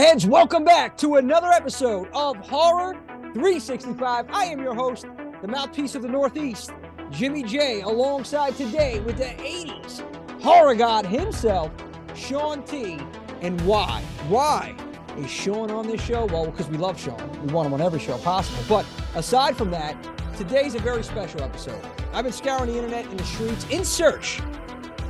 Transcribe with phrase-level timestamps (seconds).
[0.00, 2.94] Horrorheads, welcome back to another episode of Horror
[3.34, 4.30] 365.
[4.30, 5.04] I am your host,
[5.42, 6.70] the mouthpiece of the Northeast,
[7.10, 10.00] Jimmy J, alongside today with the 80s
[10.40, 11.70] horror god himself,
[12.14, 12.98] Sean T.
[13.42, 14.00] And why?
[14.28, 14.74] Why
[15.18, 16.24] is Sean on this show?
[16.24, 17.42] Well, because we love Sean.
[17.42, 18.64] We want him on every show possible.
[18.70, 19.94] But aside from that,
[20.34, 21.84] today's a very special episode.
[22.14, 24.40] I've been scouring the internet and the streets in search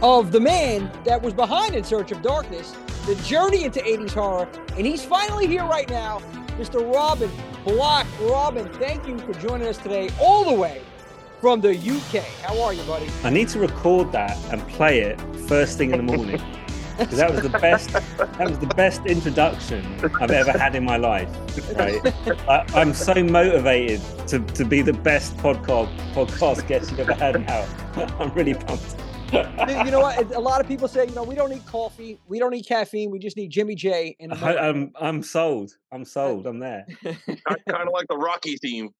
[0.02, 2.74] of the man that was behind In Search of Darkness,
[3.10, 6.20] the journey into 80s horror, and he's finally here right now,
[6.58, 6.94] Mr.
[6.94, 7.28] Robin
[7.64, 8.06] Block.
[8.20, 10.80] Robin, thank you for joining us today, all the way
[11.40, 12.22] from the UK.
[12.44, 13.08] How are you, buddy?
[13.24, 16.40] I need to record that and play it first thing in the morning.
[16.98, 17.90] Because that was the best.
[17.92, 19.84] That was the best introduction
[20.20, 21.30] I've ever had in my life.
[21.74, 22.00] Right?
[22.48, 27.44] I, I'm so motivated to, to be the best podcast podcast guest you've ever had.
[27.44, 27.66] Now
[28.20, 28.94] I'm really pumped.
[29.32, 30.34] You know what?
[30.34, 33.10] A lot of people say, you know, we don't need coffee, we don't need caffeine,
[33.10, 34.16] we just need Jimmy J.
[34.20, 35.72] And I, I'm I'm sold.
[35.92, 36.46] I'm sold.
[36.46, 36.86] I'm there.
[37.04, 38.90] kind of like the Rocky theme.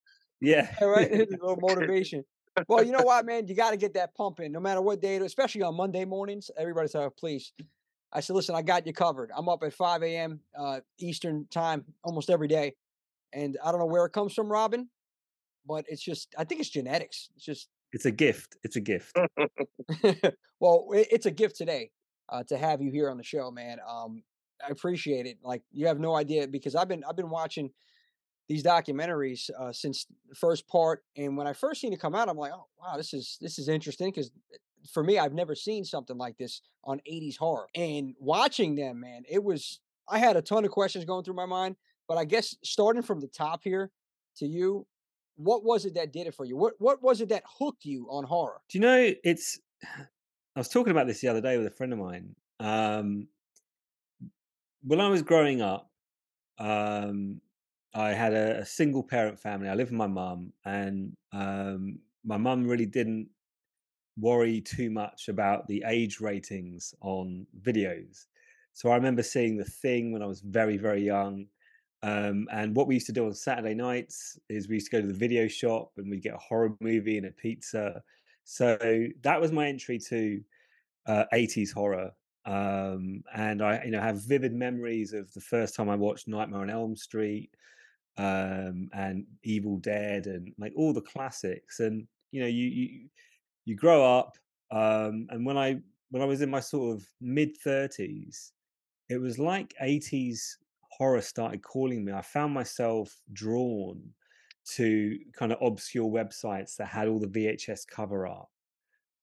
[0.41, 0.71] Yeah.
[0.81, 1.13] Yeah, right.
[1.13, 2.25] a little motivation.
[2.69, 3.47] Well, you know what, man?
[3.47, 6.05] You got to get that pumping, no matter what day it is, especially on Monday
[6.05, 6.51] mornings.
[6.59, 7.53] Everybody said, oh, please.
[8.13, 9.31] I said, listen, I got you covered.
[9.37, 10.41] I'm up at 5 a.m.
[10.59, 12.75] Uh, Eastern time almost every day.
[13.33, 14.89] And I don't know where it comes from, Robin,
[15.65, 17.31] but it's just, I think it's genetics.
[17.37, 18.57] It's just, It's a gift.
[18.63, 19.17] It's a gift.
[20.61, 21.91] well, it's a gift today
[22.29, 23.79] uh, to have you here on the show, man.
[23.87, 24.23] Um,
[24.67, 25.39] I appreciate it.
[25.43, 27.71] Like you have no idea because I've been I've been watching
[28.49, 32.29] these documentaries uh, since the first part, and when I first seen it come out,
[32.29, 34.31] I'm like, oh wow, this is this is interesting because
[34.93, 37.67] for me, I've never seen something like this on 80s horror.
[37.75, 41.47] And watching them, man, it was I had a ton of questions going through my
[41.47, 41.77] mind,
[42.09, 43.91] but I guess starting from the top here
[44.37, 44.87] to you,
[45.41, 46.57] what was it that did it for you?
[46.57, 48.61] What what was it that hooked you on horror?
[48.69, 51.93] Do you know it's I was talking about this the other day with a friend
[51.93, 52.37] of mine.
[52.59, 53.29] Um
[54.83, 55.91] when I was growing up,
[56.59, 57.41] um
[57.95, 59.69] I had a, a single parent family.
[59.69, 63.31] I lived with my mum and um my mum really didn't
[64.19, 68.27] worry too much about the age ratings on videos.
[68.73, 71.47] So I remember seeing the thing when I was very, very young.
[72.03, 75.01] Um, and what we used to do on Saturday nights is we used to go
[75.03, 78.03] to the video shop and we'd get a horror movie and a pizza.
[78.45, 78.79] So
[79.23, 80.41] that was my entry to
[81.07, 82.11] uh, 80s horror.
[82.47, 86.63] Um, and I, you know, have vivid memories of the first time I watched Nightmare
[86.63, 87.51] on Elm Street
[88.17, 91.81] um, and Evil Dead and like all the classics.
[91.81, 93.09] And you know, you you
[93.67, 94.39] you grow up,
[94.71, 95.81] um, and when I
[96.11, 98.53] when I was in my sort of mid 30s,
[99.09, 100.57] it was like 80s
[101.01, 102.13] horror started calling me.
[102.13, 104.03] I found myself drawn
[104.77, 108.49] to kind of obscure websites that had all the VHS cover art.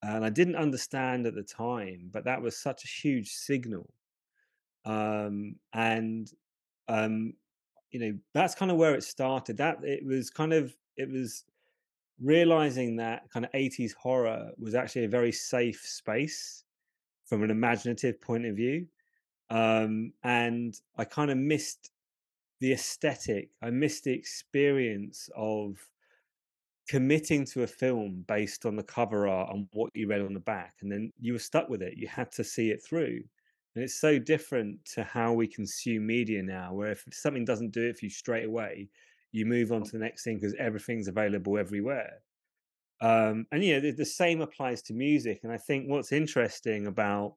[0.02, 3.88] And I didn't understand at the time, but that was such a huge signal.
[4.86, 6.28] Um, and
[6.88, 7.34] um,
[7.92, 9.58] you know, that's kind of where it started.
[9.58, 11.46] That it was kind of it was
[12.20, 16.64] realizing that kind of 80s horror was actually a very safe space
[17.28, 18.88] from an imaginative point of view
[19.50, 21.92] um, and I kind of missed
[22.60, 23.50] the aesthetic.
[23.62, 25.78] I missed the experience of
[26.90, 30.40] committing to a film based on the cover art and what you read on the
[30.40, 31.98] back, and then you were stuck with it.
[31.98, 33.22] You had to see it through,
[33.76, 36.74] and it's so different to how we consume media now.
[36.74, 38.90] Where if something doesn't do it for you straight away,
[39.32, 42.22] you move on to the next thing because everything's available everywhere.
[43.00, 45.42] Um, and you know the, the same applies to music.
[45.44, 47.36] And I think what's interesting about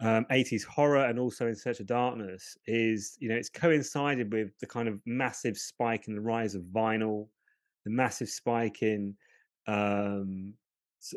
[0.00, 4.58] um, 80s horror and also in search of darkness is you know it's coincided with
[4.58, 7.28] the kind of massive spike in the rise of vinyl
[7.84, 9.16] the massive spike in
[9.66, 10.54] um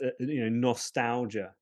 [0.03, 1.53] uh, you know nostalgia.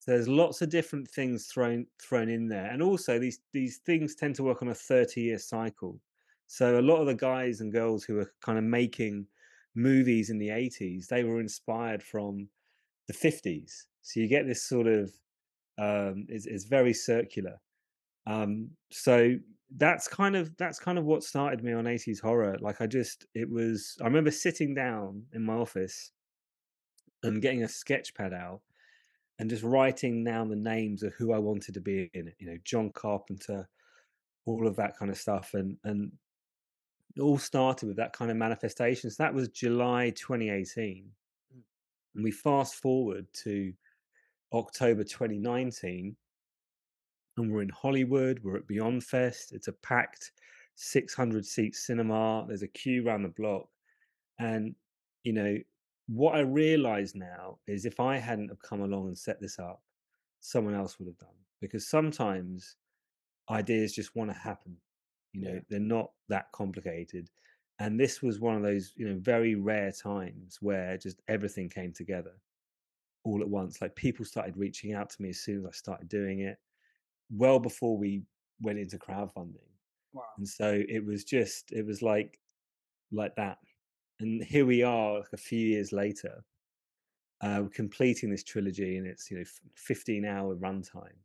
[0.00, 4.14] So there's lots of different things thrown thrown in there and also these these things
[4.14, 6.00] tend to work on a 30 year cycle.
[6.46, 9.26] So a lot of the guys and girls who are kind of making
[9.74, 12.48] movies in the 80s they were inspired from
[13.08, 15.12] the 50s so you get this sort of
[15.78, 17.60] um, is is very circular.
[18.26, 19.34] Um, so
[19.76, 22.56] that's kind of that's kind of what started me on 80s horror.
[22.60, 26.12] Like I just it was I remember sitting down in my office
[27.22, 28.60] and getting a sketch pad out
[29.38, 32.34] and just writing down the names of who I wanted to be in it.
[32.38, 33.68] You know, John Carpenter,
[34.46, 36.12] all of that kind of stuff, and and
[37.16, 39.10] it all started with that kind of manifestation.
[39.10, 41.10] So that was July 2018,
[42.14, 43.72] and we fast forward to
[44.54, 46.16] October 2019,
[47.36, 48.40] and we're in Hollywood.
[48.42, 49.52] We're at Beyond Fest.
[49.52, 50.32] It's a packed
[50.76, 52.44] 600 seat cinema.
[52.46, 53.68] There's a queue around the block,
[54.38, 54.74] and
[55.24, 55.58] you know
[56.06, 59.82] what I realize now is if I hadn't have come along and set this up,
[60.40, 61.30] someone else would have done.
[61.60, 62.76] Because sometimes
[63.50, 64.76] ideas just want to happen.
[65.32, 65.60] You know, Yeah.
[65.70, 67.30] they're not that complicated.
[67.78, 71.92] And this was one of those, you know, very rare times where just everything came
[71.92, 72.38] together
[73.24, 73.80] all at once.
[73.80, 76.58] Like people started reaching out to me as soon as I started doing it,
[77.30, 78.22] well before we
[78.60, 79.68] went into crowdfunding.
[80.12, 80.22] Wow.
[80.38, 82.38] And so it was just, it was like,
[83.10, 83.58] like that.
[84.20, 86.44] And here we are, like a few years later,
[87.40, 89.44] uh, completing this trilogy, and it's you know,
[89.74, 91.18] 15 hour runtime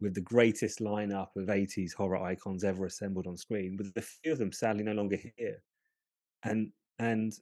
[0.00, 3.76] with the greatest lineup of 80s horror icons ever assembled on screen.
[3.76, 5.62] With a few of them sadly no longer here,
[6.44, 7.32] and and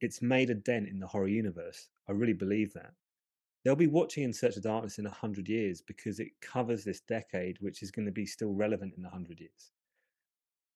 [0.00, 1.88] it's made a dent in the horror universe.
[2.08, 2.92] I really believe that.
[3.66, 7.00] They'll be watching In Search of Darkness in a hundred years because it covers this
[7.00, 9.72] decade, which is going to be still relevant in a hundred years.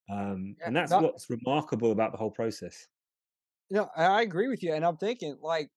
[0.09, 2.89] Um, Yeah, and that's what's remarkable about the whole process.
[3.71, 5.71] No, I I agree with you, and I'm thinking like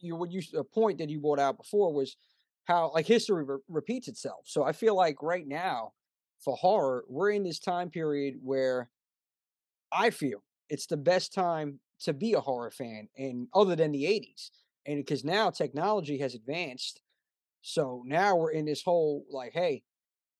[0.00, 2.16] you what you a point that you brought out before was
[2.64, 4.46] how like history re- repeats itself.
[4.46, 5.94] So I feel like right now
[6.40, 8.90] for horror, we're in this time period where
[9.92, 14.04] I feel it's the best time to be a horror fan, and other than the
[14.06, 14.50] '80s,
[14.88, 17.02] and because now technology has advanced,
[17.60, 19.82] so now we're in this whole like, hey,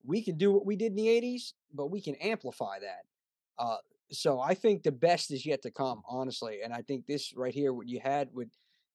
[0.03, 3.03] we can do what we did in the '80s, but we can amplify that.
[3.59, 3.77] Uh,
[4.11, 6.59] so I think the best is yet to come, honestly.
[6.63, 8.49] And I think this right here, what you had with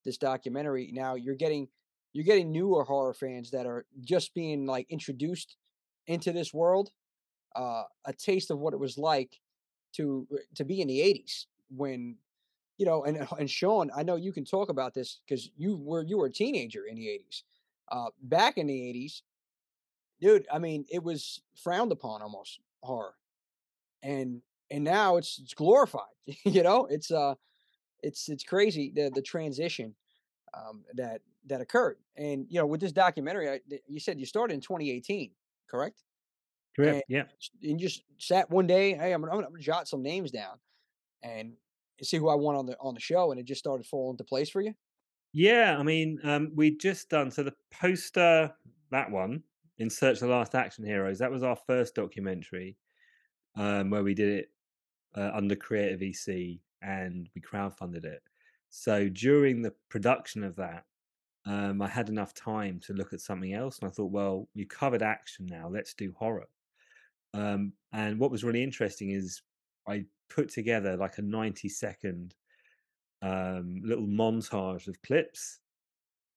[0.05, 1.69] this documentary, now you're getting
[2.13, 5.57] you're getting newer horror fans that are just being like introduced
[6.09, 6.91] into this world,
[7.55, 9.39] uh, a taste of what it was like
[9.95, 12.17] to uh, to be in the '80s when
[12.79, 13.05] you know.
[13.05, 16.27] And and Sean, I know you can talk about this because you were you were
[16.27, 17.43] a teenager in the '80s.
[17.91, 19.23] Uh, back in the '80s,
[20.21, 23.15] dude, I mean, it was frowned upon almost horror,
[24.03, 24.41] and
[24.71, 26.03] and now it's it's glorified.
[26.45, 27.35] you know, it's uh,
[28.03, 29.95] it's it's crazy the the transition
[30.55, 31.99] um, that that occurred.
[32.17, 35.31] And you know, with this documentary, I, you said you started in 2018,
[35.71, 36.03] correct?
[36.77, 36.95] Correct.
[36.95, 37.23] And- Yeah.
[37.63, 40.59] And you just sat one day, hey, I'm I'm gonna jot some names down
[41.23, 41.53] and
[42.03, 44.25] see who I want on the on the show, and it just started falling into
[44.25, 44.75] place for you.
[45.33, 48.53] Yeah, I mean, um, we'd just done so the poster
[48.91, 49.43] that one
[49.79, 51.19] in search of the last action heroes.
[51.19, 52.77] That was our first documentary
[53.57, 54.47] um, where we did it
[55.17, 58.23] uh, under CreatorVC and we crowdfunded it.
[58.71, 60.85] So during the production of that,
[61.47, 64.67] um, I had enough time to look at something else, and I thought, well, you
[64.67, 65.69] covered action now.
[65.69, 66.49] Let's do horror.
[67.35, 69.43] Um, and what was really interesting is
[69.87, 72.35] I put together like a ninety second
[73.23, 75.61] um, little montage of clips,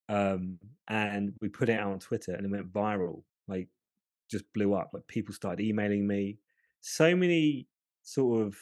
[0.10, 3.24] um, and we put it out on Twitter, and it went viral.
[3.48, 3.68] Like,
[4.30, 4.92] just blew up.
[4.94, 6.38] Like, people started emailing me.
[6.81, 7.68] So many
[8.04, 8.56] sort of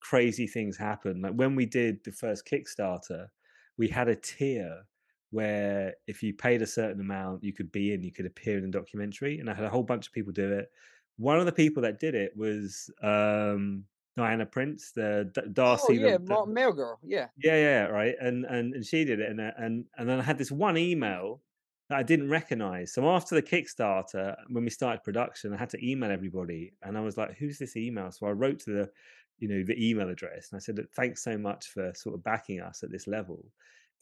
[0.00, 1.22] crazy things happened.
[1.22, 3.28] Like when we did the first Kickstarter,
[3.76, 4.82] we had a tier
[5.30, 8.64] where if you paid a certain amount, you could be in, you could appear in
[8.64, 10.70] the documentary, and I had a whole bunch of people do it.
[11.16, 13.84] One of the people that did it was um,
[14.18, 15.84] Diana Prince, the D- Darcy.
[15.88, 17.28] oh yeah, the- the- Ma- Mail Girl, yeah.
[17.42, 18.14] yeah, yeah, right.
[18.20, 20.76] And and and she did it, and uh, and and then I had this one
[20.76, 21.40] email
[21.88, 22.92] that I didn't recognize.
[22.92, 27.00] So after the Kickstarter, when we started production, I had to email everybody, and I
[27.00, 28.90] was like, "Who's this email?" So I wrote to the,
[29.38, 32.60] you know, the email address, and I said, "Thanks so much for sort of backing
[32.60, 33.42] us at this level.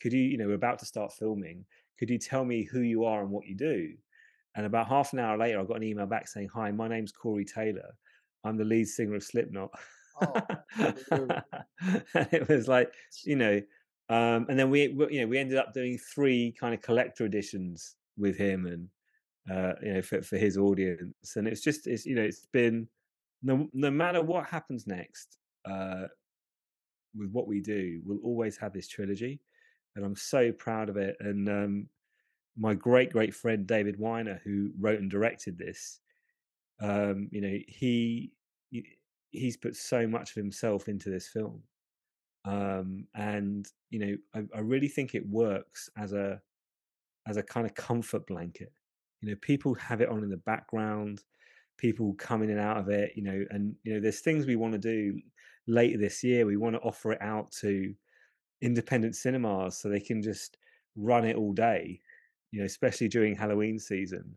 [0.03, 1.65] Could you, you know, we're about to start filming.
[1.99, 3.95] Could you tell me who you are and what you do?"
[4.57, 7.13] And about half an hour later, I got an email back saying, "Hi, my name's
[7.13, 7.95] Corey Taylor.
[8.43, 9.71] I'm the lead singer of Slipknot."
[10.21, 10.43] Oh,
[10.79, 12.93] and it was like
[13.25, 13.61] you know
[14.09, 17.97] um and then we you know we ended up doing three kind of collector editions
[18.17, 18.89] with him and
[19.51, 21.37] uh you know for, for his audience.
[21.37, 22.89] And it's just it's you know it's been
[23.43, 26.07] no no matter what happens next uh
[27.17, 29.41] with what we do we'll always have this trilogy
[29.95, 31.17] and i'm so proud of it.
[31.21, 31.89] And um
[32.59, 36.01] my great great friend david weiner who wrote and directed this
[36.83, 38.33] um you know he-
[39.37, 41.63] he's put so much of himself into this film.
[42.45, 46.41] Um and you know I, I really think it works as a
[47.27, 48.73] as a kind of comfort blanket.
[49.21, 51.23] You know people have it on in the background
[51.79, 54.57] people come in and out of it you know and you know there's things we
[54.57, 55.21] want to do
[55.67, 56.47] later this year.
[56.47, 57.93] We want to offer it out to
[58.63, 60.57] independent cinemas so they can just
[60.97, 62.01] run it all day
[62.53, 64.35] you know especially during halloween season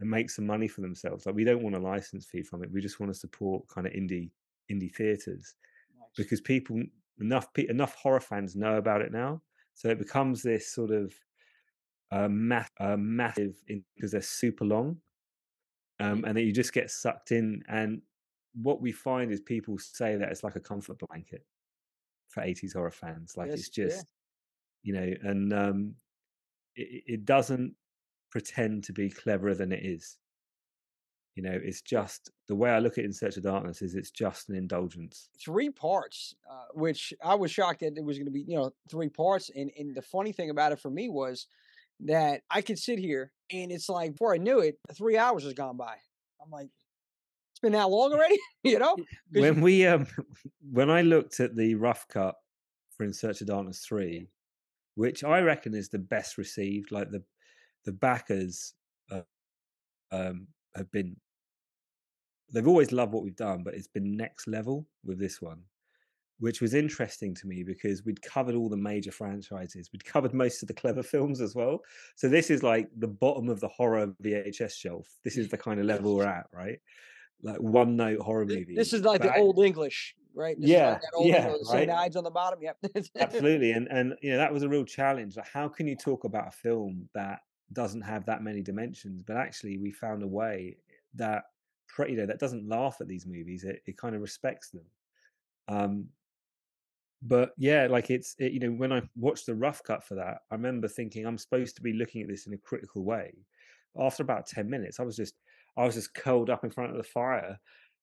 [0.00, 1.26] and make some money for themselves.
[1.26, 2.70] Like we don't want a license fee from it.
[2.72, 4.30] We just want to support kind of indie
[4.70, 5.54] indie theaters
[5.98, 6.08] Nice.
[6.16, 6.82] because people
[7.20, 9.40] enough enough horror fans know about it now
[9.74, 11.14] so it becomes this sort of
[12.12, 13.54] uh, math, uh, massive
[13.94, 14.96] because they're super long
[16.00, 18.00] um, and then you just get sucked in and
[18.54, 21.44] what we find is people say that it's like a comfort blanket
[22.28, 23.84] for 80s horror fans like it's Yes, yeah.
[23.84, 24.06] just
[24.82, 25.94] you know and um,
[26.74, 27.74] it, it doesn't
[28.30, 30.16] pretend to be cleverer than it is
[31.36, 34.10] You know, it's just the way I look at In Search of Darkness is it's
[34.10, 35.30] just an indulgence.
[35.42, 38.72] Three parts, uh, which I was shocked that it was going to be, you know,
[38.90, 39.50] three parts.
[39.54, 41.46] And and the funny thing about it for me was
[42.00, 45.54] that I could sit here and it's like before I knew it, three hours has
[45.54, 45.94] gone by.
[46.42, 46.68] I'm like,
[47.52, 48.96] it's been that long already, you know
[49.32, 50.06] When we um
[50.72, 52.34] when I looked at the rough cut
[52.96, 54.26] for In Search of Darkness 3,
[54.94, 57.22] which I reckon is the best received, like the
[57.84, 58.74] the backers
[59.10, 59.22] uh,
[60.10, 61.16] um have been
[62.52, 65.60] they've always loved what we've done, but it's been next level with this one,
[66.40, 69.88] which was interesting to me because we'd covered all the major franchises.
[69.92, 71.80] We'd covered most of the clever films as well.
[72.16, 75.06] So this is like the bottom of the horror VHS shelf.
[75.24, 76.78] This is the kind of level we're at, right?
[77.42, 78.74] Like one note horror movie.
[78.76, 80.56] This is like the But I- old English, right?
[80.58, 81.88] This is Yeah, like old, yeah, you know, the right.
[81.88, 82.58] Ides on the bottom.
[82.62, 82.76] Yep.
[83.20, 86.24] absolutely and and you know that was a real challenge like how can you talk
[86.24, 87.38] about a film that
[87.72, 90.76] doesn't have that many dimensions but actually we found a way
[91.14, 91.44] that
[92.08, 94.84] you know that doesn't laugh at these movies it, it kind of respects them.
[95.68, 96.06] Um
[97.22, 100.38] but yeah like it's it, you know when i watched the rough cut for that
[100.50, 103.34] i remember thinking i'm supposed to be looking at this in a critical way.
[103.98, 105.34] After about 10 minutes i was just
[105.76, 107.58] i was just curled up in front of the fire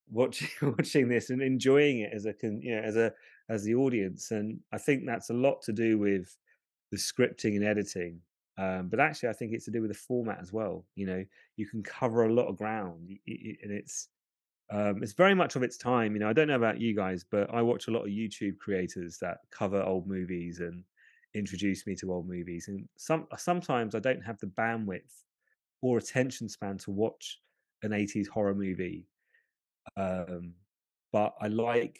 [0.10, 3.12] watching watching this and enjoying it as a you know as a
[3.50, 6.36] as the audience and i think that's a lot to do with
[6.92, 8.20] the scripting and editing
[8.58, 11.24] um, but actually i think it's to do with the format as well you know
[11.56, 14.10] you can cover a lot of ground and it's
[14.70, 17.24] um, it's very much of its time you know i don't know about you guys
[17.30, 20.84] but i watch a lot of youtube creators that cover old movies and
[21.36, 25.24] introduce me to old movies and some sometimes i don't have the bandwidth
[25.82, 27.40] or attention span to watch
[27.84, 29.06] an 80s horror movie
[29.96, 30.54] um,
[31.12, 32.00] but I like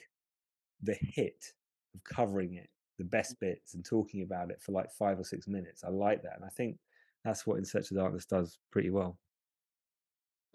[0.84, 1.54] the hit
[1.96, 3.48] of covering it, the best mm-hmm.
[3.48, 5.84] bits, and talking about it for like five or six minutes.
[5.84, 6.78] I like that, and I think
[7.24, 9.18] that's what In Search of Darkness does pretty well.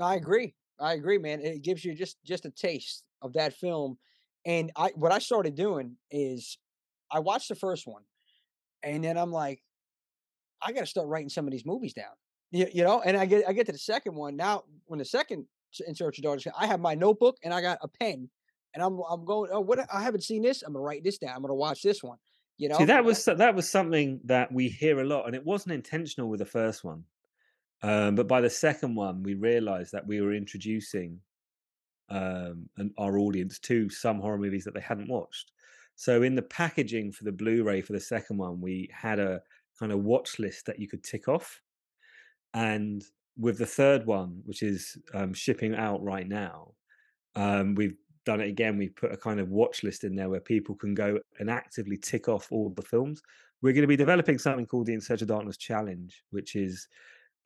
[0.00, 0.54] I agree.
[0.80, 1.40] I agree, man.
[1.40, 3.98] It gives you just just a taste of that film.
[4.44, 6.58] And I what I started doing is
[7.10, 8.02] I watched the first one,
[8.82, 9.62] and then I'm like,
[10.60, 12.12] I got to start writing some of these movies down.
[12.50, 14.64] You, you know, and I get I get to the second one now.
[14.86, 15.46] When the second
[15.86, 18.28] In Search of Darkness, I have my notebook and I got a pen,
[18.74, 19.50] and I'm I'm going.
[19.52, 20.62] Oh, what I haven't seen this.
[20.62, 21.36] I'm gonna write this down.
[21.36, 22.18] I'm gonna watch this one.
[22.58, 25.44] You know, See, that was that was something that we hear a lot, and it
[25.44, 27.04] wasn't intentional with the first one.
[27.82, 31.18] Um, but by the second one, we realized that we were introducing
[32.08, 35.50] um, an, our audience to some horror movies that they hadn't watched.
[35.96, 39.42] So in the packaging for the Blu-ray for the second one, we had a
[39.78, 41.60] kind of watch list that you could tick off,
[42.54, 43.02] and
[43.36, 46.74] with the third one, which is um, shipping out right now,
[47.34, 48.76] um, we've done it again.
[48.76, 51.96] We've put a kind of watch list in there where people can go and actively
[51.96, 53.22] tick off all the films.
[53.60, 56.88] We're going to be developing something called the In Search of Darkness Challenge, which is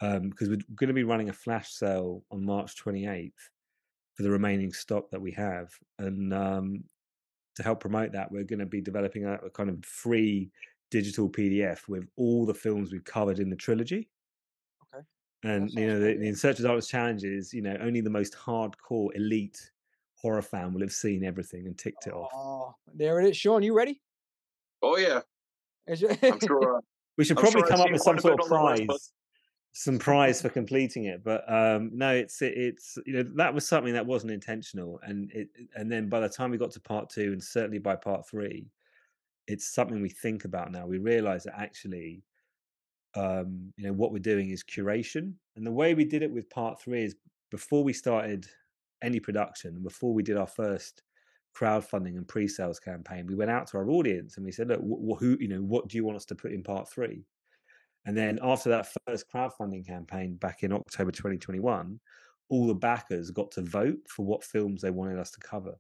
[0.00, 3.33] because we're going to be running a flash sale on March 28th
[4.14, 5.71] for the remaining stock that we have.
[5.99, 6.85] And um,
[7.56, 10.50] to help promote that, we're going to be developing a, a kind of free
[10.90, 14.09] digital PDF with all the films we've covered in the trilogy.
[14.95, 15.04] Okay.
[15.45, 16.28] And you know, the, the.
[16.28, 19.71] In Search of Darkness challenge is, you know, only the most hardcore elite
[20.17, 22.31] horror fan will have seen everything and ticked it off.
[22.35, 23.37] Oh, there it is.
[23.37, 24.01] Sean, you ready?
[24.83, 25.21] Oh yeah,
[25.89, 26.77] I'm sure.
[26.77, 26.81] Uh,
[27.19, 29.13] We should I'm probably sure I've come up with some sort of the list, prize,
[29.73, 31.25] some prize for completing it.
[31.25, 35.31] But um, no, it's it- it's you know that was something that wasn't intentional, and
[35.33, 38.29] it and then by the time we got to part two, and certainly by part
[38.29, 38.71] three,
[39.47, 40.87] it's something we think about now.
[40.87, 42.23] We realize that actually,
[43.15, 46.51] um, you know, what we're doing is curation, and the way we did it with
[46.51, 47.17] part three is
[47.51, 48.47] before we started
[49.03, 51.03] any production, and before we did our first
[51.57, 55.17] crowdfunding and pre-sales campaign, we went out to our audience and we said, "Look, wh-
[55.17, 57.25] wh- who, you know, what do you want us to put in part three?
[58.07, 62.00] And then after that first crowdfunding campaign back in October 2021,
[62.49, 65.75] all the backers got to vote for what films they wanted us to cover.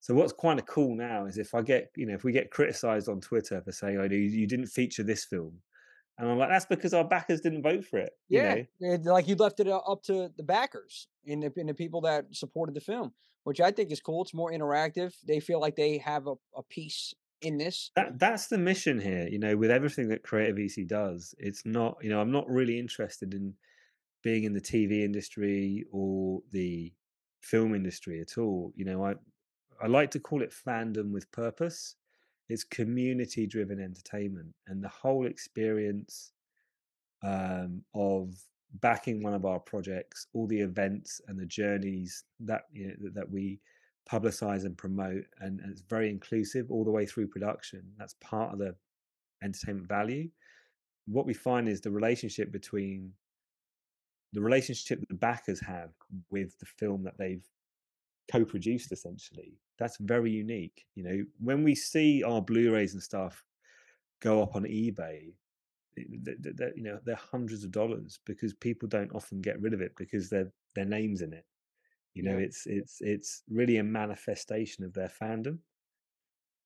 [0.00, 2.50] So what's kind of cool now is if I get, you know, if we get
[2.50, 5.60] criticized on Twitter for saying, "Oh, you you didn't feature this film,"
[6.18, 8.64] and I'm like, "That's because our backers didn't vote for it." You yeah, know?
[8.94, 12.26] it- like you left it up to the backers and the, and the people that
[12.34, 13.12] supported the film,
[13.44, 14.22] which I think is cool.
[14.22, 15.14] It's more interactive.
[15.26, 17.92] They feel like they have a, a piece in this.
[17.94, 22.10] that that's the mission here you know with everything that CreatorVC does it's not you
[22.10, 23.54] know i'm not really interested in
[24.24, 26.92] being in the tv industry or the
[27.40, 29.14] film industry at all you know i
[29.80, 31.94] i like to call it fandom with purpose
[32.48, 36.32] it's community driven entertainment and the whole experience
[37.22, 38.34] um, of
[38.80, 43.30] backing one of our projects all the events and the journeys that you know, that-
[43.30, 43.60] we
[44.10, 47.82] publicize and promote and, and it's very inclusive all the way through production.
[47.98, 48.74] That's part of the
[49.42, 50.30] entertainment value.
[51.06, 53.12] What we find is the relationship between
[54.32, 55.90] the relationship that the backers have
[56.30, 57.44] with the film that they've
[58.30, 63.44] co-produced essentially that's very unique you know when we see our blu-rays and stuff
[64.20, 65.34] go up on ebay
[65.96, 69.92] they're, you know they're hundreds of dollars because people don't often get rid of it
[69.96, 71.44] because their their names in it
[72.14, 72.38] you know Yeah.
[72.38, 75.58] it's it's it's really a manifestation of their fandom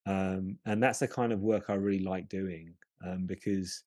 [0.06, 3.84] um and that's the kind of work i really like doing um because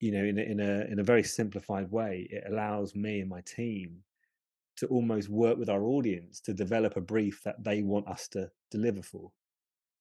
[0.00, 3.30] you know in a, in a in a very simplified way it allows me and
[3.30, 4.02] my team
[4.82, 8.50] to almost work with our audience to develop a brief that they want us to
[8.70, 9.30] deliver for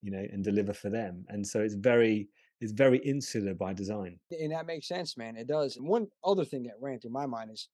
[0.02, 2.28] you know and deliver for them and so it's very
[2.62, 5.36] it's very insular by design And that makes sense, man.
[5.36, 5.78] It does.
[5.78, 7.68] And one other thing that ran through my mind is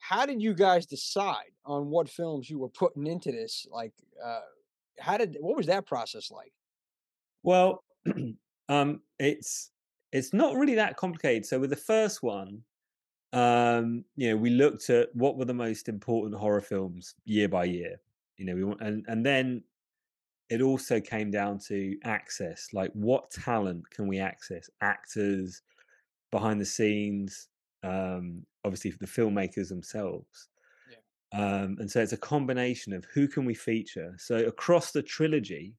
[0.00, 3.66] how did you guys decide on what films you were putting into this?
[3.70, 3.92] Like,
[4.24, 4.40] uh,
[5.00, 6.52] how did what was that process like?
[7.42, 7.84] Well,
[8.68, 9.70] um, it's
[10.12, 11.46] it's not really that complicated.
[11.46, 12.62] So with the first one,
[13.32, 17.64] um, you know, we looked at what were the most important horror films year by
[17.64, 18.00] year.
[18.36, 19.62] You know, we want and and then
[20.48, 24.70] it also came down to access, like what talent can we access?
[24.80, 25.62] Actors,
[26.30, 27.48] behind the scenes,
[27.82, 30.48] um, obviously the filmmakers themselves.
[31.32, 34.14] Um, and so it's a combination of who can we feature.
[34.16, 35.74] So across the trilogy,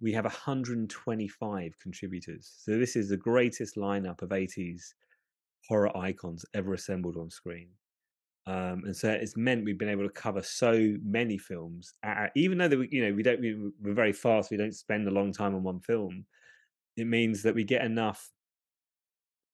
[0.00, 2.52] we have 125 contributors.
[2.58, 4.94] So this is the greatest lineup of 80s
[5.68, 7.70] horror icons ever assembled on screen.
[8.46, 12.58] Um, and so it's meant we've been able to cover so many films, at, even
[12.58, 14.50] though that we, you know we don't we- we're very fast.
[14.50, 16.26] We don't spend a long time on one film.
[16.96, 18.32] It means that we get enough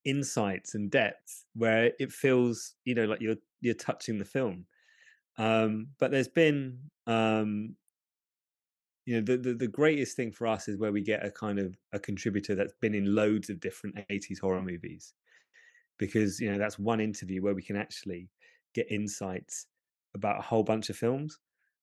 [0.04, 4.66] insights and depth where it feels you know like you're you're touching the film.
[5.38, 7.76] Um, but there's been um,
[9.04, 11.58] you know the, the the greatest thing for us is where we get a kind
[11.58, 15.14] of a contributor that's been in loads of different 80s horror movies
[15.98, 18.28] because you know that's one interview where we can actually
[18.74, 19.66] get insights
[20.14, 21.38] about a whole bunch of films.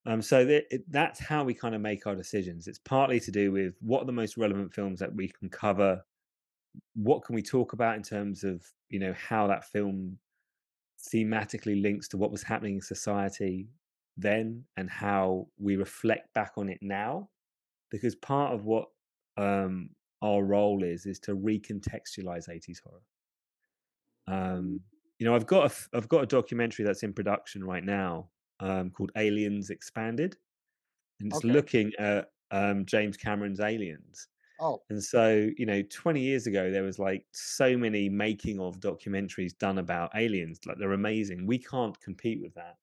[0.06, 2.68] Um so it, that's how we kind of make our decisions.
[2.68, 6.04] It's partly to do with what are the most relevant films that we can cover
[6.96, 10.18] what can we talk about in terms of you know how that film
[11.14, 13.68] thematically links to what was happening in society
[14.18, 17.30] then and how we reflect back on it now.
[17.90, 18.88] Because part of what
[19.38, 19.90] um
[20.22, 23.02] our role is is to recontextualize 80s horror
[24.28, 24.80] um
[25.20, 28.90] you know i've got a i've got a documentary that's in production right now um
[28.92, 30.38] called aliens expanded
[31.20, 31.44] and it's Okay.
[31.44, 34.28] looking at um james cameron's aliens
[34.60, 38.80] Oh, and so, you know, 20 years ago, there was like so many making of
[38.80, 40.60] documentaries done about aliens.
[40.66, 41.48] Like they're amazing.
[41.48, 42.78] We can't compete with that.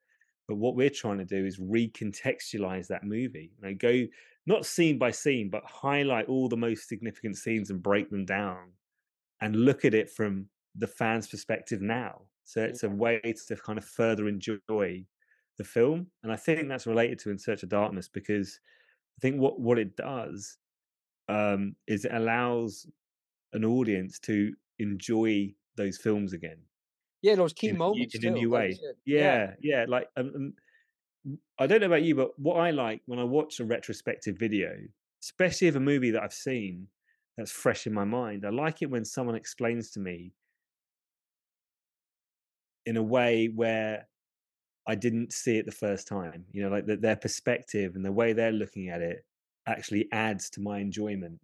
[0.49, 3.53] But what we're trying to do is recontextualize that movie.
[3.57, 4.07] You know, go
[4.47, 8.75] not scene by scene, but highlight all the most significant scenes and break them down
[9.41, 12.23] and look at it from the fan's perspective now.
[12.45, 14.59] So it's a way to kind of further enjoy
[15.59, 16.09] the film.
[16.23, 18.59] And I think that's related to In Search of Darkness because
[19.17, 20.59] I think what, what it does
[21.29, 22.87] um, is it allows
[23.53, 26.59] an audience to enjoy those films again
[27.23, 28.29] yeah, those key in, moments in too.
[28.29, 28.73] a new way.
[28.73, 28.95] said.
[29.05, 29.85] Yeah, yeah.
[29.89, 33.61] Like, um, um, I don't know about you, but what I like when I watch
[33.61, 34.73] a retrospective video,
[35.23, 36.89] especially of a movie that I've seen
[37.37, 40.33] that's fresh in my mind, I like it when someone explains to me
[42.87, 44.09] in a way where
[44.87, 46.47] I didn't see it the first time.
[46.53, 49.25] You know, like that their perspective and the way they're looking at it
[49.67, 51.41] actually adds to my enjoyment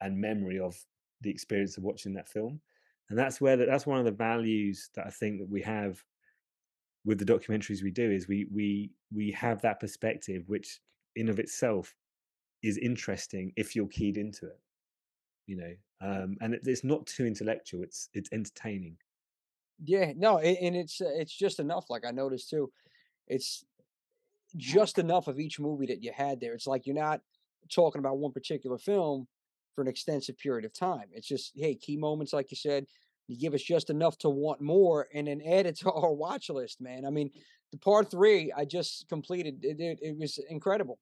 [0.00, 0.76] and memory of
[1.20, 2.60] the experience of watching that film.
[3.10, 6.02] And that's where that, that's one of the values that I think that we have
[7.04, 10.80] with the documentaries we do is we we we have that perspective which
[11.16, 11.94] in of itself
[12.62, 14.60] is interesting if you're keyed into it
[15.46, 18.96] you know um and it, it's not too intellectual it's it's entertaining
[19.82, 21.86] Yeah, no, and it's uh, it's just enough.
[21.88, 22.70] Like I noticed too,
[23.28, 23.64] it's
[24.56, 26.54] just enough of each movie that you had there.
[26.54, 27.20] It's like you're not
[27.72, 29.28] talking about one particular film
[29.74, 31.04] for an extensive period of time.
[31.12, 32.86] It's just hey, key moments, like you said.
[33.28, 36.50] You give us just enough to want more, and then add it to our watch
[36.50, 37.06] list, man.
[37.06, 37.30] I mean,
[37.72, 39.64] the part three I just completed.
[39.64, 40.98] It, it, it was incredible.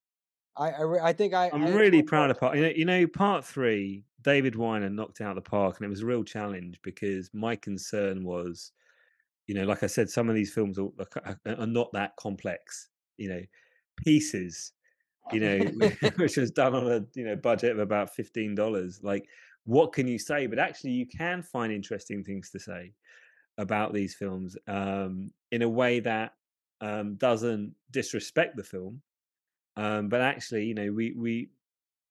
[0.57, 2.85] I I, I think I i'm I really enjoyed proud of part you know, you
[2.85, 6.79] know part three david weiner knocked out the park and it was a real challenge
[6.83, 8.73] because my concern was
[9.47, 10.89] you know like i said some of these films are,
[11.25, 13.43] are are not that complex you know
[13.97, 14.73] pieces
[15.33, 15.59] you know,
[16.17, 19.01] which was done on a you know budget of about fifteen dollars.
[19.03, 19.29] Like,
[19.65, 20.47] what can you say?
[20.47, 22.93] But actually, you can find interesting things to say
[23.59, 26.35] about these films um, in a way that
[26.81, 29.03] um, doesn't disrespect the film,
[29.79, 31.51] um, but actually, you know, we we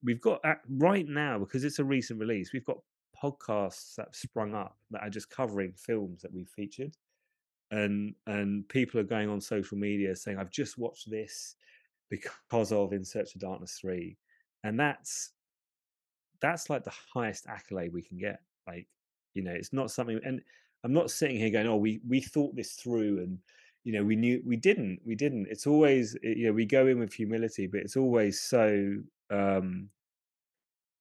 [0.04, 2.54] we've got right now because it's a recent release.
[2.54, 2.80] We've got
[3.22, 6.96] podcasts that have sprung up that are just covering films that we've featured.
[7.72, 11.56] and and people are going on social media saying I've just watched this
[12.10, 14.18] because of In Search of Darkness 3
[14.64, 15.32] and that's
[16.42, 18.88] that's like the highest accolade we can get like
[19.34, 20.42] you know it's not something and
[20.84, 23.40] i'm not sitting here going oh we we thought this through and
[23.88, 27.00] you know we knew we didn't we didn't it's always you know we go in
[27.00, 28.98] with humility but it's always so
[29.32, 29.90] um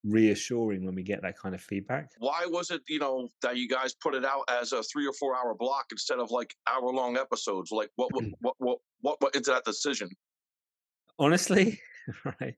[0.05, 3.69] reassuring when we get that kind of feedback Why was it, you know, that you
[3.69, 6.93] guys put it out as a three or four hour block instead of like hour
[6.93, 7.73] long episodes?
[7.73, 10.09] Like, what, what, what, what, what went into that decision?
[11.19, 11.81] honestly
[12.41, 12.55] right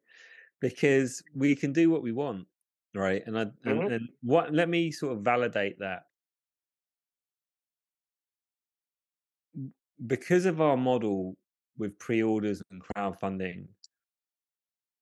[0.61, 2.47] because we can do what we want
[2.95, 3.93] right and i and, Mhm.
[3.95, 6.08] and what let me sort of validate that
[10.07, 11.37] because of our model
[11.77, 13.67] with pre-orders and crowdfunding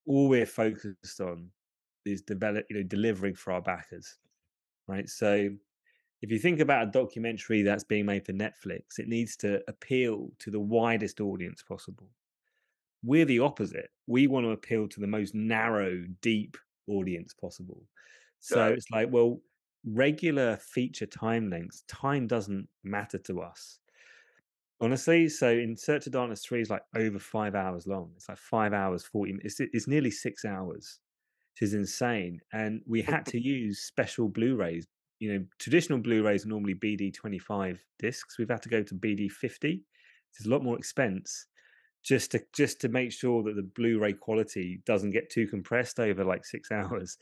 [0.07, 1.49] all we're focused on
[2.05, 4.19] is develop you know delivering for our backers
[4.89, 5.09] right?
[5.09, 5.49] So
[6.23, 10.31] if you think about a documentary that's being made for netflix it needs to appeal
[10.39, 12.09] to the widest audience possible.
[13.03, 13.91] We're the opposite.
[14.07, 16.57] We want to appeal to the most narrow deep
[16.89, 17.83] audience possible.
[18.41, 18.79] So it.
[18.79, 19.41] it's like well
[19.85, 23.79] regular feature time lengths time doesn't matter to us
[24.81, 28.13] honestly so in search of darkness 3 is like over five hours long.
[28.17, 31.01] It's like five hours 40 it's, it's nearly six hours
[31.55, 34.87] which is insane and we had to use special blu-rays
[35.19, 38.39] you know traditional blu-rays are normally bd 25 discs.
[38.39, 39.85] We've had to go to bd 50
[40.35, 41.47] it's a lot more expense
[42.05, 46.25] just to just to make sure that the blu-ray quality doesn't get too compressed over
[46.25, 47.17] like six hours.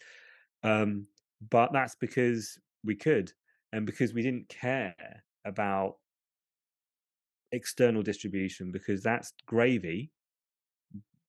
[0.63, 1.07] Um
[1.51, 3.33] but that's because we could
[3.73, 4.95] and because we didn't care
[5.45, 5.97] about
[7.55, 10.11] external distribution because that's gravy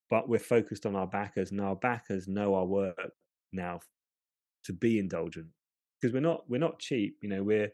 [0.09, 3.11] but we're focused on our backers and our backers know our work
[3.51, 3.79] now
[4.63, 5.47] to be indulgent
[5.99, 7.71] because we're not we're not cheap you know we're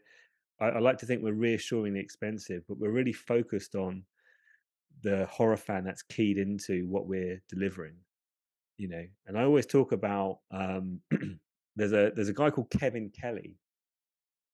[0.60, 4.04] I, I like to think we're reassuringly expensive but we're really focused on
[5.02, 7.96] the horror fan that's keyed into what we're delivering
[8.78, 11.00] you know and i always talk about um
[11.76, 13.56] there's a there's a guy called kevin kelly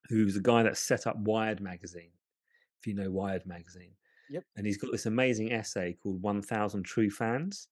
[0.08, 2.10] who's a guy that set up wired magazine
[2.80, 3.94] if you know wired magazine
[4.28, 4.44] Yep.
[4.56, 7.68] and he's got this amazing essay called 1000 true fans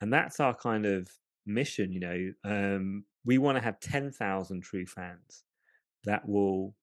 [0.00, 1.10] and that's our kind of
[1.46, 5.44] mission you know um we want to have 10,000 true fans
[6.04, 6.76] that will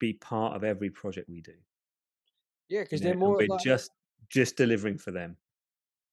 [0.00, 1.54] be part of every project we do
[2.68, 3.90] Yeah, you because know, they're more we're like, just
[4.28, 5.36] just delivering for them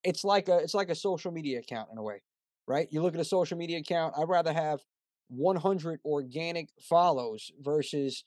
[0.04, 2.22] it's like a it's like a social media account in a way,
[2.68, 2.88] right?
[2.92, 4.16] You look at a social media account.
[4.18, 4.82] I'd rather have
[5.28, 8.24] 100 organic follows versus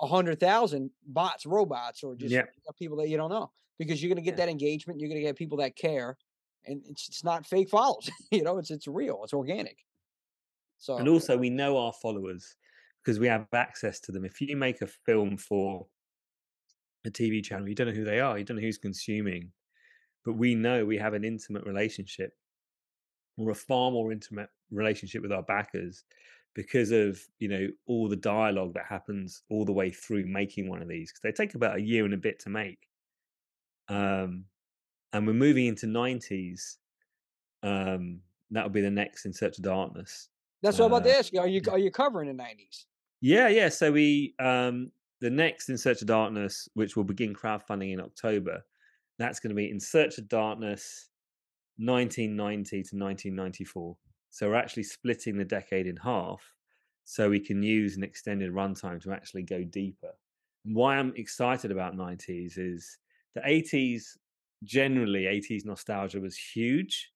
[0.00, 2.54] 100,000 bots, robots, or just Yep.
[2.78, 4.36] people that you don't know, because you're gonna get Yeah.
[4.36, 5.00] that engagement.
[5.00, 6.16] You're gonna get people that care,
[6.66, 8.10] and it's it's not fake follows.
[8.30, 9.22] you know, it's it's real.
[9.24, 9.78] It's organic.
[10.78, 12.56] So and also we know our followers
[13.02, 15.88] because we have access to them if you make a film for
[17.04, 19.52] a tv channel you don't know who they are you don't know who's consuming
[20.24, 22.32] but we know we have an intimate relationship
[23.36, 26.04] or a far more intimate relationship with our backers
[26.58, 30.82] because of you know all the dialogue that happens all the way through making one
[30.82, 32.88] of these because they take about a year and a bit to make
[33.88, 34.44] um
[35.12, 36.76] and we're moving into 90s
[37.62, 38.18] um
[38.50, 40.28] that'll be the next in search of darkness
[40.62, 41.40] that's what I'm about to uh, ask you.
[41.40, 42.84] Are you are you covering the 90s?
[43.20, 43.68] Yeah, yeah.
[43.68, 44.90] So we um
[45.20, 48.64] the next In Search of Darkness, which will begin crowdfunding in October,
[49.18, 51.08] that's going to be In Search of Darkness
[51.78, 53.96] 1990 to 1994.
[54.30, 56.54] So we're actually splitting the decade in half
[57.04, 60.12] so we can use an extended runtime to actually go deeper.
[60.64, 62.98] And why I'm excited about 90s is
[63.34, 64.18] the 80s
[64.64, 67.12] generally 80s nostalgia was huge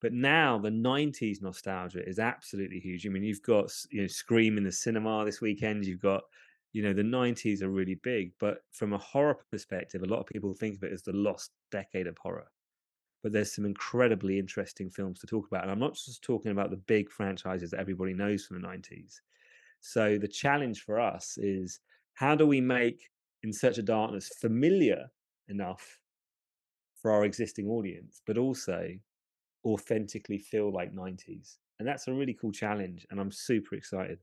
[0.00, 3.06] but now the 90s nostalgia is absolutely huge.
[3.06, 5.86] I mean, you've got you know Scream in the cinema this weekend.
[5.86, 6.24] You've got
[6.72, 10.26] you know the 90s are really big, but from a horror perspective, a lot of
[10.26, 12.50] people think of it as the lost decade of horror.
[13.22, 16.70] But there's some incredibly interesting films to talk about, and I'm not just talking about
[16.70, 19.20] the big franchises that everybody knows from the 90s.
[19.80, 21.80] So the challenge for us is
[22.14, 23.10] how do we make
[23.42, 25.10] In Search of Darkness familiar
[25.48, 25.98] enough
[26.94, 28.90] for our existing audience, but also
[29.64, 34.18] authentically feel like 90s and that's a really cool challenge and i'm super excited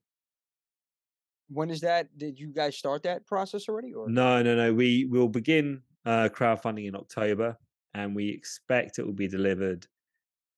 [1.50, 2.16] When is that?
[2.18, 3.94] Did you guys start that process already?
[3.94, 7.58] Or no no no we will begin uh crowdfunding in october
[7.94, 9.88] and we expect it will be delivered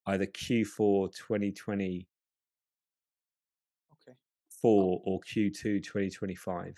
[0.08, 2.06] either q4 2024
[3.94, 4.18] okay.
[4.64, 6.76] or q2 2025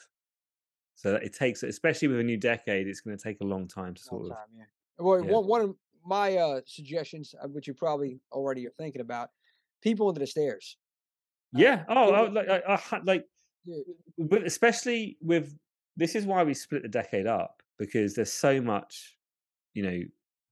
[0.96, 3.94] so it takes especially with a new decade it's going to take a long time
[3.94, 4.64] to Long sort of yeah.
[5.00, 5.32] Well, yeah.
[5.32, 9.30] one one of my uh, suggestions, uh, which you probably already are thinking about,
[9.82, 10.78] people under the stairs.
[11.56, 13.26] Uh, yeah oh, people- oh like, I- I like
[14.18, 15.58] with, especially with
[15.96, 19.18] this is why we split the decade up because there's so much,
[19.74, 20.00] you know,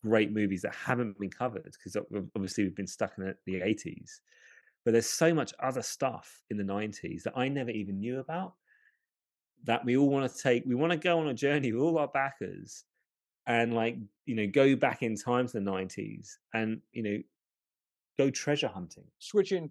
[0.04, 1.96] great movies that haven't been covered because
[2.36, 4.20] obviously we've been stuck in the, the 80s.
[4.84, 8.54] But there's so much other stuff in the 90s that I never even knew about
[9.66, 10.64] that we all want to take.
[10.66, 12.84] We want to go on a journey with all our backers
[13.46, 17.18] and like, you know, go back in time to the 90s and, you know,
[18.18, 19.06] go treasure hunting.
[19.20, 19.70] Switching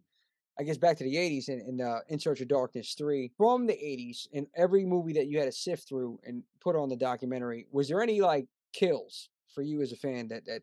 [0.60, 3.66] I guess back to the 80s in, in uh, In Search of Darkness 3 from
[3.66, 6.96] the 80s and every movie that you had to sift through and put on the
[6.96, 10.62] documentary was there any like kills for you as a fan that that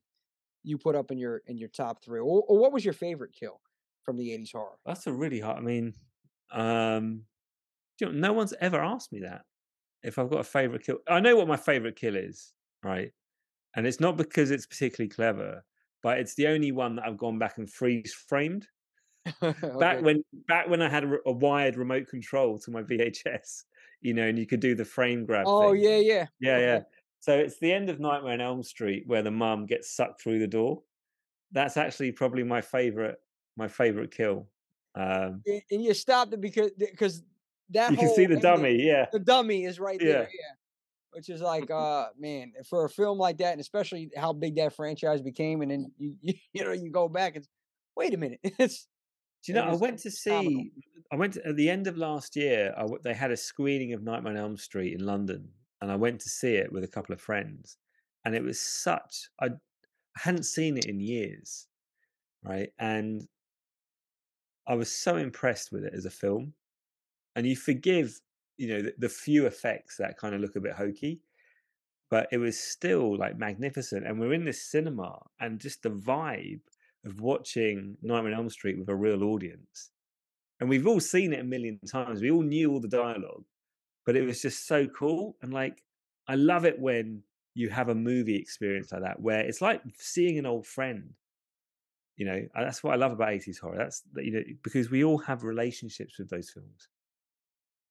[0.63, 3.33] you put up in your in your top 3 or, or what was your favorite
[3.37, 3.61] kill
[4.03, 5.93] from the 80s horror that's a really hard I mean
[6.51, 7.23] um
[7.99, 9.41] you know, no one's ever asked me that
[10.03, 13.11] if I've got a favorite kill I know what my favorite kill is right
[13.75, 15.63] and it's not because it's particularly clever
[16.03, 18.67] but it's the only one that I've gone back and freeze framed
[19.43, 19.71] okay.
[19.79, 23.63] Back when back when I had a, a, wired remote control to my VHS,
[24.01, 25.45] you know, and you could do the frame grab.
[25.47, 25.83] Oh thing.
[25.83, 26.65] yeah, yeah, yeah, okay.
[26.65, 26.79] yeah.
[27.19, 30.39] So it's the end of Nightmare on Elm Street where the mum gets sucked through
[30.39, 30.81] the door.
[31.51, 33.17] That's actually probably my favorite
[33.57, 34.47] my favorite kill.
[34.95, 37.23] Um, and you stopped it because because
[37.71, 38.81] that you can see the dummy.
[38.81, 40.11] Yeah, the dummy is right yeah.
[40.11, 40.21] there.
[40.21, 40.53] Yeah,
[41.11, 44.75] which is like, uh, man, for a film like that, and especially how big that
[44.75, 47.47] franchise became, and then you you, you know you go back and
[47.95, 48.87] wait a minute, it's
[49.43, 49.65] do you know?
[49.65, 50.71] I went to see.
[51.11, 52.73] I went to, at the end of last year.
[52.77, 55.47] I, they had a screening of Nightmare on Elm Street in London,
[55.81, 57.77] and I went to see it with a couple of friends,
[58.25, 59.29] and it was such.
[59.39, 61.67] I, I hadn't seen it in years,
[62.43, 62.69] right?
[62.79, 63.27] And
[64.67, 66.53] I was so impressed with it as a film.
[67.35, 68.19] And you forgive,
[68.57, 71.21] you know, the, the few effects that kind of look a bit hokey,
[72.09, 74.07] but it was still like magnificent.
[74.07, 76.61] And we're in this cinema, and just the vibe
[77.05, 79.91] of watching Nightmare on Elm Street with a real audience.
[80.59, 82.21] And we've all seen it a million times.
[82.21, 83.45] We all knew all the dialogue,
[84.07, 85.35] but it was just so cool.
[85.41, 85.83] And like,
[86.29, 90.39] I love it when you have a movie experience like that, where it's like seeing
[90.39, 91.13] an old friend.
[92.15, 93.77] You know, that's what I love about 80s horror.
[93.77, 96.87] That's, you know, because we all have relationships with those films.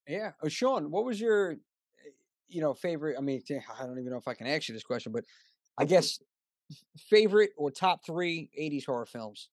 [0.09, 0.33] Yeah.
[0.42, 2.11] Oh, Sean, what was your, eh,
[2.48, 3.16] you know, favorite?
[3.18, 5.24] I mean, I don't even know if I can ask you this question, but
[5.76, 6.18] I guess
[7.11, 9.50] favorite or top three 80s horror films?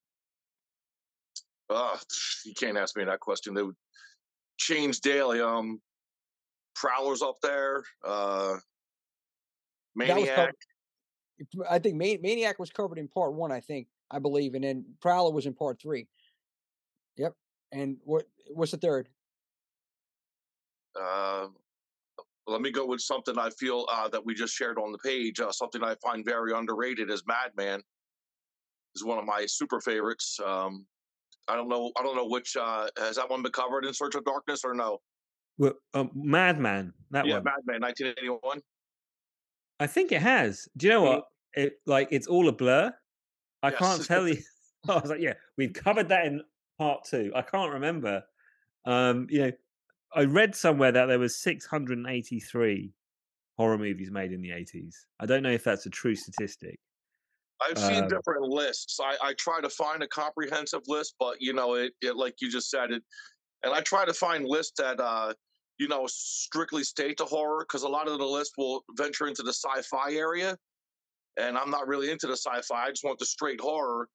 [1.70, 1.98] Uh,
[2.46, 3.54] you can't ask me that question.
[3.54, 3.76] They would
[4.58, 5.42] change daily.
[5.42, 5.82] Um,
[6.76, 7.84] Prowler's up there.
[8.06, 8.58] Uh,
[9.96, 10.54] Maniac.
[11.70, 13.52] I think Maniac was covered in part one.
[13.52, 16.08] I think I believe, and then Prowler was in part three.
[17.18, 17.34] Yep.
[17.72, 19.10] And what what's the third?
[21.00, 21.48] Uh,
[22.46, 25.40] let me go with something I feel uh, that we just shared on the page.
[25.40, 27.82] Uh, something I find very underrated is Madman.
[28.96, 30.40] Is one of my super favorites.
[30.46, 30.86] Um,
[31.48, 31.92] I don't know.
[31.98, 34.74] I don't know which uh, has that one been covered in Search of Darkness or
[34.76, 35.00] no?
[35.58, 36.94] Well, um, Madman.
[37.12, 37.44] That yeah, one.
[37.44, 38.62] Madman, 1981.
[39.80, 40.68] I think it has.
[40.78, 41.24] Do you know what?
[41.54, 42.92] It like it's all a blur.
[43.62, 43.80] I yes.
[43.80, 44.38] can't tell you.
[44.90, 46.42] I was like, yeah, we've covered that in
[46.78, 47.32] part two.
[47.36, 48.24] I can't remember.
[48.86, 49.52] Um, you know,
[50.14, 52.94] I read somewhere that there was 683
[53.58, 54.94] horror movies made in the 80s.
[55.20, 56.80] I don't know if that's a true statistic.
[57.62, 59.00] I've seen um, different lists.
[59.02, 62.52] I, I try to find a comprehensive list, but you know, it, it like you
[62.52, 63.04] just said it,
[63.64, 65.34] and I try to find lists that uh,
[65.80, 69.44] you know strictly state to horror because a lot of the list will venture into
[69.44, 70.58] the sci-fi area,
[71.38, 72.86] and I'm not really into the sci-fi.
[72.86, 74.08] I just want the straight horror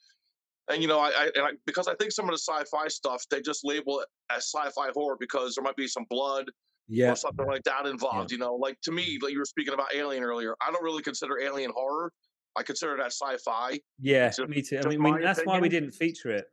[0.68, 3.40] and you know, I, I, I, because I think some of the sci-fi stuff they
[3.40, 6.50] just label it as sci-fi horror because there might be some blood
[6.88, 7.12] yeah.
[7.12, 8.30] or something like that involved.
[8.30, 8.37] Yeah.
[8.37, 11.02] You know, like to me, like you were speaking about Alien earlier, I don't really
[11.02, 12.12] consider Alien horror.
[12.56, 13.78] I consider that sci-fi.
[14.00, 14.80] Yeah, just, me too.
[14.84, 15.56] I mean, that's opinion.
[15.56, 16.46] why we didn't feature it.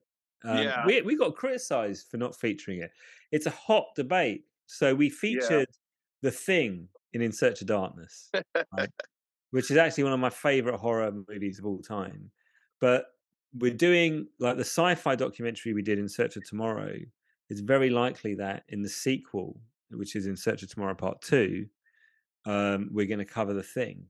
[0.44, 2.92] Um, yeah, we we got criticised for not featuring it.
[3.32, 4.44] It's a hot debate.
[4.68, 5.76] So we featured yeah.
[6.22, 8.30] the thing in In Search of Darkness,
[8.78, 8.90] right?
[9.52, 12.30] which is actually one of my favourite horror movies of all time.
[12.82, 13.06] But
[13.58, 16.98] we're doing like the sci-fi documentary we did in Search of Tomorrow.
[17.50, 19.60] It's very likely that in the sequel,
[19.92, 21.68] which is in Search of Tomorrow Part Two,
[22.46, 24.06] um, we're going to cover the thing.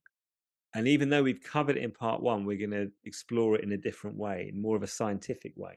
[0.73, 3.71] And even though we've covered it in part one, we're going to explore it in
[3.71, 5.75] a different way, in more of a scientific way.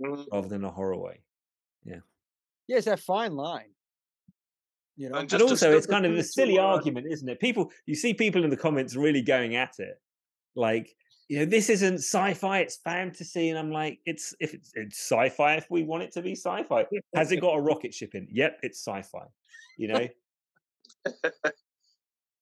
[0.00, 1.20] Rather than a horror way.
[1.84, 2.00] Yeah.
[2.68, 3.70] Yeah, it's that fine line.
[4.96, 7.40] You know, and, and also it's kind of a silly argument, isn't it?
[7.40, 9.98] People, you see people in the comments really going at it,
[10.54, 10.94] like
[11.28, 13.48] you know, this isn't sci-fi; it's fantasy.
[13.50, 16.84] And I'm like, it's if it's, it's sci-fi if we want it to be sci-fi.
[17.14, 18.26] Has it got a rocket ship in?
[18.30, 19.26] Yep, it's sci-fi.
[19.78, 20.08] You know.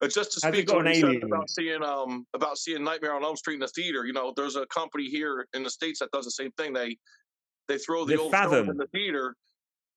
[0.01, 3.37] But just to speak to what you about seeing um about seeing Nightmare on Elm
[3.37, 6.25] Street in the theater, you know, there's a company here in the states that does
[6.25, 6.73] the same thing.
[6.73, 6.97] They
[7.68, 9.37] they throw the, the old Fathom in the theater,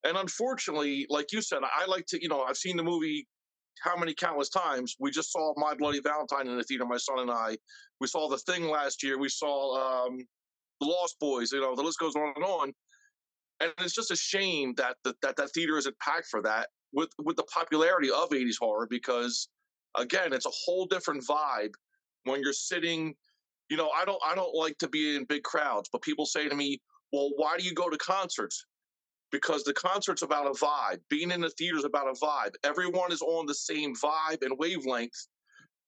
[0.03, 3.27] and unfortunately, like you said, I like to, you know, I've seen the movie
[3.81, 6.85] how many countless times we just saw My Bloody Valentine in the theater.
[6.85, 7.57] My son and I.
[7.99, 9.17] We saw The Thing last year.
[9.17, 10.17] We saw um,
[10.79, 11.51] The Lost Boys.
[11.51, 12.73] You know, the list goes on and on.
[13.59, 17.09] And it's just a shame that the, that that theater isn't packed for that with
[17.19, 19.49] with the popularity of 80s horror because
[19.97, 21.73] again, it's a whole different vibe
[22.23, 23.13] when you're sitting.
[23.69, 26.49] You know, I don't I don't like to be in big crowds, but people say
[26.49, 26.81] to me,
[27.11, 28.65] "Well, why do you go to concerts?"
[29.31, 30.99] because the concert's about a vibe.
[31.09, 32.51] Being in the theater is about a vibe.
[32.63, 35.27] Everyone is on the same vibe and wavelength.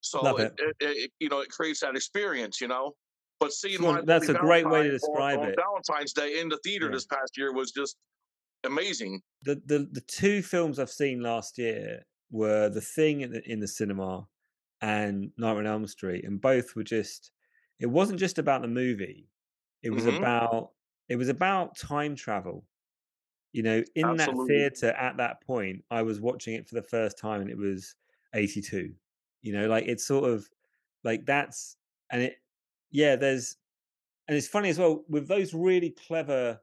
[0.01, 0.53] So it.
[0.57, 2.93] It, it, you know, it creates that experience, you know.
[3.39, 5.59] But seeing well, that's a great way to describe on, it.
[5.59, 6.93] On Valentine's Day in the theater yeah.
[6.93, 7.97] this past year was just
[8.63, 9.21] amazing.
[9.43, 13.59] The the the two films I've seen last year were The Thing in the, in
[13.59, 14.27] the cinema
[14.81, 17.31] and Night on Elm Street, and both were just.
[17.79, 19.27] It wasn't just about the movie.
[19.81, 20.17] It was mm-hmm.
[20.17, 20.69] about
[21.09, 22.65] it was about time travel
[23.51, 24.45] you know, in Absolutely.
[24.45, 27.57] that theater at that point, I was watching it for the first time and it
[27.57, 27.95] was
[28.33, 28.93] 82.
[29.41, 30.49] You know, like it's sort of
[31.03, 31.77] like that's
[32.11, 32.37] and it
[32.91, 33.57] yeah, there's
[34.27, 36.59] and it's funny as well with those really clever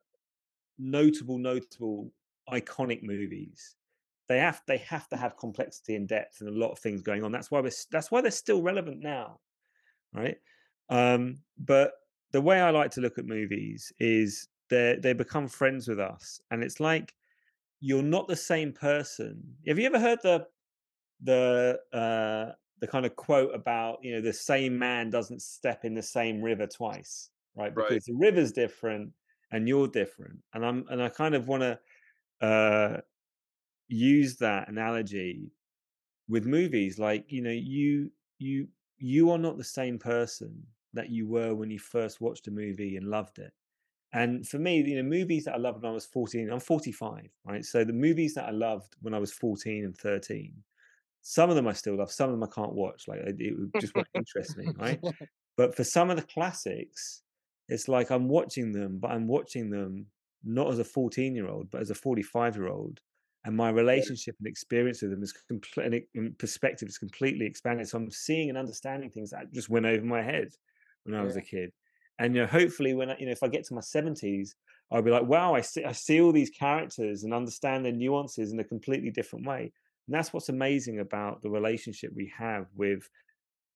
[0.78, 2.12] notable notable
[2.50, 3.76] iconic movies
[4.28, 7.22] they have they have to have complexity and depth and a lot of things going
[7.22, 9.38] on that's why we're that's why they're still relevant now
[10.14, 10.38] right
[10.90, 11.94] um but
[12.32, 16.40] the way i like to look at movies is they they become friends with us,
[16.50, 17.12] and it's like
[17.80, 19.42] you're not the same person.
[19.66, 20.46] Have you ever heard the
[21.22, 25.94] the uh, the kind of quote about you know the same man doesn't step in
[25.94, 27.74] the same river twice, right?
[27.74, 28.04] Because right.
[28.06, 29.10] the river's different
[29.52, 33.00] and you're different, and I'm and I kind of want to uh,
[33.88, 35.50] use that analogy
[36.28, 36.98] with movies.
[36.98, 40.62] Like you know you you you are not the same person
[40.94, 43.52] that you were when you first watched a movie and loved it.
[44.12, 47.28] And for me, you know, movies that I loved when I was 14, I'm 45,
[47.44, 47.64] right?
[47.64, 50.64] So the movies that I loved when I was 14 and 13,
[51.22, 53.06] some of them I still love, some of them I can't watch.
[53.06, 55.00] Like it just won't interest me, right?
[55.56, 57.22] But for some of the classics,
[57.68, 60.06] it's like I'm watching them, but I'm watching them
[60.42, 63.00] not as a 14 year old, but as a 45 year old.
[63.44, 67.88] And my relationship and experience with them is completely, perspective is completely expanded.
[67.88, 70.54] So I'm seeing and understanding things that just went over my head
[71.04, 71.70] when I was a kid.
[72.18, 74.54] And you know, hopefully, when I, you know, if I get to my seventies,
[74.92, 78.52] I'll be like, wow, I see, I see all these characters and understand their nuances
[78.52, 79.72] in a completely different way.
[80.06, 83.08] And that's what's amazing about the relationship we have with,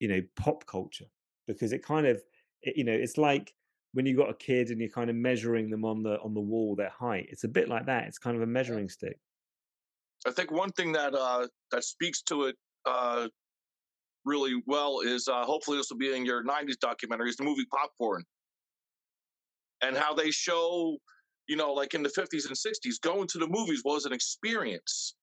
[0.01, 1.07] you know, pop culture,
[1.47, 2.23] because it kind of,
[2.63, 3.55] it, you know, it's like
[3.93, 6.41] when you've got a kid and you're kind of measuring them on the on the
[6.41, 7.29] wall their height.
[7.31, 8.09] It's a bit like that.
[8.09, 9.19] It's kind of a measuring stick.
[10.27, 13.29] I think one thing that uh, that speaks to it uh,
[14.25, 18.25] really well is uh, hopefully this will be in your '90s documentaries the movie Popcorn
[19.83, 20.97] and how they show,
[21.47, 25.15] you know, like in the 50s and 60s, going to the movies was an experience.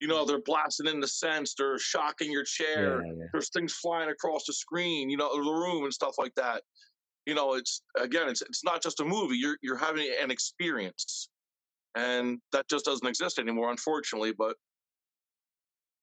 [0.00, 3.24] You know, they're blasting in the sense, they're shocking your chair, yeah, yeah.
[3.32, 6.62] there's things flying across the screen, you know, the room and stuff like that.
[7.26, 9.36] You know, it's again, it's it's not just a movie.
[9.36, 11.28] You're you're having an experience,
[11.94, 14.32] and that just doesn't exist anymore, unfortunately.
[14.36, 14.56] But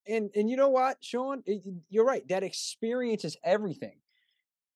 [0.07, 1.43] and and you know what, Sean,
[1.89, 2.27] you're right.
[2.27, 3.99] That experience is everything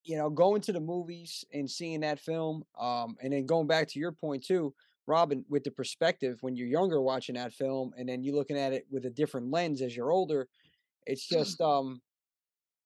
[0.04, 3.88] you know, going to the movies and seeing that film, um, and then going back
[3.90, 4.74] to your point too,
[5.08, 8.74] Robin, with the perspective when you're younger watching that film, and then you're looking at
[8.74, 10.48] it with a different lens as you're older,
[11.06, 12.02] it's just um,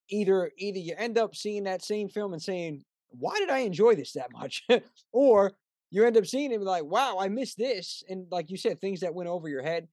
[0.10, 3.96] either either you end up seeing that same film and saying, "Why did I enjoy
[3.96, 4.64] this that much?"
[5.12, 5.54] or
[5.92, 9.02] you end up seeing it like, "Wow, I missed this," and like you said, things
[9.02, 9.88] that went over your head.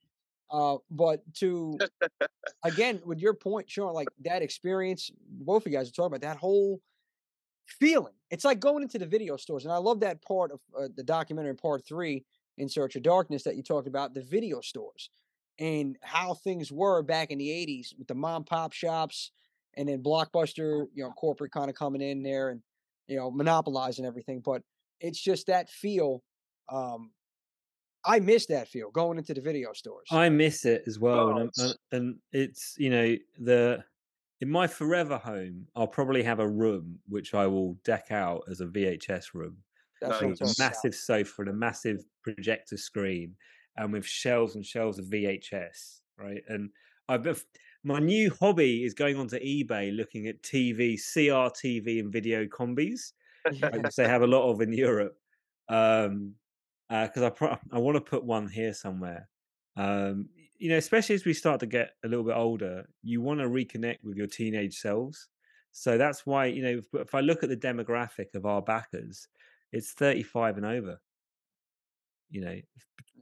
[0.50, 1.78] Uh, but to
[2.64, 6.20] again, with your point, Sean, like that experience, both of you guys are talking about
[6.20, 6.80] that whole
[7.66, 8.12] feeling.
[8.30, 11.02] It's like going into the video stores, and I love that part of uh, the
[11.02, 12.24] documentary, part three,
[12.58, 15.10] in Search of Darkness, that you talked about the video stores
[15.58, 19.30] and how things were back in the '80s with the mom pop shops,
[19.74, 22.62] and then Blockbuster, you know, corporate kind of coming in there and
[23.06, 24.40] you know monopolizing everything.
[24.44, 24.62] But
[25.00, 26.22] it's just that feel.
[26.68, 27.10] Um,
[28.04, 30.08] I miss that feel going into the video stores.
[30.10, 33.84] I miss it as well, oh, and, uh, and it's you know the
[34.40, 38.60] in my forever home, I'll probably have a room which I will deck out as
[38.60, 39.58] a VHS room.
[40.00, 43.36] That's a massive sofa and a massive projector screen,
[43.76, 46.00] and with shelves and shelves of VHS.
[46.18, 46.70] Right, and
[47.08, 47.36] I've been,
[47.84, 53.12] my new hobby is going onto eBay looking at TV, CRTV, and video combis,
[53.44, 55.16] which they have a lot of in Europe.
[55.68, 56.34] Um,
[56.92, 59.28] because uh, I pro- I want to put one here somewhere.
[59.76, 60.28] Um,
[60.58, 63.46] you know, especially as we start to get a little bit older, you want to
[63.46, 65.28] reconnect with your teenage selves.
[65.72, 69.26] So that's why, you know, if, if I look at the demographic of our backers,
[69.72, 71.00] it's 35 and over.
[72.30, 72.60] You know,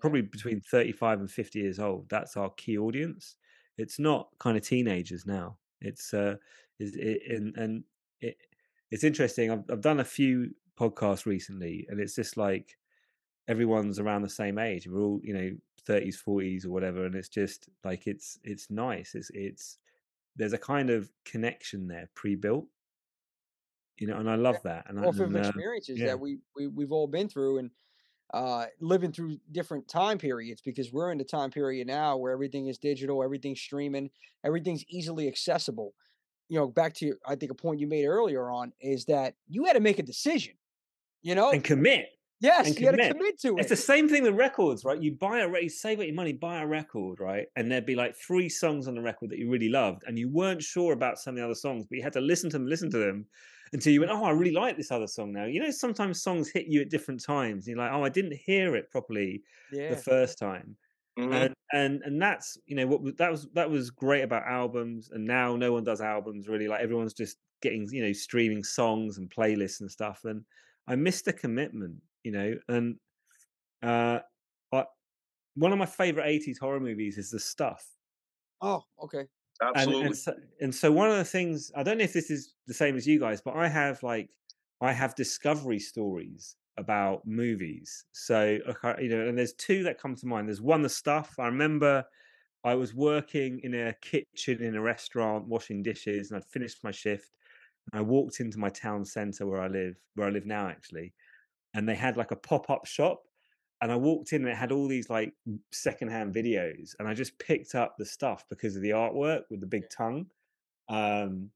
[0.01, 2.09] probably between 35 and 50 years old.
[2.09, 3.37] That's our key audience.
[3.79, 5.57] It's not kind of teenagers now.
[5.81, 6.37] It's uh,
[6.79, 7.85] is it, and and
[8.21, 8.37] it
[8.91, 9.51] it's interesting.
[9.51, 12.77] I've I've done a few podcasts recently, and it's just like
[13.51, 14.87] everyone's around the same age.
[14.89, 15.51] We're all you know
[15.89, 19.15] 30s, 40s, or whatever, and it's just like it's it's nice.
[19.15, 19.79] It's it's
[20.37, 22.67] there's a kind of connection there pre-built
[23.99, 26.07] you know and i love that and off of uh, experiences yeah.
[26.07, 27.71] that we, we we've all been through and
[28.33, 32.69] uh, living through different time periods because we're in the time period now where everything
[32.69, 34.09] is digital everything's streaming
[34.45, 35.95] everything's easily accessible
[36.49, 39.65] you know back to i think a point you made earlier on is that you
[39.65, 40.55] had to make a decision
[41.23, 42.07] you know and commit
[42.41, 43.01] Yes, and you commit.
[43.01, 43.61] got to commit to it.
[43.61, 45.01] It's the same thing with records, right?
[45.01, 47.47] You buy a, record, you save up your money, buy a record, right?
[47.57, 50.31] And there'd be like three songs on the record that you really loved, and you
[50.31, 52.67] weren't sure about some of the other songs, but you had to listen to them,
[52.67, 53.27] listen to them,
[53.73, 55.45] until you went, oh, I really like this other song now.
[55.45, 57.69] You know, sometimes songs hit you at different times.
[57.69, 59.91] You're like, oh, I didn't hear it properly yeah.
[59.91, 60.77] the first time.
[61.19, 61.33] Mm-hmm.
[61.33, 65.25] And, and and that's you know what that was that was great about albums and
[65.25, 69.29] now no one does albums really like everyone's just getting you know streaming songs and
[69.29, 70.45] playlists and stuff and
[70.87, 72.55] I missed the commitment you know.
[72.69, 72.99] And
[73.83, 74.21] uh,
[74.71, 74.89] but
[75.55, 77.87] one of my favorite '80s horror movies is The Stuff.
[78.61, 79.27] Oh, okay.
[79.63, 80.01] Absolutely.
[80.01, 82.55] And, and, so, and so one of the things I don't know if this is
[82.67, 84.31] the same as you guys, but I have like
[84.81, 88.07] I have discovery stories about movies.
[88.13, 88.59] So
[88.99, 90.49] you know, and there's two that come to mind.
[90.49, 91.39] There's one, The Stuff.
[91.39, 92.05] I remember
[92.65, 96.91] I was working in a kitchen in a restaurant, washing dishes, and I'd finished my
[96.93, 97.37] shift.
[97.93, 101.15] And I walked into my town centre where I live, where I live now, actually,
[101.75, 103.23] and they had like a pop-up shop
[103.83, 105.33] and I walked in and it had all these like
[105.73, 109.67] secondhand videos and I just picked up the stuff because of the artwork with the
[109.67, 110.27] big tongue.
[110.89, 111.51] Um,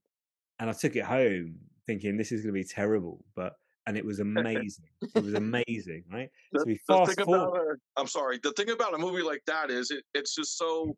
[0.58, 1.56] and I took it home
[1.86, 3.54] thinking this is going to be terrible, but
[3.86, 4.86] and it was amazing.
[5.14, 6.30] it was amazing, right?
[6.52, 7.80] The, so we fast forward.
[7.96, 8.38] I'm sorry.
[8.42, 10.96] The thing about a movie like that is it, it's just so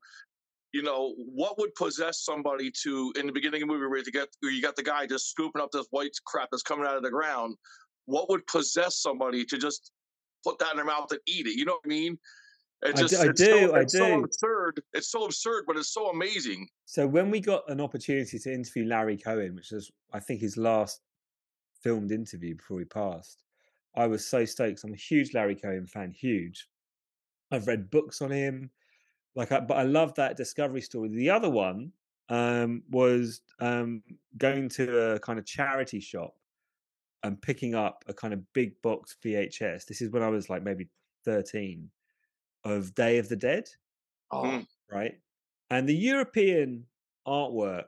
[0.72, 4.04] you know, what would possess somebody to in the beginning of the movie where you
[4.12, 6.96] get where you got the guy just scooping up this white crap that's coming out
[6.96, 7.56] of the ground
[8.06, 9.92] what would possess somebody to just
[10.44, 11.56] put that in their mouth and eat it?
[11.58, 12.18] You know what I mean?
[12.82, 13.88] It just, I, do, so, I do.
[13.88, 14.82] so absurd.
[14.92, 16.68] It's so absurd, but it's so amazing.
[16.84, 20.56] So when we got an opportunity to interview Larry Cohen, which was I think his
[20.56, 21.00] last
[21.82, 23.42] filmed interview before he passed,
[23.96, 24.84] I was so stoked.
[24.84, 26.68] I'm a huge Larry Cohen fan, huge.
[27.50, 28.70] I've read books on him,
[29.34, 31.08] like, I, but I love that discovery story.
[31.08, 31.92] The other one
[32.28, 34.02] um, was um,
[34.36, 36.34] going to a kind of charity shop
[37.26, 39.86] and picking up a kind of big box VHS.
[39.86, 40.88] This is when I was like maybe
[41.24, 41.90] 13
[42.64, 43.68] of Day of the Dead.
[44.30, 44.62] Oh.
[44.90, 45.18] Right.
[45.70, 46.84] And the European
[47.26, 47.84] artwork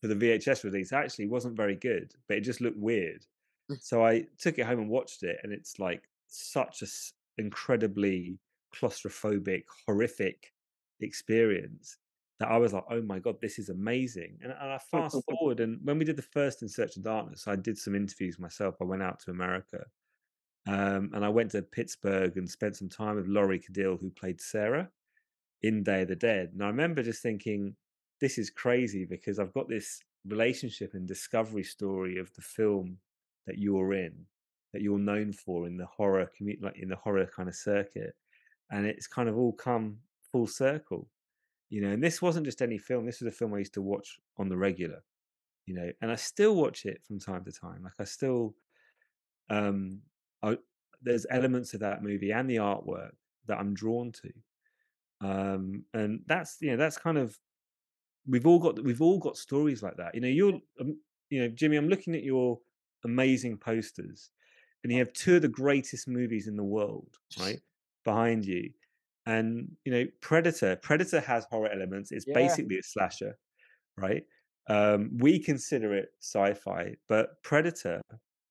[0.00, 3.24] for the VHS release actually wasn't very good, but it just looked weird.
[3.70, 3.78] Mm.
[3.80, 8.38] so I took it home and watched it, and it's like such a s- incredibly
[8.74, 10.52] claustrophobic, horrific
[11.00, 11.98] experience
[12.40, 14.38] that I was like, oh my God, this is amazing.
[14.42, 17.46] And, and I fast forward, and when we did the first In Search of Darkness,
[17.46, 18.76] I did some interviews myself.
[18.80, 19.84] I went out to America
[20.66, 24.40] um, and I went to Pittsburgh and spent some time with Lori Cardille, who played
[24.40, 24.88] Sarah
[25.62, 26.50] in Day of the Dead.
[26.52, 27.74] And I remember just thinking,
[28.20, 32.98] this is crazy because I've got this relationship and discovery story of the film
[33.46, 34.14] that you're in,
[34.72, 38.14] that you're known for in the horror community, like in the horror kind of circuit.
[38.70, 39.98] And it's kind of all come
[40.30, 41.08] full circle
[41.72, 43.80] you know and this wasn't just any film this was a film i used to
[43.80, 45.02] watch on the regular
[45.64, 48.54] you know and i still watch it from time to time like i still
[49.48, 50.02] um
[50.42, 50.58] I,
[51.00, 53.12] there's elements of that movie and the artwork
[53.46, 57.38] that i'm drawn to um and that's you know that's kind of
[58.28, 61.00] we've all got we've all got stories like that you know you're um,
[61.30, 62.58] you know jimmy i'm looking at your
[63.06, 64.30] amazing posters
[64.84, 67.60] and you have two of the greatest movies in the world right
[68.04, 68.68] behind you
[69.26, 72.34] and you know predator predator has horror elements it's yeah.
[72.34, 73.36] basically a slasher
[73.98, 74.24] right?
[74.68, 78.00] Um we consider it sci-fi but predator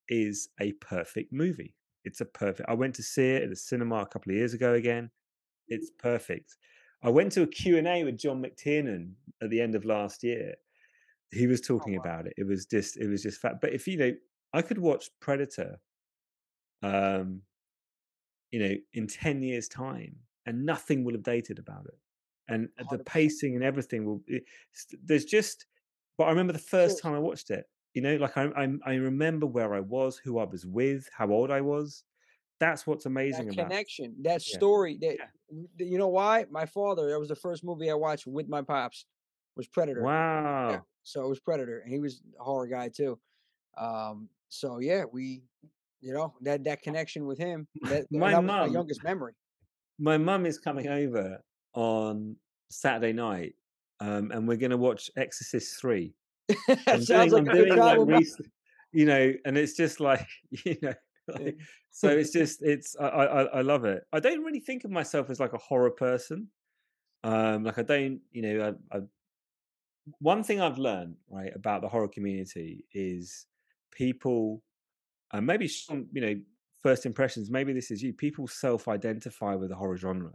[0.10, 1.74] is a perfect movie.
[2.04, 4.54] It's a perfect i went to see it at the cinema a couple of years
[4.54, 5.10] ago again.
[5.68, 6.58] It's perfect.
[7.04, 10.56] I went to a q&a with john mctiernan at the end of last year.
[11.32, 12.14] He was oh, talking oh, wow.
[12.14, 12.34] about it.
[12.38, 14.12] It was just it was just fat but if you know
[14.54, 15.80] i could watch predator
[16.84, 17.42] um
[18.52, 20.16] you know in 10 years time
[20.46, 21.98] and nothing will have dated about it
[22.48, 22.90] and 100%.
[22.90, 24.44] the pacing and everything will it,
[25.04, 25.66] there's just
[26.18, 28.94] but i remember the first time i watched it you know like I, I, I
[28.96, 32.04] remember where i was who i was with how old i was
[32.60, 34.58] that's what's amazing that about connection that yeah.
[34.58, 35.86] story that yeah.
[35.86, 39.06] you know why my father that was the first movie i watched with my pops
[39.56, 40.80] was predator wow yeah.
[41.04, 43.20] so it was predator and he was a horror guy too
[43.78, 45.44] um so yeah we
[46.02, 49.34] you know that that connection with him that, my that mom, my youngest memory
[50.00, 52.36] my mum is coming over on
[52.70, 53.56] Saturday night,
[54.00, 56.14] um, and we're going to watch Exorcist Three.
[57.00, 58.28] Sounds like I'm a good doing like
[58.94, 60.28] you know, and it's just like
[60.66, 60.94] you know,
[61.28, 61.58] like,
[61.92, 64.04] so it's just it's I, I I love it.
[64.12, 66.48] I don't really think of myself as like a horror person.
[67.24, 69.02] Um, like I don't, you know, I, I
[70.20, 73.46] one thing I've learned right about the horror community is
[73.92, 74.64] people,
[75.32, 76.36] and maybe some, you know,
[76.82, 77.50] first impressions.
[77.50, 78.14] Maybe this is you.
[78.14, 80.32] People self-identify with the horror genre,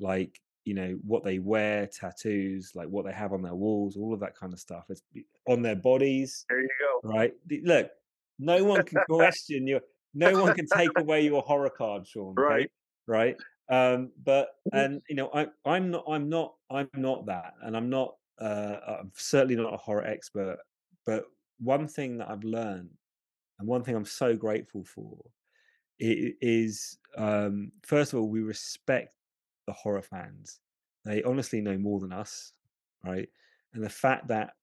[0.00, 4.12] like you know what they wear, tattoos, like what they have on their walls, all
[4.12, 4.84] of that kind of stuff.
[4.88, 5.02] It's
[5.46, 6.68] on their bodies, There you
[7.02, 7.08] go.
[7.08, 7.32] right?
[7.62, 7.90] Look,
[8.38, 9.80] no one can question your,
[10.12, 12.34] no one can take away your horror card, Sean.
[12.34, 12.70] Right.
[13.06, 13.36] right.
[13.68, 17.88] Um, but and you know, I, I'm not, I'm not, I'm not that, and I'm
[17.88, 20.58] not, uh, I'm certainly not a horror expert.
[21.04, 21.24] But
[21.58, 22.90] one thing that I've learned,
[23.58, 25.16] and one thing I'm so grateful for,
[26.00, 29.14] i- is um, first of all, we respect
[29.66, 30.60] the horror fans.
[31.04, 32.52] They honestly know more than us,
[33.04, 33.28] right?
[33.72, 34.54] And the fact that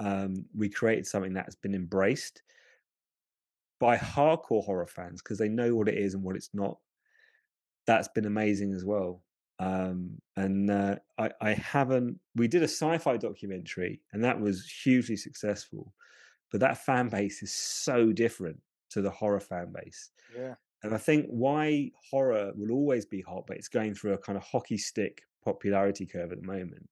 [0.00, 2.42] um, we created something that's been embraced
[3.78, 6.78] by hardcore horror fans because they know what it is and what it's not.
[7.86, 9.22] That's been amazing as well.
[9.58, 12.18] Um, and uh, I, I haven't.
[12.36, 15.92] We did a sci-fi documentary, and that was hugely successful.
[16.50, 18.60] But that fan base is so different
[18.92, 20.10] to the horror fan base.
[20.36, 20.54] Yeah.
[20.82, 24.36] And I think why horror will always be hot, but it's going through a kind
[24.36, 26.88] of hockey stick popularity curve at the moment,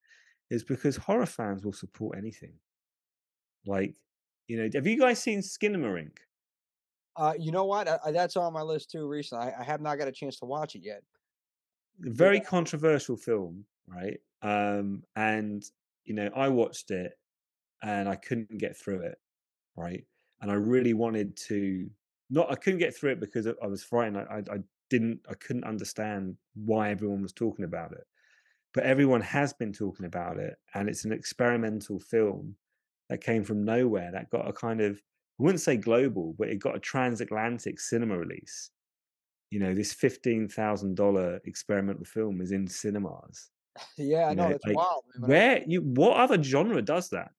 [0.51, 2.55] is because horror fans will support anything.
[3.67, 3.95] Like,
[4.47, 6.19] you know, have you guys seen Skinamarink?
[7.17, 7.89] Uh, you know what?
[7.89, 9.07] I, that's on my list too.
[9.07, 11.03] Recently, I, I have not got a chance to watch it yet.
[11.99, 14.19] Very controversial film, right?
[14.43, 15.63] Um, and
[16.05, 17.13] you know, I watched it
[17.83, 19.19] and I couldn't get through it,
[19.77, 20.05] right?
[20.41, 21.91] And I really wanted to
[22.31, 24.19] not I couldn't get through it because I was frightened.
[24.19, 28.05] I, I, I didn't I couldn't understand why everyone was talking about it.
[28.75, 32.57] But everyone has been talking about it, and it's an experimental film
[33.09, 35.03] that came from nowhere that got a kind of
[35.41, 38.71] I wouldn't say global, but it got a transatlantic cinema release.
[39.51, 43.51] You know, this fifteen thousand dollar experimental film is in cinemas.
[43.97, 45.05] Yeah, I You know know, it's like, wild.
[45.15, 47.33] man, when I- Where you what other genre does that?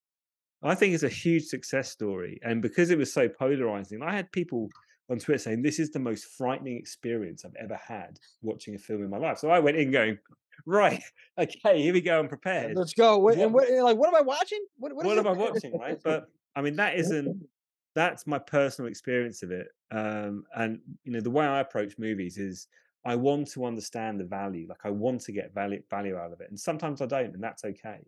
[0.64, 2.40] I think it's a huge success story.
[2.44, 4.70] And because it was so polarizing, I had people
[5.10, 9.04] on Twitter saying this is the most frightening experience I've ever had watching a film
[9.04, 9.40] in my life.
[9.40, 10.18] So I went in going,
[10.66, 11.02] right,
[11.38, 12.76] okay, here we go, I'm prepared.
[12.78, 13.18] Let's go.
[13.18, 14.64] What, and What- what, like, what am I watching?
[14.78, 15.28] What, What, am?
[15.28, 16.00] I watching, right?
[16.04, 17.48] But I mean, that isn't
[17.94, 19.68] that's my personal experience of it.
[19.92, 22.68] Um, and you know, the way I approach movies is
[23.04, 24.66] I want to understand the value.
[24.70, 26.48] Like I want to get value value out of it.
[26.50, 28.00] And sometimes I don't, and that's okay.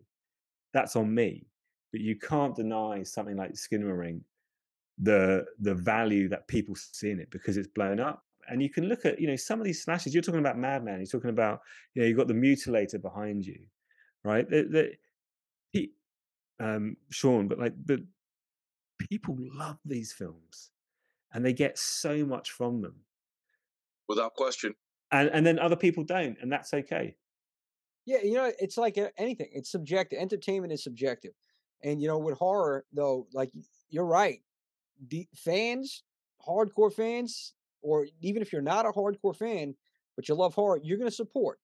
[0.72, 1.46] That's on me.
[1.94, 4.22] But you can't deny something like Skinamarink
[4.98, 8.24] the the value that people see in it because it's blown up.
[8.48, 10.12] And you can look at, you know, some of these slashes.
[10.12, 10.98] You're talking about Madman.
[10.98, 11.60] You're talking about,
[11.94, 13.60] you know, you've got the mutilator behind you,
[14.24, 14.48] right?
[14.50, 14.92] The, the,
[15.70, 15.92] he,
[16.58, 18.04] um, Sean, but like the
[18.98, 20.70] people love these films,
[21.32, 22.96] and they get so much from them,
[24.08, 24.74] Without question.
[25.12, 27.14] and and then other people don't, and that's okay.
[28.04, 29.50] Yeah, you know, it's like uh, anything.
[29.52, 30.18] It's subjective.
[30.18, 31.34] Entertainment is subjective,
[31.84, 33.52] and you know, with horror though, like
[33.90, 34.40] you're right.
[35.08, 36.02] The fans,
[36.46, 39.74] hardcore fans, or even if you're not a hardcore fan,
[40.16, 41.58] but you love horror, you're going to support,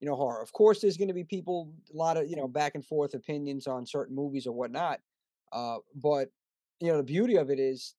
[0.00, 0.42] you know, horror.
[0.42, 3.14] Of course, there's going to be people, a lot of you know, back and forth
[3.14, 5.00] opinions on certain movies or whatnot.
[5.52, 6.30] Uh, but
[6.80, 7.94] you know, the beauty of it is,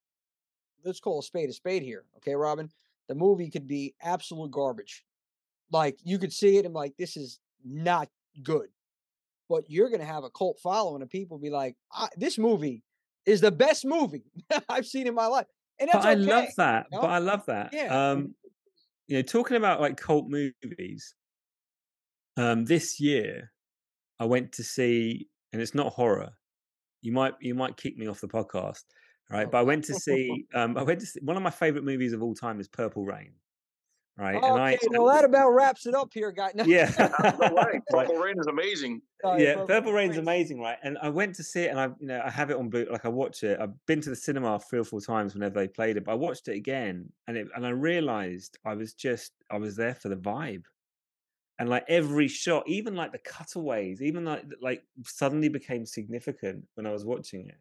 [0.83, 2.69] let's call a spade a spade here, okay, Robin.
[3.07, 5.03] The movie could be absolute garbage.
[5.71, 8.09] Like you could see it and like this is not
[8.43, 8.69] good.
[9.49, 12.83] But you're gonna have a cult following, and people be like, I, "This movie
[13.25, 14.23] is the best movie
[14.69, 15.47] I've seen in my life,"
[15.79, 16.21] and that's but I okay.
[16.21, 16.85] love that.
[16.91, 17.01] you know?
[17.01, 17.69] But I love that.
[17.73, 18.11] Yeah.
[18.11, 18.35] Um,
[19.07, 21.15] you know, talking about like cult movies.
[22.37, 23.51] Um, this year,
[24.19, 26.29] I went to see, and it's not horror.
[27.01, 28.83] You might you might kick me off the podcast,
[29.29, 29.47] right?
[29.47, 29.49] Oh.
[29.51, 30.45] But I went to see.
[30.53, 33.03] Um, I went to see one of my favorite movies of all time is Purple
[33.03, 33.33] Rain,
[34.19, 34.35] right?
[34.35, 36.51] Okay, and I well that about wraps it up here, guy.
[36.55, 36.91] No, yeah,
[37.53, 37.81] right.
[37.89, 39.01] Purple Rain is amazing.
[39.21, 40.77] sorry, yeah, Purple Purple Rain's Rain's- amazing, right?
[40.83, 42.91] And I went to see it, and I, you know, I have it on boot.
[42.91, 43.59] Like I watch it.
[43.59, 46.15] I've been to the cinema three or four times whenever they played it, but I
[46.15, 50.09] watched it again, and it, and I realized I was just, I was there for
[50.09, 50.63] the vibe,
[51.57, 56.85] and like every shot, even like the cutaways, even like like suddenly became significant when
[56.85, 57.57] I was watching it.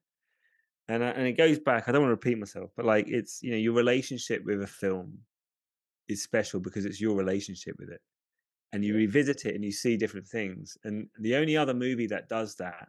[0.91, 1.87] And I, and it goes back.
[1.87, 4.67] I don't want to repeat myself, but like it's you know your relationship with a
[4.67, 5.19] film
[6.09, 8.01] is special because it's your relationship with it
[8.73, 10.77] and you revisit it and you see different things.
[10.85, 12.89] And the only other movie that does that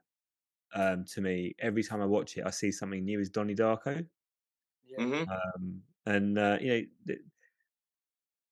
[0.74, 4.07] um, to me every time I watch it, I see something new is Donnie Darko.
[4.86, 5.03] Yeah.
[5.05, 7.20] hmm Um, and uh, you know, th-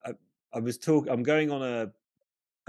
[0.06, 0.14] I,
[0.54, 1.12] I was talking.
[1.12, 1.94] I'm going on a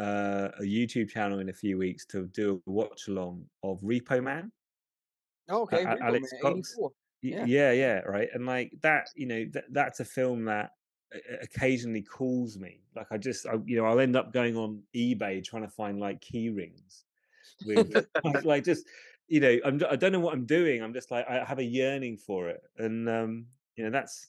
[0.03, 4.23] uh, a YouTube channel in a few weeks to do a watch along of Repo
[4.23, 4.53] Man.
[5.49, 6.77] Oh, okay, A- Repo Alex Man, Cox.
[7.23, 7.45] Yeah.
[7.47, 8.29] Yeah, yeah, right.
[8.33, 10.78] And like that, you know, th- that's a film that o- o-
[11.43, 12.81] occasionally calls me.
[12.95, 15.99] Like I just, I, you know, I'll end up going on eBay trying to find
[15.99, 17.05] like key rings
[17.65, 18.07] with,
[18.45, 18.87] like, just,
[19.29, 20.83] you know, I'm, I don't know what I'm doing.
[20.83, 23.47] I'm just like, I have a yearning for it, and um,
[23.77, 24.29] you know, that's.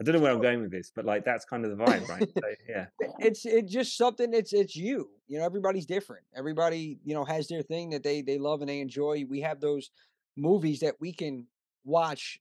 [0.00, 2.08] I don't know where I'm going with this, but like that's kind of the vibe,
[2.08, 2.28] right?
[2.28, 2.86] So, yeah,
[3.20, 7.46] it's it's just something it's it's you you know everybody's different everybody you know has
[7.46, 9.90] their thing that they they love and they enjoy we have those
[10.36, 11.46] movies that we can
[11.84, 12.40] watch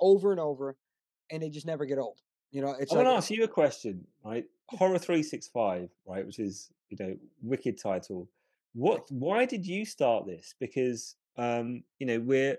[0.00, 0.76] over and over
[1.30, 2.18] and they just never get old
[2.52, 4.44] you know it's I want like to ask you a question, right?
[4.68, 6.24] Horror three six five, right?
[6.24, 8.28] Which is you know wicked title.
[8.74, 9.10] What?
[9.10, 10.54] Why did you start this?
[10.60, 12.58] Because um, you know we're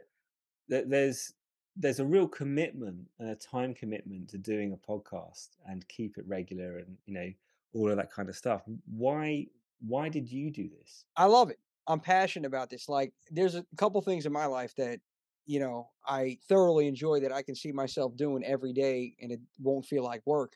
[0.68, 1.34] there's
[1.76, 6.26] there's a real commitment and a time commitment to doing a podcast and keep it
[6.28, 7.32] regular and you know
[7.74, 8.62] all of that kind of stuff.
[8.86, 9.48] Why
[9.86, 11.06] why did you do this?
[11.18, 14.74] i love it i'm passionate about this like there's a couple things in my life
[14.76, 15.00] that
[15.46, 19.40] you know i thoroughly enjoy that i can see myself doing every day and it
[19.60, 20.54] won't feel like work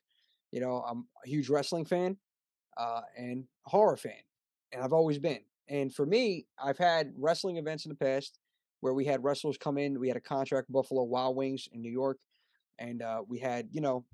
[0.51, 2.17] you know i'm a huge wrestling fan
[2.77, 4.13] uh, and horror fan,
[4.71, 5.39] and I've always been.
[5.67, 8.39] And for me, I've had wrestling events in the past
[8.79, 9.99] where we had wrestlers come in.
[9.99, 12.19] We had a contract Buffalo Wild Wings in New York,
[12.79, 14.05] and uh, we had you know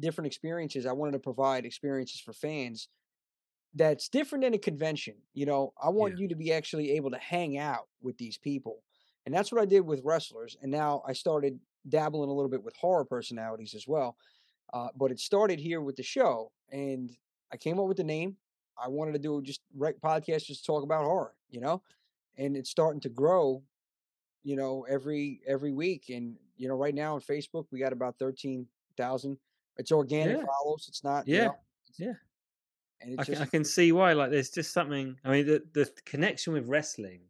[0.00, 0.86] different experiences.
[0.86, 2.88] I wanted to provide experiences for fans
[3.74, 5.14] that's different than a convention.
[5.34, 8.82] You know, I want you to be actually able to hang out with these people,
[9.26, 10.56] and that's what I did with wrestlers.
[10.62, 14.16] And now I started dabbling a little bit with horror personalities as well.
[14.72, 17.16] Uh, but it started here with the show, and
[17.52, 18.36] I came up with the name.
[18.82, 21.82] I wanted to do just rec podcast, just talk about horror, you know,
[22.38, 23.62] and it's starting to grow,
[24.44, 26.08] you know, every every week.
[26.08, 28.66] And you know, right now on Facebook, we got about thirteen
[28.96, 29.38] thousand.
[29.76, 30.44] It's organic Yeah.
[30.46, 30.86] follows.
[30.88, 31.58] It's not, you Yeah, know,
[31.98, 32.14] yeah.
[33.00, 34.12] and I it's can, I can see why.
[34.14, 35.18] Like, there's just something.
[35.24, 37.28] I mean, the the connection with wrestling.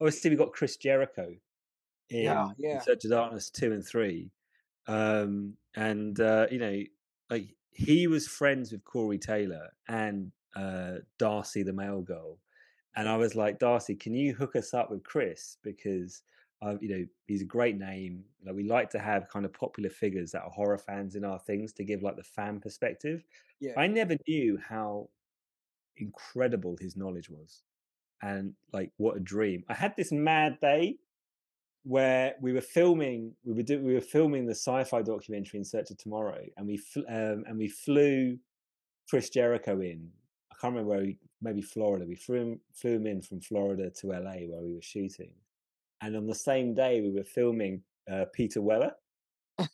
[0.00, 1.34] Obviously, we got Chris Jericho
[2.08, 2.80] in, Yeah, yeah.
[2.80, 4.30] Search of Darkness two and three,
[4.86, 6.82] um, and uh, you know,
[7.28, 12.38] like he was friends with Corey Taylor and uh, Darcy, the Mail girl,
[12.96, 16.22] and I was like, Darcy, can you hook us up with Chris because.
[16.62, 18.22] Uh, you know, he's a great name.
[18.44, 21.38] Like we like to have kind of popular figures that are horror fans in our
[21.38, 23.24] things to give like the fan perspective.
[23.60, 23.72] yeah.
[23.78, 25.08] I never knew how
[25.96, 27.62] incredible his knowledge was
[28.22, 29.64] and like what a dream.
[29.68, 30.96] I had this mad day
[31.84, 35.90] where we were filming we were do, we were filming the sci-fi documentary in search
[35.90, 38.38] of tomorrow and we fl- um, and we flew
[39.08, 40.08] Chris Jericho in.
[40.52, 42.04] I can't remember where we maybe Florida.
[42.06, 45.32] We flew him, flew him in from Florida to LA where we were shooting.
[46.02, 48.92] And on the same day we were filming uh, Peter Weller.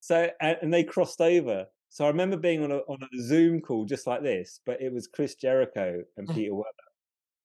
[0.00, 1.64] So and, and they crossed over.
[1.88, 4.92] So I remember being on a on a Zoom call just like this, but it
[4.92, 6.83] was Chris Jericho and Peter Weller,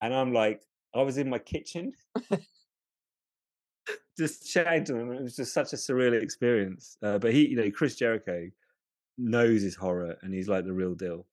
[0.01, 0.61] and I'm like,
[0.95, 1.93] I was in my kitchen,
[4.17, 5.11] just chatting to them.
[5.11, 6.97] It was just such a surreal experience.
[7.01, 8.49] Uh, but he, you know, Chris Jericho
[9.17, 11.25] knows his horror, and he's like the real deal.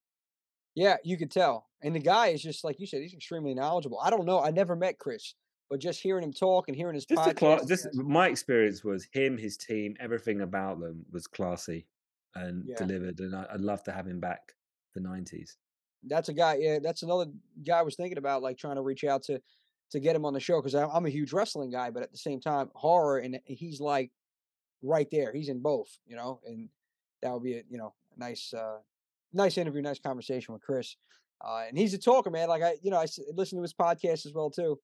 [0.75, 1.69] Yeah, you could tell.
[1.83, 3.99] And the guy is just like you said, he's extremely knowledgeable.
[4.03, 4.43] I don't know.
[4.43, 5.35] I never met Chris,
[5.71, 8.85] but just hearing him talk and hearing his Just, the podcast, cla- just my experience
[8.85, 11.87] was him, his team, everything about them was classy
[12.35, 12.77] and Yeah.
[12.77, 14.55] delivered, and I, I'd love to have him back
[14.93, 15.57] for '90s.
[16.05, 16.57] That's a guy.
[16.61, 17.27] Yeah, that's another
[17.67, 19.41] guy I was thinking about, like trying to reach out to
[19.93, 22.19] to get him on the show because I'm a huge wrestling guy, but at the
[22.19, 24.11] same time, horror, and he's like
[24.83, 25.33] right there.
[25.33, 26.69] He's in both, you know, and
[27.23, 28.79] that would be a you know nice uh
[29.33, 30.97] nice interview, nice conversation with Chris.
[31.45, 32.49] Uh, and he's a talker, man.
[32.49, 34.79] Like I, you know, I listen to his podcast as well too.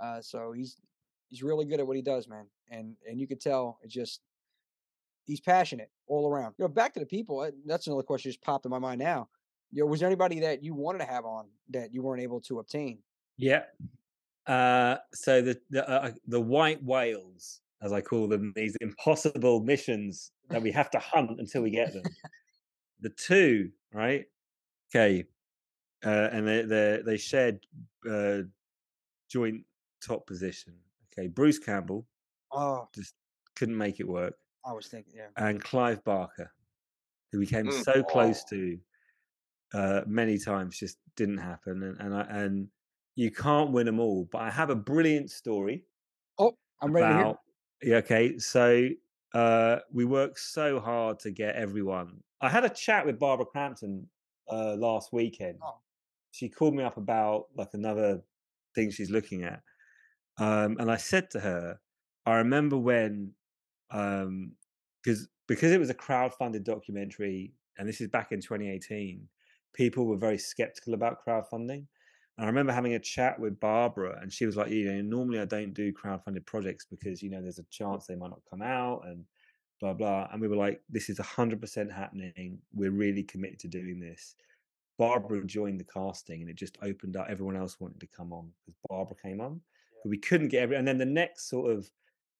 [0.00, 0.76] Uh, so he's
[1.28, 2.46] he's really good at what he does, man.
[2.70, 4.20] And and you could tell it just
[5.24, 6.54] he's passionate all around.
[6.58, 7.48] You know, back to the people.
[7.66, 9.28] That's another question just popped in my mind now.
[9.72, 12.40] You know, was there anybody that you wanted to have on that you weren't able
[12.42, 12.98] to obtain?
[13.36, 13.64] Yeah.
[14.46, 20.32] Uh, so the the, uh, the white whales, as I call them, these impossible missions
[20.48, 22.02] that we have to hunt until we get them.
[23.00, 24.24] the two, right?
[24.90, 25.24] Okay,
[26.04, 27.66] uh, and they they they shared
[28.08, 28.38] uh,
[29.30, 29.64] joint
[30.04, 30.74] top position.
[31.12, 32.06] Okay, Bruce Campbell
[32.50, 33.14] Oh, just
[33.56, 35.26] couldn't make it work, I was thinking, yeah.
[35.36, 36.50] and Clive Barker,
[37.32, 37.84] who we came Mm.
[37.84, 38.48] so close Oh.
[38.56, 38.78] to
[39.74, 41.82] uh, many times, just didn't happen.
[41.82, 42.68] And and I, and
[43.16, 44.28] you can't win them all.
[44.30, 45.84] But I have a brilliant story
[46.38, 47.34] Oh, I'm ready to
[47.82, 48.88] yeah okay so
[49.34, 54.08] uh we worked so hard to get everyone i had a chat with barbara crampton
[54.50, 55.78] uh last weekend Oh.
[56.30, 58.22] she called me up about like another
[58.74, 59.62] thing she's looking at
[60.38, 61.78] um and i said to her
[62.26, 63.32] i remember when
[63.90, 64.52] um
[65.02, 69.28] because because it was a crowd funded documentary and this is back in 2018
[69.74, 71.86] people were very skeptical about crowdfunding.
[72.36, 75.40] And I remember having a chat with Barbara, and she was like, you know, normally
[75.40, 78.62] I don't do crowdfunded projects because you know there's a chance they might not come
[78.62, 79.24] out and
[79.80, 80.28] blah blah.
[80.32, 82.58] And we were like, this is hundred percent happening.
[82.72, 84.36] We're really committed to doing this.
[84.98, 87.26] Barbara joined the casting, and it just opened up.
[87.28, 89.60] Everyone else wanted to come on because Barbara came on,
[89.92, 90.00] yeah.
[90.04, 90.76] but we couldn't get every.
[90.76, 91.90] And then the next sort of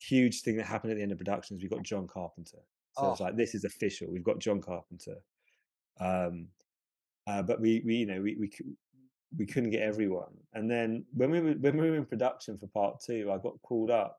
[0.00, 2.58] huge thing that happened at the end of production is we got John Carpenter.
[2.96, 3.12] So oh.
[3.12, 4.08] it's like this is official.
[4.10, 5.16] We've got John Carpenter.
[6.00, 6.48] Um,
[7.28, 8.50] uh, but we, we, you know, we, we
[9.36, 10.32] we couldn't get everyone.
[10.54, 13.60] And then when we were when we were in production for part two, I got
[13.62, 14.18] called up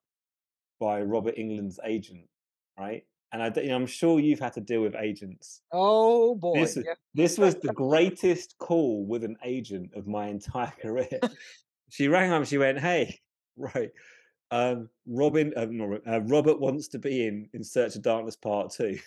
[0.80, 2.28] by Robert Englund's agent,
[2.78, 3.04] right?
[3.32, 5.62] And I, you know, I'm sure you've had to deal with agents.
[5.72, 6.62] Oh boy!
[6.62, 6.94] This, yeah.
[7.14, 11.20] this was the greatest call with an agent of my entire career.
[11.90, 12.46] she rang up.
[12.46, 13.20] She went, "Hey,
[13.58, 13.92] right,
[14.52, 18.98] um, Robin, uh, uh, Robert wants to be in in Search of Darkness Part Two.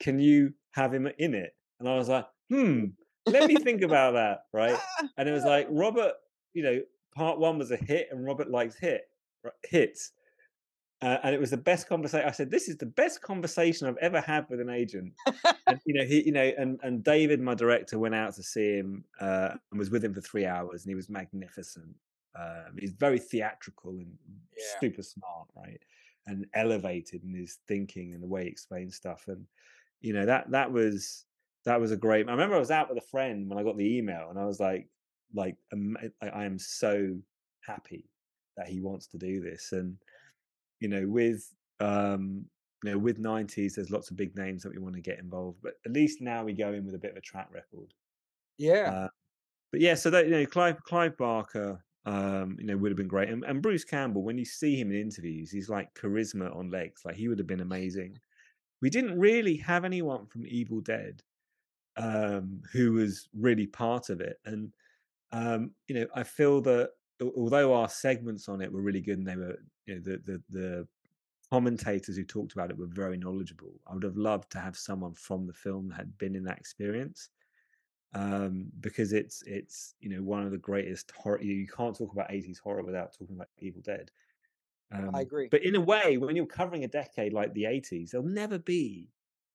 [0.00, 2.86] Can you have him in it?" And I was like, "Hmm,
[3.26, 4.78] let me think about that." Right?
[5.16, 6.14] And it was like Robert,
[6.52, 6.80] you know,
[7.14, 9.02] Part One was a hit, and Robert likes hit
[9.64, 10.12] hits.
[11.02, 12.28] Uh, and it was the best conversation.
[12.28, 15.14] I said, "This is the best conversation I've ever had with an agent."
[15.66, 18.76] and, you know, he, you know, and and David, my director, went out to see
[18.76, 21.94] him uh, and was with him for three hours, and he was magnificent.
[22.38, 24.12] Um, he's very theatrical and
[24.56, 24.78] yeah.
[24.78, 25.80] super smart, right?
[26.26, 29.24] And elevated in his thinking and the way he explains stuff.
[29.26, 29.46] And
[30.02, 31.24] you know that that was
[31.64, 32.28] that was a great.
[32.28, 34.44] I remember I was out with a friend when I got the email, and I
[34.44, 34.88] was like,
[35.34, 35.56] like
[36.22, 37.16] I am so
[37.66, 38.08] happy
[38.56, 39.72] that he wants to do this.
[39.72, 39.96] And
[40.80, 41.44] you know, with
[41.80, 42.44] um,
[42.82, 45.58] you know, with nineties, there's lots of big names that we want to get involved,
[45.62, 47.92] but at least now we go in with a bit of a track record.
[48.58, 48.90] Yeah.
[48.92, 49.08] Uh,
[49.72, 53.08] but yeah, so that you know, Clive Clive Barker, um, you know, would have been
[53.08, 53.28] great.
[53.28, 57.02] And, and, Bruce Campbell, when you see him in interviews, he's like charisma on legs.
[57.04, 58.18] Like he would have been amazing.
[58.82, 61.22] We didn't really have anyone from Evil Dead
[62.00, 64.38] um, who was really part of it.
[64.44, 64.72] And
[65.32, 66.90] um, you know, I feel that
[67.36, 70.42] although our segments on it were really good and they were, you know, the the
[70.50, 70.88] the
[71.50, 73.72] commentators who talked about it were very knowledgeable.
[73.86, 76.58] I would have loved to have someone from the film that had been in that
[76.58, 77.28] experience
[78.14, 81.40] um, because it's it's you know one of the greatest horror.
[81.42, 84.10] You can't talk about 80s horror without talking about Evil Dead.
[84.92, 85.48] Um, I agree.
[85.50, 89.08] But in a way, when you're covering a decade like the 80s, there'll never be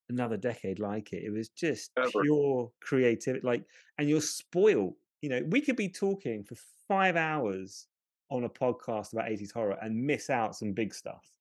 [0.09, 1.23] another decade like it.
[1.23, 2.21] It was just Ever.
[2.23, 3.45] pure creativity.
[3.45, 3.65] Like,
[3.97, 4.95] and you're spoiled.
[5.21, 6.55] You know, we could be talking for
[6.87, 7.87] five hours
[8.29, 11.31] on a podcast about 80s horror and miss out some big stuff.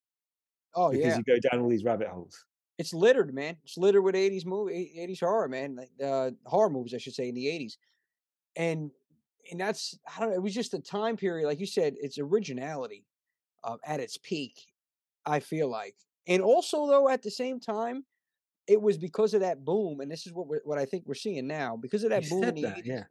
[0.75, 2.45] Oh because yeah, because you go down all these rabbit holes
[2.79, 3.57] it's littered, man.
[3.65, 5.77] It's littered with '80s movie, '80s horror, man.
[5.77, 7.77] Like uh, horror movies, I should say, in the '80s,
[8.57, 8.91] and
[9.51, 10.37] and that's I don't know.
[10.37, 13.05] It was just a time period, like you said, it's originality
[13.63, 14.67] uh, at its peak.
[15.27, 15.95] I feel like,
[16.27, 18.05] and also though, at the same time,
[18.67, 21.47] it was because of that boom, and this is what what I think we're seeing
[21.47, 21.77] now.
[21.77, 23.03] Because of that you boom, in the that, 80s, yeah,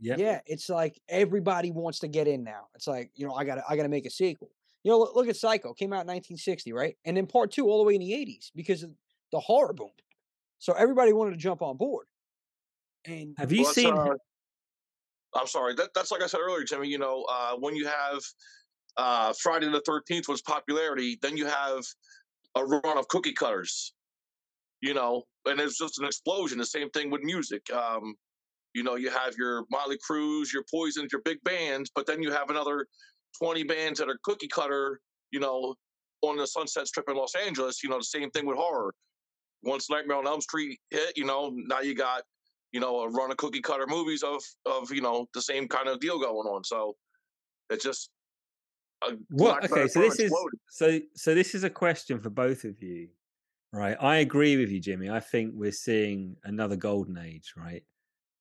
[0.00, 0.18] yep.
[0.18, 2.68] yeah, it's like everybody wants to get in now.
[2.74, 4.50] It's like you know, I gotta I gotta make a sequel.
[4.84, 6.96] You know, look, look at Psycho, came out in 1960, right?
[7.04, 8.90] And then part two all the way in the 80s because of
[9.32, 9.90] the horror boom.
[10.58, 12.06] So everybody wanted to jump on board.
[13.04, 13.92] And have you well, seen?
[13.92, 14.14] Uh,
[15.34, 15.74] I'm sorry.
[15.74, 16.88] That, that's like I said earlier, Jimmy.
[16.88, 18.20] You know, uh, when you have
[18.96, 21.84] uh, Friday the 13th was popularity, then you have
[22.54, 23.92] a run of cookie cutters.
[24.80, 26.58] You know, and it's just an explosion.
[26.58, 27.62] The same thing with music.
[27.72, 28.14] Um,
[28.74, 32.30] you know, you have your Motley Crues, your Poisons, your big bands, but then you
[32.30, 32.86] have another
[33.42, 35.00] 20 bands that are cookie cutter.
[35.30, 35.74] You know,
[36.22, 37.82] on the Sunset Strip in Los Angeles.
[37.82, 38.94] You know, the same thing with horror
[39.62, 42.22] once Nightmare on Elm Street hit, you know, now you got,
[42.72, 45.88] you know, a run of cookie cutter movies of of you know the same kind
[45.88, 46.64] of deal going on.
[46.64, 46.94] So
[47.70, 48.10] it's just
[49.30, 49.88] what okay.
[49.88, 50.54] So this exploded.
[50.54, 53.08] is so so this is a question for both of you,
[53.72, 53.96] right?
[54.00, 55.10] I agree with you, Jimmy.
[55.10, 57.84] I think we're seeing another golden age, right?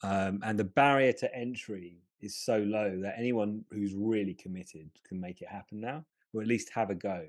[0.04, 5.20] Um, and the barrier to entry is so low that anyone who's really committed can
[5.20, 7.26] make it happen now, or at least have a go.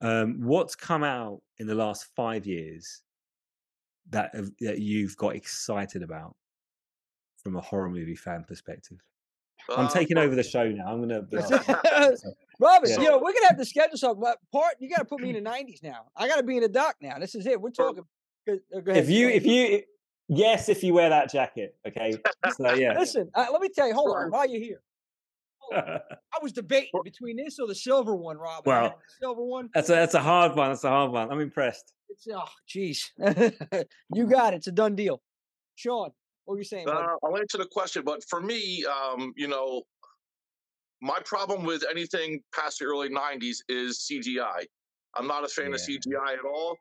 [0.00, 3.02] Um, what's come out in the last five years
[4.10, 6.36] that that you've got excited about
[7.36, 8.98] from a horror movie fan perspective?
[9.70, 10.86] I'm uh, taking over the show now.
[10.86, 11.26] I'm gonna.
[12.60, 13.00] Robin, yeah.
[13.00, 14.20] you know we're gonna have to schedule something.
[14.20, 16.06] But part you got to put me in the '90s now.
[16.16, 17.18] I got to be in the dock now.
[17.18, 17.60] This is it.
[17.60, 18.04] We're talking.
[18.48, 18.56] Uh,
[18.86, 19.82] if you, if you,
[20.28, 22.18] yes, if you wear that jacket, okay.
[22.56, 22.92] So yeah.
[22.98, 23.94] Listen, uh, let me tell you.
[23.94, 24.82] Hold on, while you're here,
[25.72, 28.66] I was debating between this or the silver one, Rob.
[28.66, 29.70] Well, silver one.
[29.74, 30.70] That's a that's a hard one.
[30.70, 31.30] That's a hard one.
[31.30, 31.92] I'm impressed.
[32.10, 33.10] It's oh, jeez,
[34.14, 34.58] you got it.
[34.58, 35.22] It's a done deal.
[35.74, 36.10] Sean,
[36.44, 36.88] what were you saying?
[36.88, 39.82] Uh, I'll answer the question, but for me, um, you know,
[41.00, 44.64] my problem with anything past the early '90s is CGI.
[45.16, 45.74] I'm not a fan yeah.
[45.74, 46.76] of CGI at all.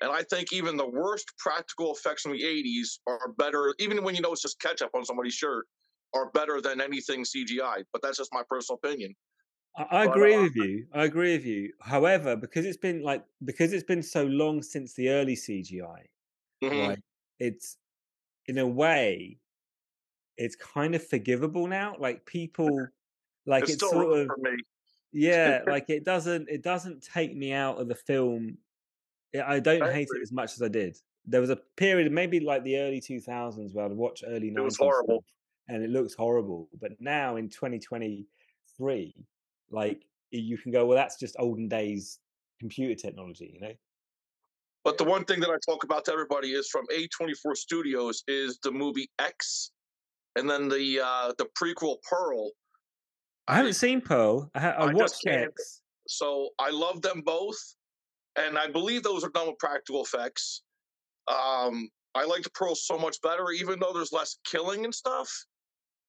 [0.00, 4.14] And I think even the worst practical effects from the 80s are better, even when
[4.14, 5.66] you know it's just ketchup on somebody's shirt,
[6.14, 7.84] are better than anything CGI.
[7.92, 9.14] But that's just my personal opinion.
[9.76, 10.86] I, agree with you.
[10.92, 11.72] I agree with you.
[11.80, 16.06] However, because it's been like because it's been so long since the early CGI,
[16.62, 16.88] Mhm.
[16.88, 16.98] right?
[17.40, 17.76] It's
[18.46, 19.38] in a way,
[20.36, 21.96] it's kind of forgivable now.
[21.98, 22.88] Like people,
[23.46, 24.30] like It's it's sort of
[25.12, 28.58] yeah, like it doesn't it doesn't take me out of the film.
[29.34, 30.96] I I don't I hate it as much as I did.
[31.26, 34.60] There was a period, maybe like the early two thousands, where I'd watch early It
[34.60, 35.24] was horrible.
[35.68, 36.68] and it looks horrible.
[36.80, 38.26] But now in twenty twenty
[38.76, 39.14] three,
[39.70, 42.18] like you can go, well, that's just olden days
[42.58, 43.74] computer technology, you know.
[44.84, 48.58] But the one thing that I talk about to everybody is from A24 Studios is
[48.62, 49.70] the movie X,
[50.36, 52.50] and then the uh, the prequel Pearl.
[53.48, 54.50] I haven't seen Pearl.
[54.54, 55.80] I, ha- I I just watched X.
[56.06, 57.56] So I love them both,
[58.36, 60.62] and I believe those are done with practical effects.
[61.28, 65.30] Um, I liked Pearl so much better, even though there's less killing and stuff.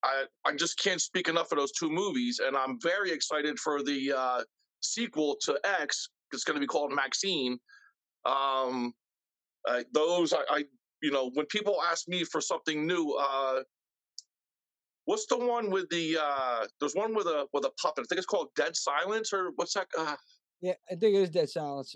[0.03, 3.83] I I just can't speak enough of those two movies, and I'm very excited for
[3.83, 4.43] the uh,
[4.81, 6.09] sequel to X.
[6.33, 7.57] It's going to be called Maxine.
[8.25, 8.93] Um,
[9.67, 10.63] uh, those I, I
[11.01, 13.61] you know when people ask me for something new, uh,
[15.05, 18.05] what's the one with the uh, there's one with a with a puppet.
[18.05, 19.87] I think it's called Dead Silence or what's that?
[19.97, 20.15] Uh,
[20.61, 21.95] Yeah, I think it is Dead Silence.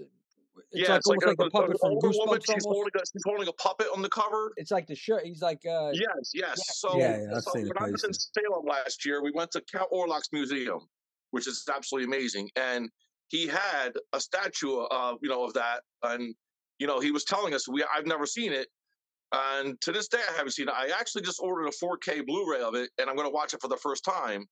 [0.71, 2.39] It's yeah, like it's like, like, a, the puppet an from older woman.
[2.39, 2.53] Goosebumps.
[2.53, 4.53] She's holding, a, she's holding a puppet on the cover.
[4.57, 5.25] It's like the shirt.
[5.25, 6.33] He's like, uh, Yes, yes.
[6.33, 6.53] Yeah.
[6.55, 8.13] So, Yeah, yeah, so when I was in.
[8.13, 10.79] Salem last year, we went to Count Orlok's museum,
[11.31, 12.89] which is absolutely amazing, and
[13.29, 16.35] he had a statue of you know of that, and
[16.79, 18.67] you know he was telling us we I've never seen it,
[19.31, 20.73] and to this day I haven't seen it.
[20.75, 23.61] I actually just ordered a 4K Blu-ray of it, and I'm going to watch it
[23.61, 24.45] for the first time.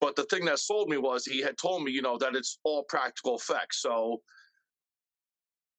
[0.00, 2.58] But the thing that sold me was he had told me, you know, that it's
[2.64, 3.80] all practical effects.
[3.80, 4.20] So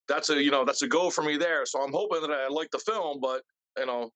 [0.08, 1.66] that's a you know that's a go for me there.
[1.66, 3.42] So I'm hoping that I like the film, but
[3.78, 4.10] you know,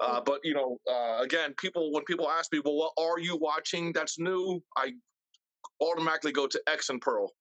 [0.00, 3.36] uh, but you know, uh, again, people when people ask me, well, what are you
[3.36, 4.60] watching that's new?
[4.76, 4.92] I
[5.80, 7.32] automatically go to X and Pearl.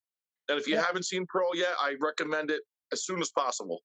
[0.50, 0.84] And if you Yeah.
[0.86, 2.62] haven't seen Pearl yet, I recommend it
[2.92, 3.84] as soon as possible.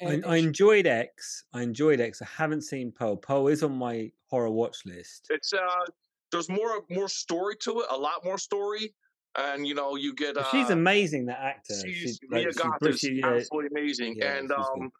[0.00, 1.44] I, and, I enjoyed X.
[1.52, 2.20] I enjoyed X.
[2.20, 3.16] I haven't seen Pearl.
[3.16, 5.26] Pearl is on my horror watch list.
[5.30, 5.84] It's uh,
[6.32, 8.94] there's more more story to it, a lot more story,
[9.38, 10.36] and you know, you get.
[10.36, 11.74] Uh, she's amazing, that actor.
[11.82, 14.82] She's, She's, Mia like, she's Goth British, is yeah, absolutely amazing, yeah, and she's good.
[14.82, 14.90] um,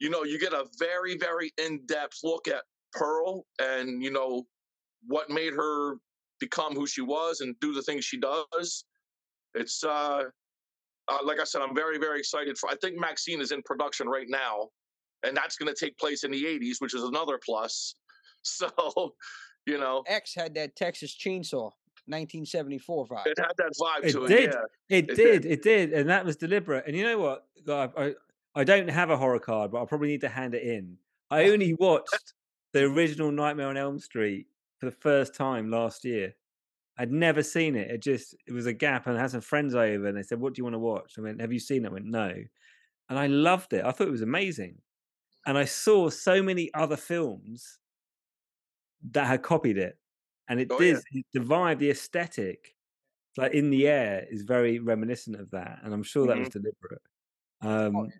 [0.00, 4.46] you know, you get a very very in depth look at Pearl, and you know
[5.06, 5.96] what made her
[6.46, 8.84] become who she was and do the things she does.
[9.54, 10.22] It's uh,
[11.10, 12.66] uh like I said, I'm very very excited for.
[12.74, 14.54] I think Maxine is in production right now,
[15.24, 17.74] and that's going to take place in the '80s, which is another plus.
[18.46, 18.68] So,
[19.64, 21.70] you know, X had that Texas Chainsaw
[22.06, 23.26] 1974 vibe.
[23.26, 24.28] it had that vibe It to it.
[24.28, 24.50] did.
[24.52, 24.98] Yeah.
[24.98, 25.44] It, It did, did.
[25.46, 26.84] it did, and that was deliberate.
[26.86, 27.46] And you know what?
[27.66, 28.14] God, I,
[28.54, 30.98] I don't have a horror card, but I probably need to hand it in.
[31.30, 32.34] I only watched
[32.74, 34.46] the original Nightmare on Elm Street
[34.78, 36.34] for the first time last year.
[36.98, 37.90] I'd never seen it.
[37.90, 40.40] It just it was a gap, and I had some friends over, and they said,
[40.40, 42.28] "What do you want to watch?" I went, "Have you seen it?" I went, "No,"
[43.08, 43.84] and I loved it.
[43.84, 44.82] I thought it was amazing,
[45.46, 47.80] and I saw so many other films
[49.12, 49.98] that had copied it,
[50.48, 50.96] and it Oh, did.
[51.12, 51.20] yeah.
[51.32, 52.74] The vibe, the aesthetic,
[53.36, 57.02] like in the air, is very reminiscent of that, and I'm sure that was deliberate.
[57.62, 58.12] Um,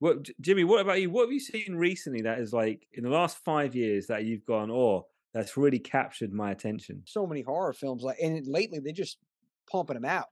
[0.00, 0.64] what, Jimmy?
[0.64, 1.10] What about you?
[1.10, 4.46] What have you seen recently that is like in the last five years that you've
[4.46, 7.02] gone, oh, that's really captured my attention?
[7.06, 9.18] so many horror films like and lately they're just
[9.70, 10.26] pumping them out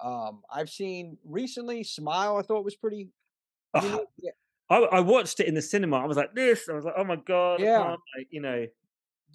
[0.00, 3.08] um i've seen recently smile i thought was pretty
[3.76, 4.30] Oh, yeah,
[4.70, 5.96] I, I watched it in the cinema.
[5.96, 6.68] I was like this.
[6.68, 7.82] I was like, oh my god, I Yeah.
[7.82, 8.66] can't, like, you know,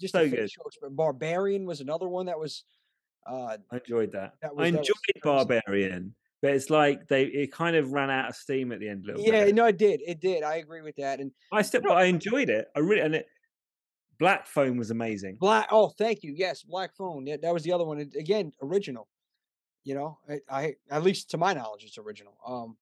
[0.00, 0.48] just so good.
[0.48, 2.64] exp- barbarian was another one that was
[3.30, 4.32] uh I enjoyed that.
[4.40, 5.22] That I was- that was enjoyed.
[5.22, 9.04] Barbarian, but it's like they it kind of ran out of steam at the end
[9.04, 9.54] a little yeah bit.
[9.54, 12.48] no it did it did i agree with that and I still, but I enjoyed
[12.48, 12.68] it.
[12.74, 13.26] I really and it.
[14.20, 15.36] Black Phone was amazing.
[15.40, 18.52] black oh thank you yes black phone yeah, that was the other one It- again
[18.62, 19.08] original
[19.82, 22.76] you know I, I at least to my knowledge it's original um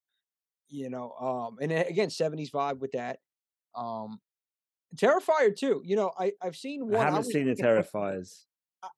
[0.67, 3.19] you know um and again 70s vibe with that
[3.73, 4.19] um
[4.95, 8.45] terrifier too you know i i've seen one I haven't was seen the Terrifiers.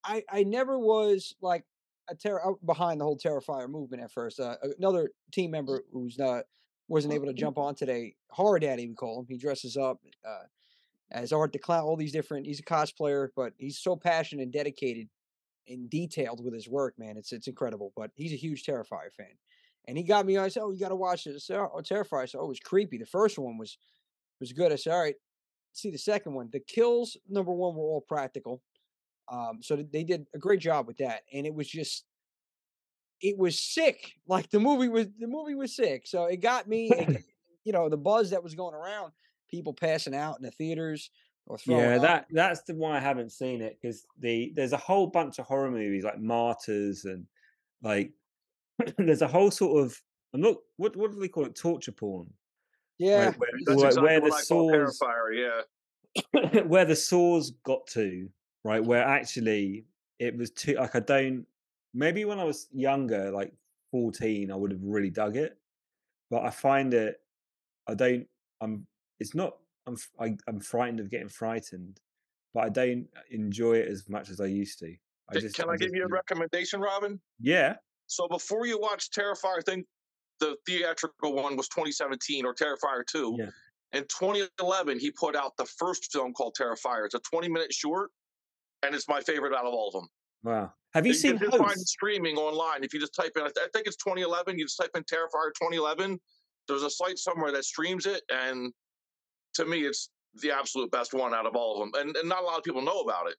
[0.03, 1.63] I, I never was like
[2.09, 4.39] a terror behind the whole Terrifier movement at first.
[4.39, 6.43] Uh, another team member who's not
[6.87, 9.25] wasn't able to jump on today, Horror Daddy we call him.
[9.27, 10.43] He dresses up uh,
[11.11, 12.45] as Art the Clown, all these different.
[12.45, 15.07] He's a cosplayer, but he's so passionate and dedicated
[15.67, 17.17] and detailed with his work, man.
[17.17, 17.91] It's it's incredible.
[17.95, 19.37] But he's a huge Terrifier fan,
[19.87, 20.37] and he got me.
[20.37, 22.23] I said, "Oh, you got to watch this." I said, Oh, Terrifier.
[22.23, 23.77] I said, "Oh, it was creepy." The first one was
[24.39, 24.71] was good.
[24.71, 25.15] I said, "All right."
[25.73, 26.49] See the second one.
[26.51, 28.61] The kills, number one, were all practical.
[29.31, 32.03] Um, so they did a great job with that, and it was just
[33.21, 34.13] it was sick.
[34.27, 36.07] Like the movie was the movie was sick.
[36.07, 36.89] So it got me.
[36.89, 37.23] It,
[37.63, 39.13] you know the buzz that was going around,
[39.51, 41.11] people passing out in the theaters
[41.47, 41.81] or throwing.
[41.81, 42.01] Yeah, up.
[42.01, 45.45] that that's the why I haven't seen it because the there's a whole bunch of
[45.45, 47.25] horror movies like Martyrs and
[47.83, 48.11] like
[48.97, 50.01] there's a whole sort of
[50.33, 52.31] I'm not what what do they call it torture porn
[52.99, 53.25] yeah.
[53.25, 55.01] right, where, where, exactly where the saws
[55.33, 56.61] Yeah.
[56.67, 58.29] where the saws got to
[58.63, 59.85] right where actually
[60.19, 61.45] it was too like I don't
[61.93, 63.53] maybe when I was younger like
[63.91, 65.57] 14 I would have really dug it
[66.29, 67.19] but I find it
[67.87, 68.27] I don't
[68.61, 68.85] I'm
[69.21, 69.53] it's not
[69.87, 71.99] I'm I, I'm frightened of getting frightened
[72.53, 74.87] but I don't enjoy it as much as I used to
[75.29, 77.19] I Can- just Can I, give just you a recommendation, Robin?
[77.39, 77.75] yeah
[78.07, 79.85] So before you watch Terrifier, I think
[80.41, 83.37] the theatrical one was 2017 or Terrifier 2.
[83.39, 83.45] Yeah.
[83.93, 87.05] In 2011, he put out the first film called Terrifier.
[87.05, 88.09] It's a 20 minute short,
[88.83, 90.07] and it's my favorite out of all of them.
[90.43, 92.83] wow have you seen you can find streaming online.
[92.83, 95.51] If you just type in, I I think it's 2011, you just type in Terrifier
[95.61, 96.19] 2011.
[96.67, 98.73] There's a site somewhere that streams it, and
[99.55, 100.09] to me, it's
[100.41, 102.01] the absolute best one out of all of them.
[102.01, 103.35] And, and not a lot of people know about it.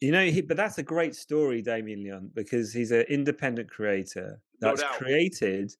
[0.00, 4.40] You know, he, but that's a great story, Damien Leone, because he's an independent creator
[4.60, 4.94] that's doubt.
[4.94, 5.72] created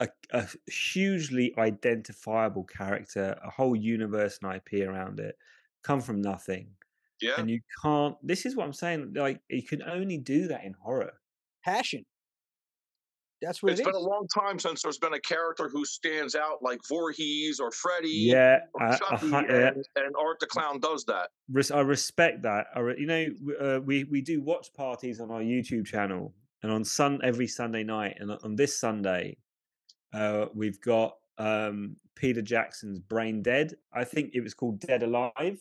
[0.00, 5.36] a, a hugely identifiable character, a whole universe and IP around it,
[5.84, 6.68] come from nothing.
[7.20, 7.34] Yeah.
[7.38, 10.72] And you can't, this is what I'm saying, like, you can only do that in
[10.72, 11.12] horror.
[11.64, 12.04] passion.
[13.42, 16.34] That's what It's it been a long time since there's been a character who stands
[16.34, 20.46] out like Voorhees or Freddy Yeah, or I, Chucky, hu- yeah, and, and Art the
[20.46, 21.30] Clown does that.
[21.74, 22.66] I respect that.
[22.74, 23.26] I re- you know,
[23.60, 27.82] uh, we we do watch parties on our YouTube channel, and on sun every Sunday
[27.82, 29.36] night, and on this Sunday,
[30.14, 33.74] uh, we've got um, Peter Jackson's Brain Dead.
[33.92, 35.58] I think it was called Dead Alive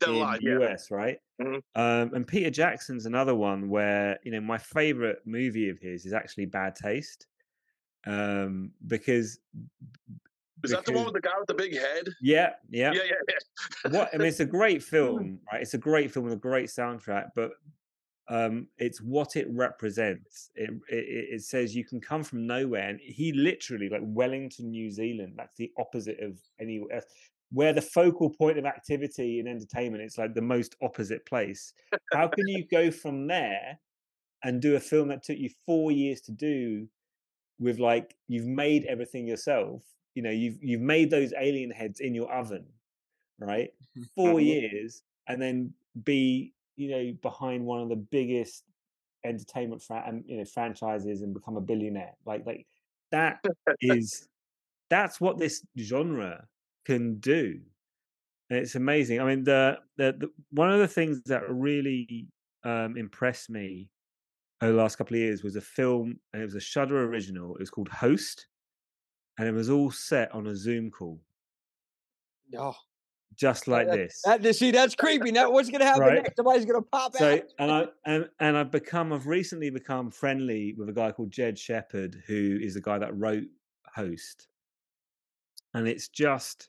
[0.00, 0.72] Dead in Alive, the yeah.
[0.72, 1.18] US, right?
[1.42, 1.62] Mhm.
[1.74, 6.12] Um, and Peter Jackson's another one where you know my favorite movie of his is
[6.12, 7.26] actually Bad Taste,
[8.06, 9.38] um, because
[10.64, 12.08] Is that the one with the guy with the big head?
[12.20, 13.90] yeah, yeah, Yeah, yeah, yeah.
[13.90, 15.62] what I mean, it's a great film, right?
[15.62, 17.52] It's a great film with a great soundtrack, but
[18.28, 20.50] um, it's what it represents.
[20.54, 24.70] It, it it it says you can come from nowhere, and he literally like Wellington,
[24.70, 25.34] New Zealand.
[25.36, 27.02] That's the opposite of anywhere
[27.52, 30.02] where the focal point of activity and entertainment.
[30.02, 31.72] It's like the most opposite place.
[32.12, 33.78] How can you go from there
[34.44, 36.88] and do a film that took you four years to do?
[37.58, 39.84] With like you've made everything yourself.
[40.14, 42.66] You know, you've you've made those alien heads in your oven,
[43.38, 43.70] right?
[44.14, 44.44] four Mhm.
[44.44, 45.74] years and then
[46.04, 48.64] be you know behind one of the biggest
[49.24, 52.66] entertainment fra- um, you know franchises and become a billionaire like like
[53.10, 53.40] that
[53.80, 54.28] is
[54.90, 56.48] that's what this genre
[56.84, 57.60] can do
[58.50, 62.28] and it's amazing i mean the, the the one of the things that really
[62.64, 63.90] um impressed me
[64.62, 67.54] over the last couple of years was a film and it was a shudder original
[67.56, 68.46] it was called host
[69.38, 71.20] and it was all set on a zoom call
[72.54, 72.76] Oh,
[73.34, 75.32] just like that- this that, see, that's creepy.
[75.32, 76.22] Now, what's going to happen Right.
[76.22, 76.36] next?
[76.36, 77.42] Somebody's going to pop so out.
[77.58, 81.58] and I and, and I've become I've recently become friendly with a guy called Jed
[81.58, 83.44] Shepherd, who is the guy that wrote
[83.94, 84.48] Host.
[85.72, 86.68] And it's just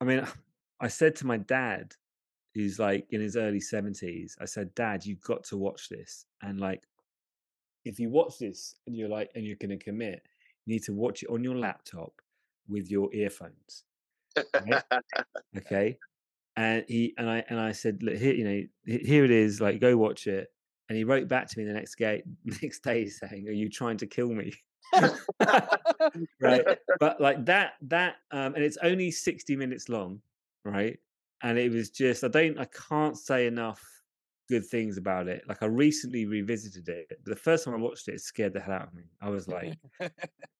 [0.00, 0.26] I mean,
[0.80, 1.94] I said to my dad,
[2.54, 6.26] who's like in his early 70s, I said, Dad, you've got to watch this.
[6.42, 6.82] And like
[7.84, 10.22] if you watch this and you're like and you're gonna commit,
[10.64, 12.12] you need to watch it on your laptop
[12.68, 13.84] with your earphones.
[14.36, 14.82] right?
[15.56, 15.96] okay
[16.56, 19.80] and he and i and i said look here you know here it is like
[19.80, 20.48] go watch it
[20.88, 22.22] and he wrote back to me the next day
[22.62, 24.52] next day saying are you trying to kill me
[26.40, 26.64] right
[27.00, 30.20] but like that that um and it's only 60 minutes long
[30.64, 30.98] right
[31.42, 33.82] and it was just i don't i can't say enough
[34.48, 38.14] good things about it like i recently revisited it the first time i watched it
[38.14, 39.76] it scared the hell out of me i was like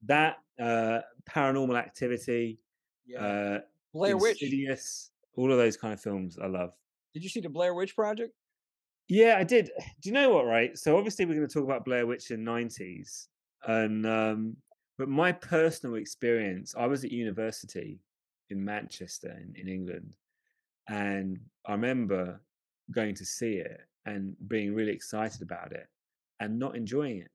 [0.03, 0.99] that uh
[1.29, 2.59] paranormal activity
[3.07, 3.25] yeah.
[3.25, 3.61] uh
[3.97, 4.43] Blair Witch.
[5.37, 6.73] All of those kind of films I love.
[7.15, 8.33] Did you see the Blair Witch Project?
[9.09, 9.71] Yeah, I did.
[10.01, 10.47] Do you know what?
[10.47, 10.77] Right.
[10.77, 13.29] So obviously we're going to talk about Blair Witch in nineties,
[13.67, 14.57] and um,
[14.99, 18.01] but my personal experience, I was at university
[18.51, 20.17] in Manchester in, in England,
[20.89, 22.41] and I remember
[22.93, 25.87] going to see it and being really excited about it,
[26.41, 27.31] and not enjoying it.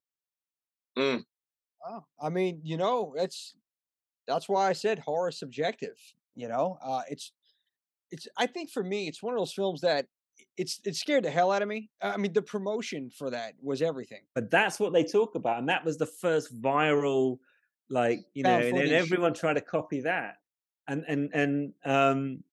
[0.97, 1.23] Mm.
[1.87, 3.55] Oh, I mean, you know, that's
[4.27, 5.97] that's why I said horror subjective.
[6.35, 7.33] You know, uh, it's
[8.09, 8.27] it's.
[8.37, 10.05] I think for me, it's one of those films that
[10.57, 11.89] it's it scared the hell out of me.
[12.01, 14.21] I mean, the promotion for that was everything.
[14.35, 17.39] But that's what they talk about, and that was the first viral,
[17.89, 20.35] like you know, and everyone tried to copy that,
[20.87, 22.43] and and and um,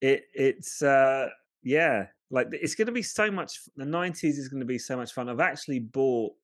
[0.00, 1.28] it it's uh
[1.62, 3.60] yeah, like it's going to be so much.
[3.76, 5.28] The nineties is going to be so much fun.
[5.28, 6.34] I've actually bought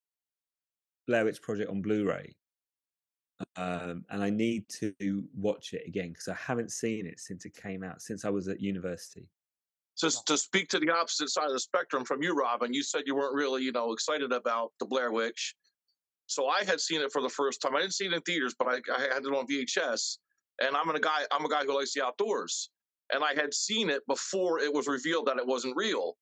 [1.06, 2.34] Blair Witch Project on Blu-ray,
[3.56, 7.54] um, and I need to watch it again because I haven't seen it since it
[7.54, 9.28] came out, since I was at university.
[9.98, 13.02] Just to speak to the opposite side of the spectrum from you, Robin, you said
[13.06, 15.54] you weren't really, you know, excited about the Blair Witch.
[16.26, 17.76] So I had seen it for the first time.
[17.76, 20.16] I didn't see it in theaters, but I, I had it on VHS.
[20.62, 21.20] And I'm a guy.
[21.30, 22.70] I'm a guy who likes the outdoors,
[23.12, 26.16] and I had seen it before it was revealed that it wasn't real.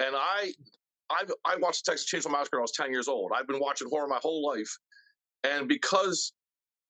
[0.00, 0.52] And I,
[1.10, 3.32] I, I watched Texas Chainsaw Massacre when I was 10 years old.
[3.34, 4.70] I've been watching horror my whole life,
[5.44, 6.32] and because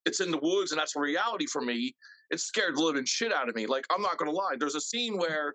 [0.05, 1.95] it's in the woods and that's a reality for me,
[2.31, 3.67] it scared the living shit out of me.
[3.67, 4.57] Like I'm not gonna lie.
[4.59, 5.55] There's a scene where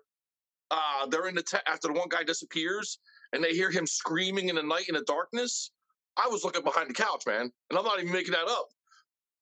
[0.70, 2.98] uh, they're in the tent after the one guy disappears
[3.32, 5.70] and they hear him screaming in the night in the darkness.
[6.16, 8.68] I was looking behind the couch, man, and I'm not even making that up.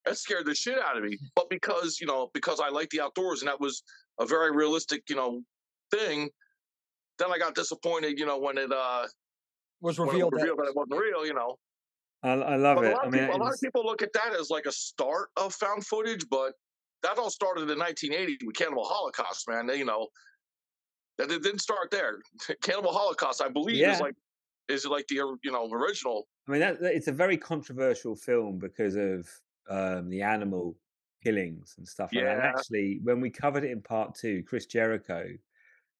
[0.04, 1.18] That scared the shit out of me.
[1.36, 3.82] But because you know, because I like the outdoors and that was
[4.18, 5.42] a very realistic, you know,
[5.90, 6.30] thing.
[7.18, 9.06] Then I got disappointed, you know, when it uh
[9.80, 11.56] was when it revealed, revealed that, that it wasn't real, you know.
[12.22, 12.96] I, I love But it.
[13.02, 15.52] I mean, people, a lot of people look at that as like a start of
[15.54, 16.52] found footage, but
[17.02, 19.68] that all started in 1980 with Cannibal Holocaust, man.
[19.76, 20.06] You know,
[21.18, 22.18] that it didn't start there.
[22.62, 23.94] Cannibal Holocaust, I believe, Yeah.
[23.94, 24.14] is like
[24.68, 26.28] is like the you know original.
[26.48, 29.28] I mean, that, it's a very controversial film because of
[29.68, 30.76] um, the animal
[31.22, 32.32] killings and stuff like that.
[32.36, 35.28] And actually, when we covered it in part two, Chris Jericho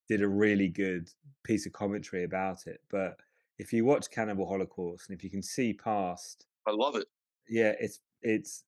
[0.08, 1.08] did a really good
[1.44, 2.80] piece of commentary about it.
[2.90, 3.16] But
[3.58, 7.06] if you watch Cannibal Holocaust and if you can see past, I love it.
[7.48, 8.64] yeah, it's it's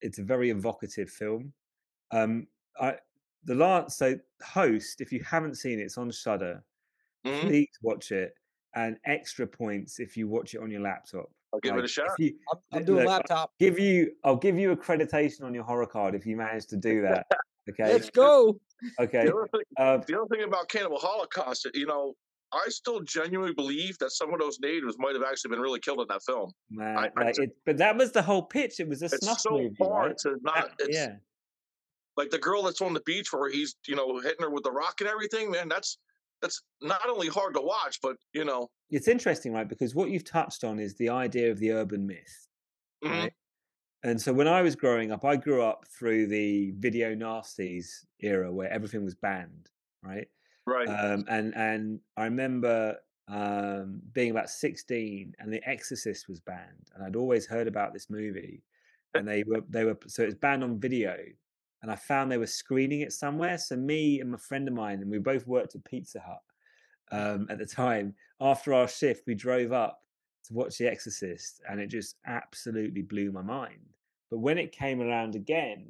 [0.00, 1.52] it's a very evocative film.
[2.10, 2.46] Um,
[2.80, 2.96] I
[3.44, 6.62] the last so host, if you haven't seen it, it's on Shudder.
[7.26, 7.40] Mhm.
[7.42, 8.34] Please watch it.
[8.76, 11.30] And extra points if you watch it on your laptop.
[11.52, 12.08] I'll give it a shot.
[12.18, 13.52] If you, I'm, I'm Look, doing I- laptop.
[13.60, 17.02] give you I'll give you accreditation on your horror card if you manage to do
[17.02, 17.26] that.
[17.70, 17.92] Okay.
[17.92, 18.58] Let's go.
[19.00, 19.24] Okay.
[19.24, 22.12] The other, thing, Uh, the other thing about Cannibal Holocaust, you know,
[22.52, 26.00] I still genuinely believe that some of those natives might have actually been really killed
[26.00, 26.50] in that film.
[26.70, 28.80] man, I- I like ju- it, but that was the whole pitch.
[28.80, 30.18] It was a It's snuff so movie, hard right?
[30.18, 30.54] to not.
[30.54, 31.16] That- It's, yeah.
[32.16, 34.70] Like the girl that's on the beach where he's you know hitting her with the
[34.70, 35.98] rock and everything man that's
[36.42, 39.68] that's not only hard to watch but you know It's interesting, right?
[39.68, 42.46] Because what you've touched on is the idea of the urban myth,
[43.02, 43.10] mhm.
[43.10, 43.32] right?
[44.02, 48.52] And so when I was growing up, I grew up through the video nasties era
[48.52, 49.70] where everything was banned,
[50.02, 50.28] right?
[50.66, 52.98] right um, and and I remember
[53.28, 58.10] um, being about sixteen, and The Exorcist was banned, and I'd always heard about this
[58.10, 58.62] movie,
[59.14, 61.16] and they were they were so it's banned on video,
[61.84, 63.58] and I found they were screening it somewhere.
[63.58, 66.40] So me and my friend of mine, and we both worked at Pizza Hut
[67.12, 68.14] um, at the time.
[68.40, 70.00] After our shift, we drove up
[70.46, 73.84] to watch The Exorcist, and it just absolutely blew my mind.
[74.30, 75.84] But when it came around again,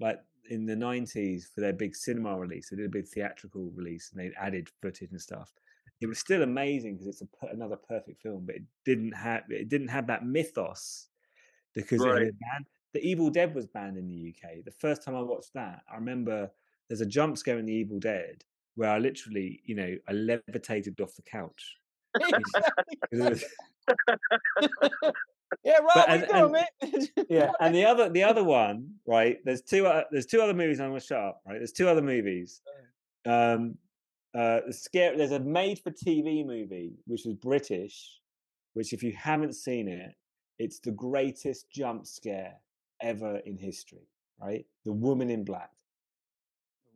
[0.00, 0.18] like
[0.50, 4.20] in the 90s for their big cinema release, they did a big theatrical release and
[4.20, 5.52] they added footage and stuff.
[6.00, 9.68] It was still amazing because it's a, another perfect film, but it didn't have it
[9.68, 11.06] didn't have that mythos
[11.74, 12.64] because it had.
[12.94, 14.64] The Evil Dead was banned in the UK.
[14.64, 16.50] The first time I watched that, I remember
[16.88, 18.44] there's a jump scare in The Evil Dead
[18.76, 21.76] where I literally, you know, I levitated off the couch.
[25.64, 26.04] yeah, right.
[26.08, 26.66] And- doing, man?
[27.28, 29.38] yeah, and the other the other one, right?
[29.44, 31.58] There's two uh, there's two other movies I'm gonna shut up, right?
[31.58, 32.62] There's two other movies.
[33.26, 33.76] Um
[34.34, 38.20] uh the scare there's a made for TV movie which was British,
[38.74, 40.14] which if you haven't seen it,
[40.58, 42.54] it's the greatest jump scare
[43.00, 44.08] ever in history,
[44.40, 44.64] right?
[44.84, 45.70] The woman in black.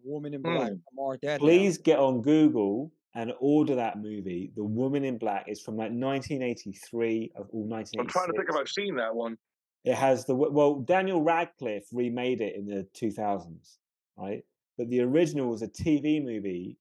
[0.05, 0.73] Woman in black.
[0.73, 1.15] Hmm.
[1.23, 1.39] Down.
[1.39, 4.53] Please get on Google and order that movie.
[4.57, 8.01] The Woman in Black is from like 1983 of all 1986.
[8.01, 9.37] i'm trying to think if i've seen that one
[9.85, 13.79] It has the well, Daniel Radcliffe remade it in the 2000s,
[14.17, 14.43] right?
[14.79, 16.79] But the original was a TV movie,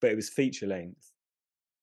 [0.00, 1.12] but it was feature length.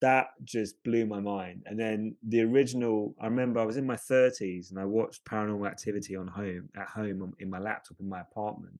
[0.01, 1.63] That just blew my mind.
[1.67, 5.67] And then the original, I remember I was in my 30s and I watched Paranormal
[5.67, 8.79] Activity on home at home in my laptop in my apartment,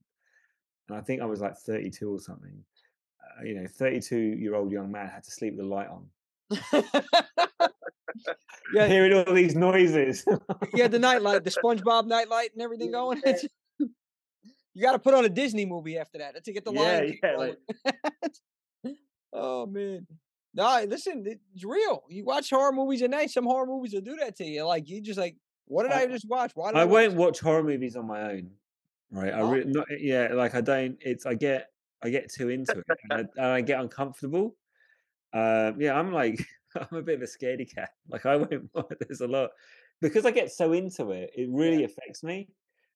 [0.88, 2.64] and I think I was like 32 or something.
[3.20, 6.08] Uh, you know, 32 year old young man had to sleep with the light on,
[8.74, 10.24] yeah, hearing all these noises.
[10.74, 13.22] yeah, the nightlight, the SpongeBob nightlight, and everything going.
[14.74, 17.36] You got to put on a Disney movie after that to get the Yeah, yeah,
[17.36, 17.56] going.
[19.34, 20.06] oh man,
[20.54, 22.02] no, listen, it's real.
[22.08, 23.30] You watch horror movies at night.
[23.30, 24.64] Some horror movies will do that to you.
[24.64, 26.52] Like you just like, what did I, I- just watch?
[26.54, 28.50] Why did I I, won't watch horror movies on my own.
[29.10, 29.32] Right.
[29.32, 31.68] I really not yeah, like I don't it's I get
[32.02, 34.56] I get too into it and I, and I get uncomfortable.
[35.34, 36.42] Um yeah, I'm like
[36.76, 37.90] I'm a bit of a scaredy cat.
[38.08, 38.70] Like I won't
[39.00, 39.50] there's a lot
[40.00, 42.48] because I get so into it, it really affects me.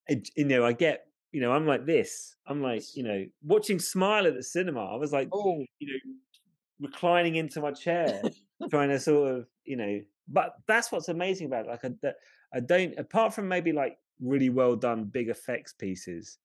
[0.09, 2.35] It, you know, I get you know, I'm like this.
[2.47, 4.87] I'm like, you know, watching Smile at the cinema.
[4.87, 6.15] I was like, Oh, you know,
[6.81, 8.23] reclining into my chair,
[8.71, 11.69] trying to sort of, you know, but that's what's amazing about it.
[11.69, 12.13] Like I,
[12.57, 16.39] I don't apart from maybe like really well done big effects pieces,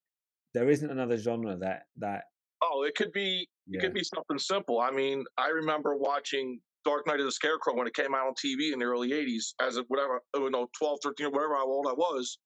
[0.53, 2.23] there isn't another genre that that.
[2.63, 3.79] Oh, it could be yeah.
[3.79, 4.79] it could be something simple.
[4.79, 8.33] I mean, I remember watching Dark Night of the Scarecrow when it came out on
[8.33, 11.67] TV in the early '80s, as a whatever, you know, 12, 13, or whatever how
[11.67, 12.37] old I was,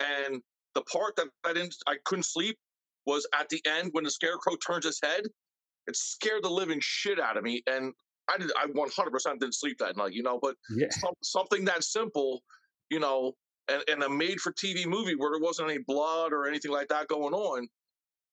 [0.00, 0.40] and
[0.74, 2.58] the part that I didn't, I couldn't sleep
[3.06, 5.22] was at the end when the Scarecrow turns his head.
[5.86, 7.92] It scared the living shit out of me, and
[8.28, 8.50] I did.
[8.56, 10.38] I 100% didn't sleep that night, you know.
[10.40, 10.88] But yeah.
[10.90, 12.42] some, something that simple,
[12.90, 13.32] you know,
[13.68, 17.34] and, and a made-for-TV movie where there wasn't any blood or anything like that going
[17.34, 17.68] on,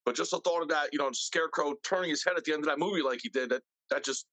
[0.06, 2.64] but just the thought of that, you know, Scarecrow turning his head at the end
[2.64, 4.26] of that movie like he did, that that just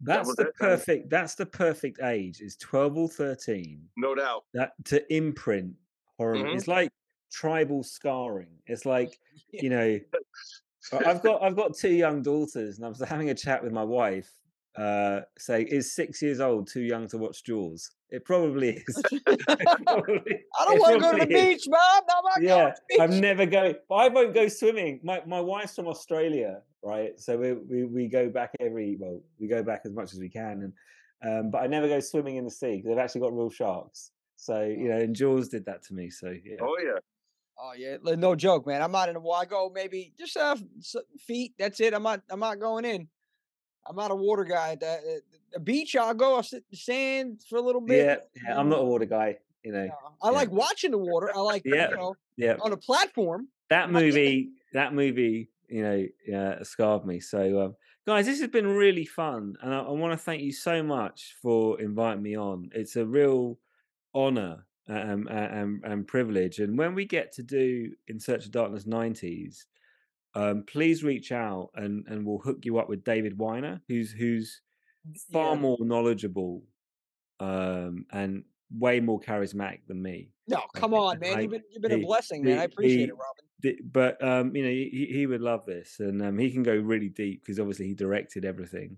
[0.00, 0.54] that's that the it.
[0.56, 1.10] perfect.
[1.10, 2.40] That's the perfect age.
[2.40, 3.82] Is twelve or thirteen?
[3.96, 4.44] No doubt.
[4.54, 5.74] That to imprint
[6.16, 6.36] horror.
[6.36, 6.56] Mm-hmm.
[6.56, 6.90] It's like
[7.32, 8.58] tribal scarring.
[8.66, 9.18] It's like
[9.52, 9.98] you know,
[10.92, 13.84] I've got I've got two young daughters, and I was having a chat with my
[13.84, 14.30] wife.
[14.76, 17.90] Uh, say, is six years old too young to watch Jaws?
[18.10, 19.02] It probably is.
[19.26, 22.02] probably, I don't want to go to the beach, Mom.
[22.08, 23.74] No, yeah, I'm never going.
[23.90, 25.00] I won't go swimming.
[25.02, 27.18] My my wife's from Australia, right?
[27.18, 30.28] So we, we we go back every well, we go back as much as we
[30.28, 30.72] can, and
[31.22, 34.12] um, but I never go swimming in the sea because they've actually got real sharks.
[34.36, 36.10] So you know, and Jaws did that to me.
[36.10, 36.56] So yeah.
[36.62, 36.98] Oh yeah.
[37.62, 38.80] Oh yeah, no joke, man.
[38.80, 39.42] I'm not in the water.
[39.42, 40.56] I go maybe just uh,
[41.18, 41.54] feet.
[41.58, 41.92] That's it.
[41.92, 42.22] I'm not.
[42.30, 43.08] I'm not going in.
[43.86, 44.76] I'm not a water guy.
[44.76, 45.20] The,
[45.52, 46.36] the beach, I'll go.
[46.36, 48.22] I'll sit in the sand for a little bit.
[48.34, 48.58] Yeah, yeah.
[48.58, 49.36] I'm not a water guy.
[49.64, 49.88] You know,
[50.22, 50.30] I yeah.
[50.30, 51.30] like watching the water.
[51.34, 52.56] I like, yeah, you know, yeah.
[52.60, 53.48] on a platform.
[53.68, 57.20] That movie, that movie, you know, uh, scarred me.
[57.20, 57.76] So, um,
[58.06, 61.36] guys, this has been really fun, and I, I want to thank you so much
[61.42, 62.70] for inviting me on.
[62.74, 63.58] It's a real
[64.14, 66.58] honor um, and, and privilege.
[66.58, 69.64] And when we get to do In Search of Darkness 90s,
[70.34, 74.60] um, please reach out and, and we'll hook you up with David Weiner, who's who's
[75.32, 75.60] far yeah.
[75.60, 76.62] more knowledgeable
[77.40, 78.44] um, and
[78.76, 80.30] way more charismatic than me.
[80.46, 81.36] No, come on, man.
[81.36, 82.58] I, you've been you've been he, a blessing, man.
[82.58, 83.90] I appreciate he, it, Robin.
[83.90, 87.08] but um, you know, he, he would love this, and um, he can go really
[87.08, 88.96] deep because obviously he directed everything.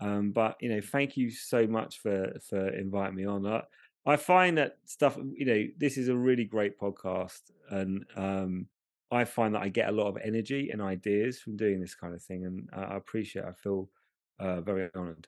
[0.00, 3.46] Um, but you know, thank you so much for for inviting me on.
[3.46, 3.62] I,
[4.06, 5.16] I find that stuff.
[5.16, 8.66] You know, this is a really great podcast, and um,
[9.10, 12.14] I find that I get a lot of energy and ideas from doing this kind
[12.14, 13.44] of thing, and I appreciate.
[13.44, 13.48] It.
[13.48, 13.90] I feel
[14.38, 15.26] uh, very honored.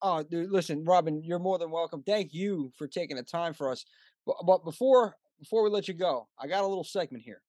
[0.00, 2.02] Oh, dude, listen, Robin, you're more than welcome.
[2.02, 3.84] Thank you for taking the time for us.
[4.26, 7.42] But, but before before we let you go, I got a little segment here.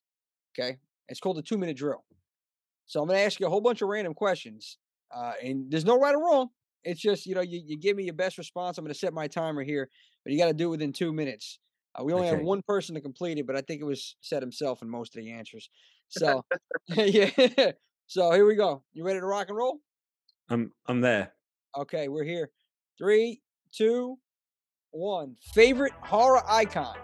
[0.54, 0.78] Okay,
[1.08, 2.04] it's called the two minute drill.
[2.86, 4.78] So I'm going to ask you a whole bunch of random questions,
[5.16, 6.50] uh, and there's no right or wrong.
[6.84, 8.78] It's just you know you, you give me your best response.
[8.78, 9.90] I'm going to set my timer here,
[10.24, 11.60] but you got to do it within two minutes.
[11.96, 12.38] Uh, we only okay.
[12.38, 15.16] have one person to complete it, but I think it was said himself in most
[15.16, 15.70] of the answers.
[16.10, 16.44] So
[16.90, 17.32] yeah.
[18.08, 18.84] So here we go.
[18.94, 19.80] You ready to rock and roll?
[20.50, 21.34] I'm I'm there.
[21.78, 22.50] Okay, we're here.
[22.98, 23.42] Three,
[23.72, 24.18] two,
[24.92, 25.36] one.
[25.54, 26.96] Favorite horror icon.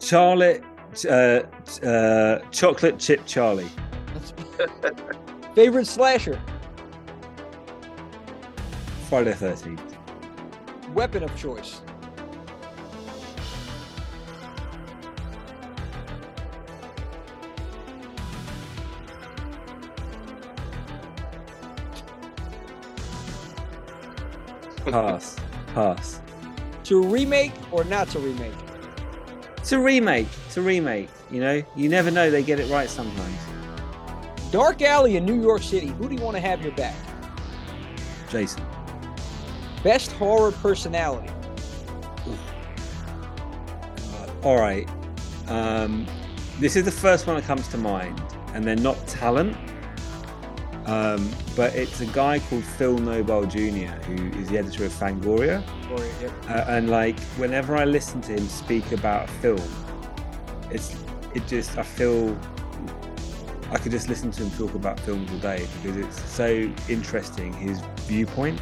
[0.00, 0.64] Charlotte,
[1.08, 1.42] uh,
[1.86, 3.70] uh, chocolate chip Charlie.
[5.54, 6.40] Favorite slasher.
[9.08, 9.96] Friday the Thirteenth.
[10.94, 11.82] Weapon of choice.
[24.86, 25.36] Pass.
[25.74, 26.20] Pass.
[26.84, 28.52] To remake or not to remake?
[29.64, 30.28] To remake.
[30.52, 31.08] To remake.
[31.30, 32.30] You know, you never know.
[32.30, 33.51] They get it right sometimes.
[34.52, 35.86] Dark alley in New York City.
[35.86, 36.94] Who do you want to have your back?
[38.28, 38.62] Jason.
[39.82, 41.30] Best horror personality.
[44.12, 44.86] Uh, all right.
[45.48, 46.06] Um,
[46.60, 48.20] this is the first one that comes to mind,
[48.52, 49.56] and they're not talent,
[50.84, 53.58] um, but it's a guy called Phil Nobile Jr.,
[54.04, 55.64] who is the editor of Fangoria.
[56.20, 56.30] yep.
[56.50, 59.86] uh, and like, whenever I listen to him speak about a film,
[60.70, 60.94] it's
[61.34, 62.38] it just I feel
[63.72, 67.54] I could just listen to him talk about films all day because it's so interesting
[67.54, 68.60] his viewpoint.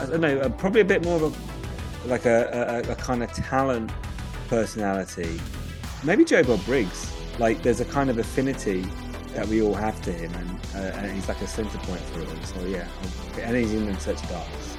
[0.00, 3.24] I don't know, uh, probably a bit more of a like a, a, a kind
[3.24, 3.90] of talent
[4.48, 5.40] personality.
[6.04, 7.12] Maybe Joe Bob Briggs.
[7.38, 8.86] Like, there's a kind of affinity
[9.34, 12.20] that we all have to him, and, uh, and he's like a centre point for
[12.20, 12.46] it.
[12.46, 12.86] So yeah,
[13.40, 14.76] and he's in of Darkness.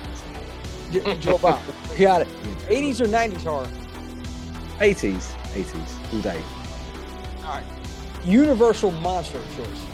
[1.19, 1.61] Joe Bob,
[1.99, 2.27] got it.
[2.67, 3.69] 80s or 90s horror?
[4.79, 6.41] 80s, 80s, all day.
[7.43, 7.78] All right.
[8.25, 9.85] Universal monster choice.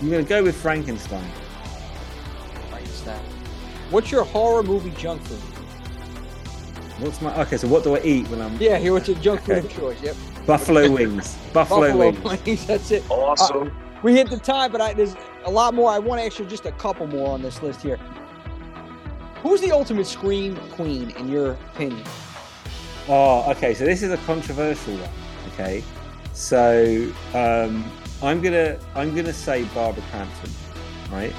[0.00, 1.30] I'm going to go with Frankenstein.
[2.70, 3.20] Frankenstein.
[3.90, 5.38] What's your horror movie junk food?
[7.04, 7.56] What's my okay?
[7.56, 8.56] So what do I eat when I'm?
[8.58, 9.66] Yeah, here what's your junk food Okay.
[9.66, 10.02] of choice?
[10.02, 10.16] Yep,
[10.46, 11.36] Buffalo wings.
[11.52, 12.22] Buffalo, wings.
[12.44, 12.66] wings.
[12.66, 13.10] That's it.
[13.10, 13.68] Awesome.
[13.68, 13.70] Uh,
[14.02, 15.90] we hit the time, but I, there's a lot more.
[15.90, 17.98] I want to ask you just a couple more on this list here.
[19.42, 22.04] Who's the ultimate scream queen in your opinion?
[23.08, 23.74] Oh, okay.
[23.74, 25.10] So this is a controversial one.
[25.54, 25.82] Okay,
[26.34, 27.84] so um,
[28.22, 30.50] I'm gonna I'm gonna say Barbara Crampton,
[31.10, 31.32] right?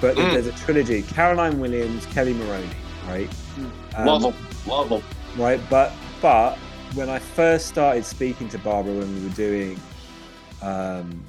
[0.00, 0.32] But Mm.
[0.32, 2.68] there's a trilogy: Caroline Williams, Kelli Maroney,
[3.06, 3.30] right?
[3.94, 4.34] Um, Love them.
[4.66, 5.02] Love them.
[5.36, 5.60] right?
[5.70, 6.56] But but
[6.94, 9.80] when I first started speaking to Barbara when we were doing,
[10.62, 11.22] um,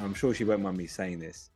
[0.00, 1.49] I'm sure she won't mind me saying this.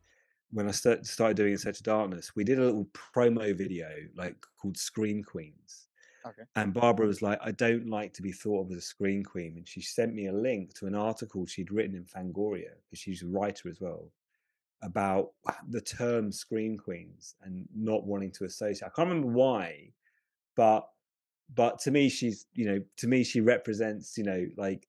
[0.54, 3.88] When I start, started doing In Search of Darkness, we did a little promo video
[4.16, 5.88] like called Scream Queens.
[6.26, 6.42] Okay.
[6.56, 9.54] And Barbara was like, I don't like to be thought of as a screen queen.
[9.56, 13.22] And she sent me a link to an article she'd written in Fangoria, because she's
[13.22, 14.10] a writer as well,
[14.82, 15.32] about
[15.68, 18.86] the term screen queens and not wanting to associate.
[18.86, 19.90] I can't remember why,
[20.56, 20.88] but
[21.54, 24.88] but to me she's you know to me she represents you know like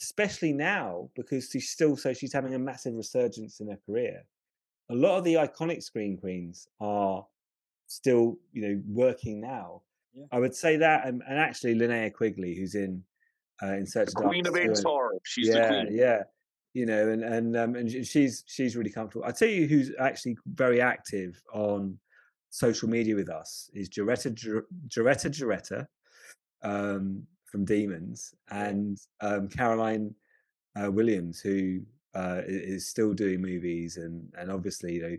[0.00, 4.24] especially now because she's still so she's having a massive resurgence in her career
[4.90, 7.24] a lot of the iconic screen queens are
[7.86, 9.82] still you know working now
[10.14, 10.24] Yeah.
[10.32, 13.02] i would say that and, and actually linnea quigley who's in
[13.62, 15.18] uh, in search The of queen of Darkness and- horror.
[15.24, 15.98] She's yeah, the queen.
[15.98, 16.22] yeah.
[16.74, 19.26] You know, and and um, and she's she's really comfortable.
[19.26, 21.98] I tell you, who's actually very active on
[22.48, 25.86] social media with us is Geretta Jor- Geretta Geretta
[26.62, 30.14] um, from Demons and um, Caroline
[30.82, 31.82] uh, Williams, who
[32.14, 35.16] uh, is still doing movies and and obviously you know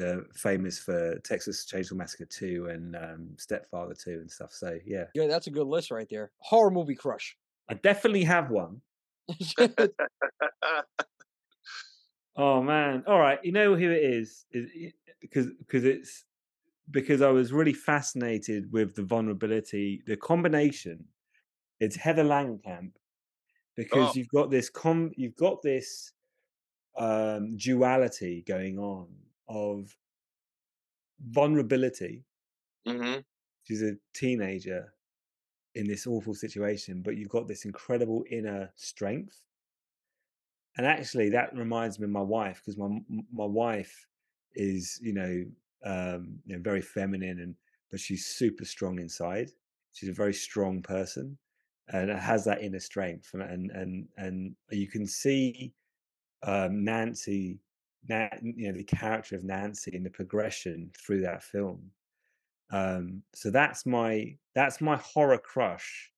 [0.00, 4.52] uh, famous for Texas Chainsaw Massacre two and um, Stepfather two and stuff.
[4.52, 6.32] So yeah, Yeah, that's a good list right there.
[6.38, 7.36] Horror movie crush.
[7.68, 8.80] I definitely have one.
[12.36, 13.04] Oh man!
[13.06, 14.46] All right, you know who it is?
[14.52, 14.70] Is
[15.20, 16.24] because because it's
[16.90, 21.06] because I was really fascinated with the vulnerability, the combination.
[21.80, 22.92] It's Heather Langenkamp
[23.80, 24.16] because Oh.
[24.16, 26.12] you've got this com you've got this
[26.96, 29.16] um, duality going on
[29.48, 29.96] of
[31.20, 32.24] vulnerability.
[32.86, 33.20] hmm
[33.62, 34.92] She's a teenager
[35.74, 39.44] in this awful situation, but you've got this incredible inner strength.
[40.76, 43.00] And actually, that reminds me of my wife because my
[43.32, 44.06] my wife
[44.54, 45.44] is, you know,
[45.84, 47.56] um, you know, very feminine and
[47.90, 49.50] but she's super strong inside.
[49.92, 51.38] She's a very strong person
[51.92, 53.30] and has that inner strength.
[53.34, 55.72] And and and, and you can see
[56.42, 57.58] um, Nancy,
[58.08, 61.90] Na- you know, the character of Nancy in the progression through that film.
[62.72, 66.12] Um, so that's my that's my horror crush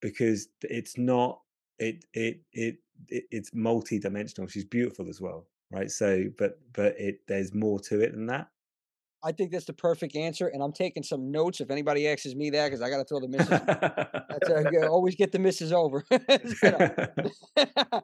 [0.00, 1.40] because it's not
[1.78, 2.76] it it it,
[3.08, 4.48] it it's multi-dimensional.
[4.48, 5.90] She's beautiful as well, right?
[5.90, 8.48] So, but but it there's more to it than that.
[9.22, 12.50] I think that's the perfect answer, and I'm taking some notes if anybody asks me
[12.50, 13.48] that because I got to throw the misses.
[13.48, 16.04] That's uh, always get the misses over.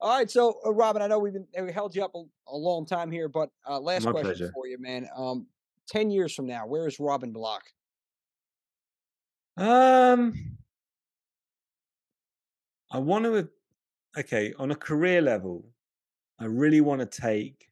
[0.00, 2.56] All right, so uh, Robin, I know we've been we held you up a, a
[2.56, 4.52] long time here, but uh, last My question pleasure.
[4.54, 5.08] for you, man.
[5.16, 5.46] Um,
[5.88, 7.62] ten years from now, where is Robin Block?
[9.56, 10.34] Um,
[12.90, 13.48] I want to,
[14.18, 15.64] okay, on a career level,
[16.38, 17.68] I really want to take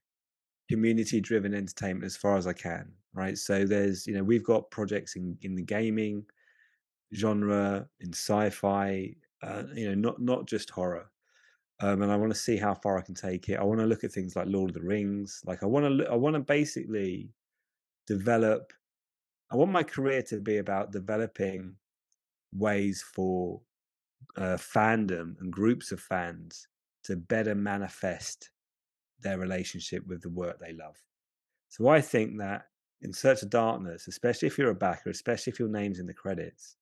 [0.73, 3.37] community driven entertainment as far as I can, right?
[3.37, 6.25] So there's, you know, we've got projects in, in the gaming
[7.15, 11.11] genre, in sci-fi, uh, you know, not not just horror.
[11.81, 13.59] Um, and I want to see how far I can take it.
[13.59, 15.43] I want to look at things like Lord of the Rings.
[15.45, 17.29] Like I want to, I want to basically
[18.07, 18.73] develop.
[19.51, 21.75] I want my career to be about developing
[22.55, 23.61] ways for
[24.39, 26.67] uh, fandom and groups of fans
[27.05, 28.52] to better manifest
[29.23, 30.97] their relationship with the work they love.
[31.69, 32.67] So I think that
[33.01, 36.15] in Search of Darkness, especially if you're a backer, especially if your name's in the
[36.15, 36.77] credits,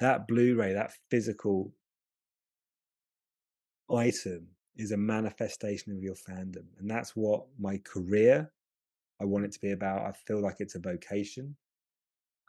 [0.00, 1.72] that Blu-ray, that physical
[3.94, 6.64] item is a manifestation of your fandom.
[6.78, 8.50] And that's what my career
[9.20, 10.06] I want it to be about.
[10.06, 11.54] I feel like it's a vocation.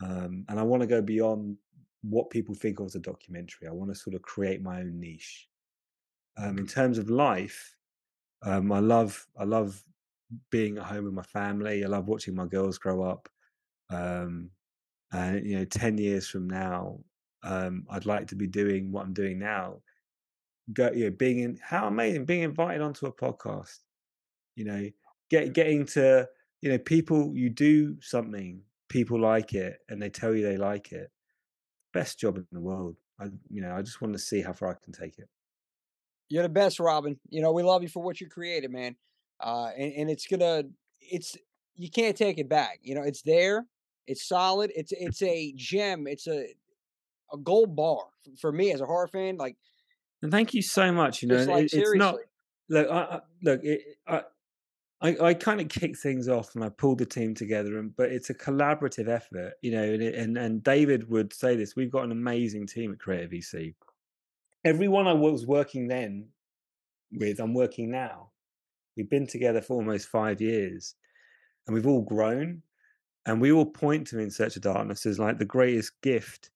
[0.02, 1.58] Um, and I want to go beyond
[2.02, 3.68] what people think of as a documentary.
[3.68, 5.48] I want to sort of create my own niche.
[6.38, 7.76] Um, in terms of life,
[8.44, 9.82] um, I love I love
[10.50, 11.84] being at home with my family.
[11.84, 13.30] I love watching my girls grow up.
[13.90, 14.52] Um,
[15.12, 17.00] and you know, ten years from now,
[17.44, 19.82] um, I'd like to be doing what I'm doing now.
[20.74, 23.80] Go, you know, being in how amazing being invited onto a podcast.
[24.56, 24.90] You know,
[25.30, 26.28] get getting to
[26.62, 27.34] you know people.
[27.36, 31.12] You do something, people like it, and they tell you they like it.
[31.94, 32.98] Best job in the world.
[33.20, 35.30] I you know, I just want to see how far I can take it.
[36.34, 37.20] You're the best, Robin.
[37.30, 38.96] You know, we love you for what you created, man.
[39.40, 40.64] Uh, and, and it's gonna,
[41.00, 41.38] it's
[41.76, 42.80] you can't take it back.
[42.82, 43.68] You know, it's there.
[44.08, 44.72] It's solid.
[44.76, 46.08] It's it's a gem.
[46.08, 46.48] It's a
[47.32, 48.06] a gold bar
[48.42, 49.38] for me as a horror fan.
[49.38, 49.58] Like,
[50.24, 51.22] and thank you so much.
[51.22, 52.16] You know, like, it, it's not
[52.68, 52.90] look.
[52.90, 53.64] I, I look.
[53.64, 54.22] It, I,
[55.04, 58.12] I, I kind of kick things off and I pulled the team together, and but
[58.12, 59.84] it's a collaborative effort, you know.
[59.84, 63.76] And, and and David would say this: we've got an amazing team at CreatorVC.
[64.66, 66.30] Everyone I was working then
[67.12, 68.32] with, I'm working now.
[68.96, 70.96] We've been together for almost five years,
[71.66, 72.62] and we've all grown,
[73.26, 76.52] and we all point to In Search of Darkness as like the greatest gift.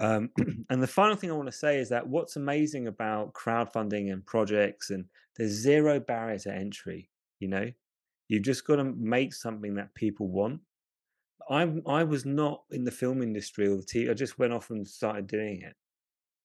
[0.00, 0.30] Um,
[0.70, 4.24] and the final thing I want to say is that what's amazing about crowdfunding and
[4.24, 5.04] projects, and
[5.36, 7.08] there's zero barrier to entry
[7.38, 7.70] you know
[8.28, 10.60] you've just got to make something that people want
[11.48, 14.70] i i was not in the film industry or the TV, i just went off
[14.70, 15.74] and started doing it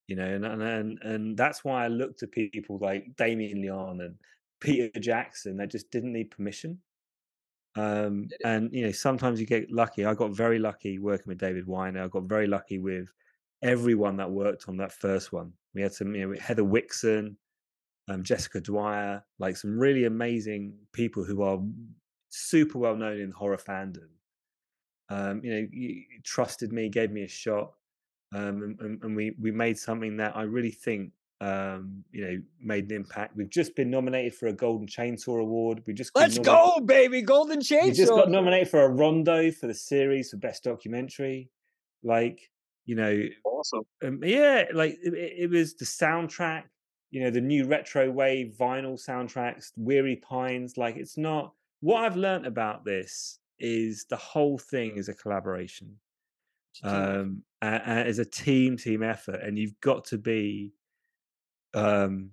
[0.08, 4.16] you know and and and that's why i looked at people like damien leone and
[4.60, 6.80] peter jackson that just didn't need permission.
[7.76, 10.06] Um, and you know sometimes you get lucky.
[10.06, 12.04] I got very lucky working with david weiner.
[12.04, 13.12] I got very lucky with
[13.64, 15.52] everyone that worked on that first one.
[15.74, 17.36] We had some you know heather Wixson,
[18.08, 21.60] um, Jessica Dwyer, like some really amazing people who are
[22.30, 24.10] super well known in horror fandom.
[25.10, 27.74] Um, you know, you trusted me, gave me a shot,
[28.34, 31.12] um, and, and, we we made something that I really think
[31.42, 33.36] um, you know made an impact.
[33.36, 35.84] We've just been nominated for a Golden Chainsaw Award.
[35.86, 37.84] We just let's go, baby, Golden Chainsaw.
[37.84, 41.50] We just got nominated for a Rondo for the series for best documentary.
[42.04, 42.50] Like
[42.86, 43.84] you know, awesome.
[44.04, 46.64] Um, yeah, like it, it was the soundtrack
[47.14, 52.18] you know the new retro wave vinyl soundtracks weary pines like it's not what i've
[52.18, 55.96] learned about this is the whole thing is a collaboration
[56.84, 60.74] um and, as a team team effort and you've got to be
[61.74, 62.32] um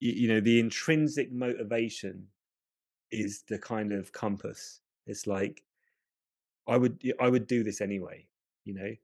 [0.00, 2.26] you, you know the intrinsic motivation
[3.10, 4.80] is the kind of compass.
[5.06, 5.62] It's like
[6.66, 8.26] i would i would do this anyway
[8.64, 8.94] you know?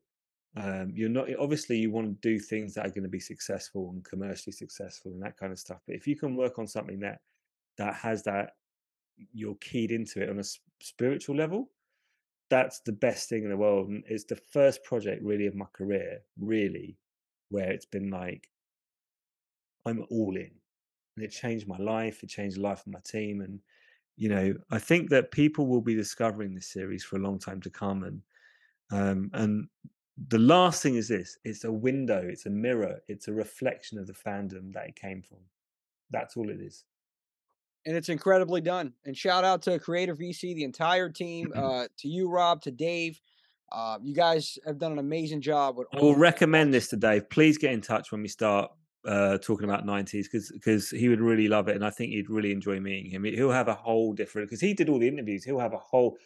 [0.56, 3.90] Um, you're not obviously you want to do things that are going to be successful
[3.90, 6.98] and commercially successful and that kind of stuff but if you can work on something
[7.00, 7.20] that
[7.78, 8.54] that has that
[9.32, 10.44] you're keyed into it on a
[10.82, 11.70] spiritual level
[12.50, 15.66] that's the best thing in the world and it's the first project really of my
[15.72, 16.98] career really
[17.48, 18.48] where it's been like
[19.86, 20.50] i'm all in.
[21.16, 23.60] And it changed my life it changed the life of my team and
[24.16, 27.60] you know i think that people will be discovering this series for a long time
[27.62, 28.22] to come and
[28.92, 29.68] um, and
[30.28, 34.06] the last thing is this it's a window it's a mirror it's a reflection of
[34.06, 35.38] the fandom that it came from.
[36.10, 36.84] That's all it is
[37.86, 42.08] and it's incredibly done and shout out to creative vc the entire team uh, to
[42.08, 43.20] you rob to dave
[43.72, 47.28] uh, you guys have done an amazing job with i will recommend this to dave
[47.30, 48.70] please get in touch when we start
[49.06, 52.28] uh, talking about 90s because because he would really love it and i think he'd
[52.28, 55.42] really enjoy meeting him he'll have a whole different because he did all the interviews
[55.42, 56.18] he'll have a whole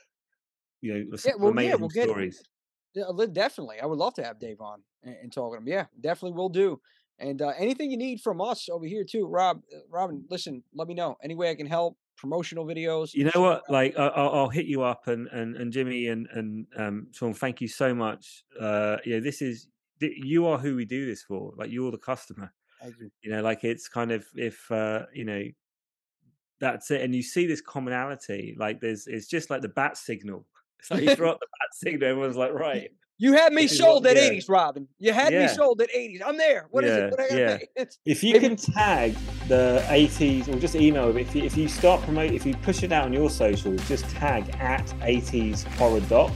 [0.80, 2.46] you know yeah, well, amazing yeah, we'll stories get,
[2.94, 3.80] yeah, definitely.
[3.80, 5.66] I would love to have Dave on and, and talk to him.
[5.66, 6.80] Yeah, definitely We'll do.
[7.18, 9.62] And uh, anything you need from us over here too, Rob.
[9.72, 11.96] Uh, Robin, listen, let me know any way I can help.
[12.16, 13.12] Promotional videos.
[13.12, 13.62] You know what?
[13.68, 17.60] Like I'll, I'll hit you up, and and and Jimmy and and um, Sean, thank
[17.60, 18.44] you so much.
[18.58, 19.68] Uh, yeah, this is
[20.00, 21.52] you are who we do this for.
[21.56, 22.52] Like you're the customer.
[22.84, 23.10] You.
[23.22, 25.42] you know, like it's kind of if uh, you know
[26.60, 28.54] that's it, and you see this commonality.
[28.58, 30.46] Like there's, it's just like the bat signal
[30.84, 32.90] so you throw up the bat signal, everyone's like, right.
[33.16, 34.30] You had me sold at yeah.
[34.30, 34.88] 80s, Robin.
[34.98, 35.46] You had yeah.
[35.46, 36.20] me sold at 80s.
[36.26, 36.66] I'm there.
[36.70, 36.90] What yeah.
[36.90, 37.10] is it?
[37.10, 37.84] What I yeah.
[38.04, 39.14] If you can tag
[39.46, 42.90] the 80s or just email if you, if you start promoting, if you push it
[42.90, 46.32] out on your socials, just tag at 80s horror doc.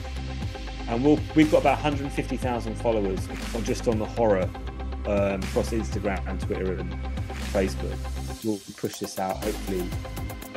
[0.87, 3.29] And we'll, we've got about 150,000 followers
[3.65, 4.49] just on the horror
[5.07, 6.93] um, across Instagram and Twitter and
[7.53, 7.97] Facebook.
[8.45, 9.89] We'll push this out hopefully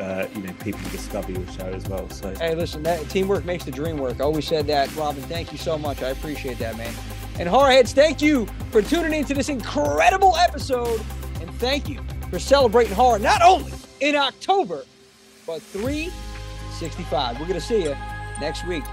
[0.02, 2.10] uh, you know people discover your show as well.
[2.10, 4.20] So hey, listen, that teamwork makes the dream work.
[4.20, 5.22] I always said that, Robin.
[5.24, 6.02] Thank you so much.
[6.02, 6.94] I appreciate that, man.
[7.40, 11.02] And Horrorheads, thank you for tuning into this incredible episode,
[11.40, 12.00] and thank you
[12.30, 14.84] for celebrating horror not only in October,
[15.46, 17.40] but 365.
[17.40, 17.96] We're gonna see you
[18.40, 18.84] next week.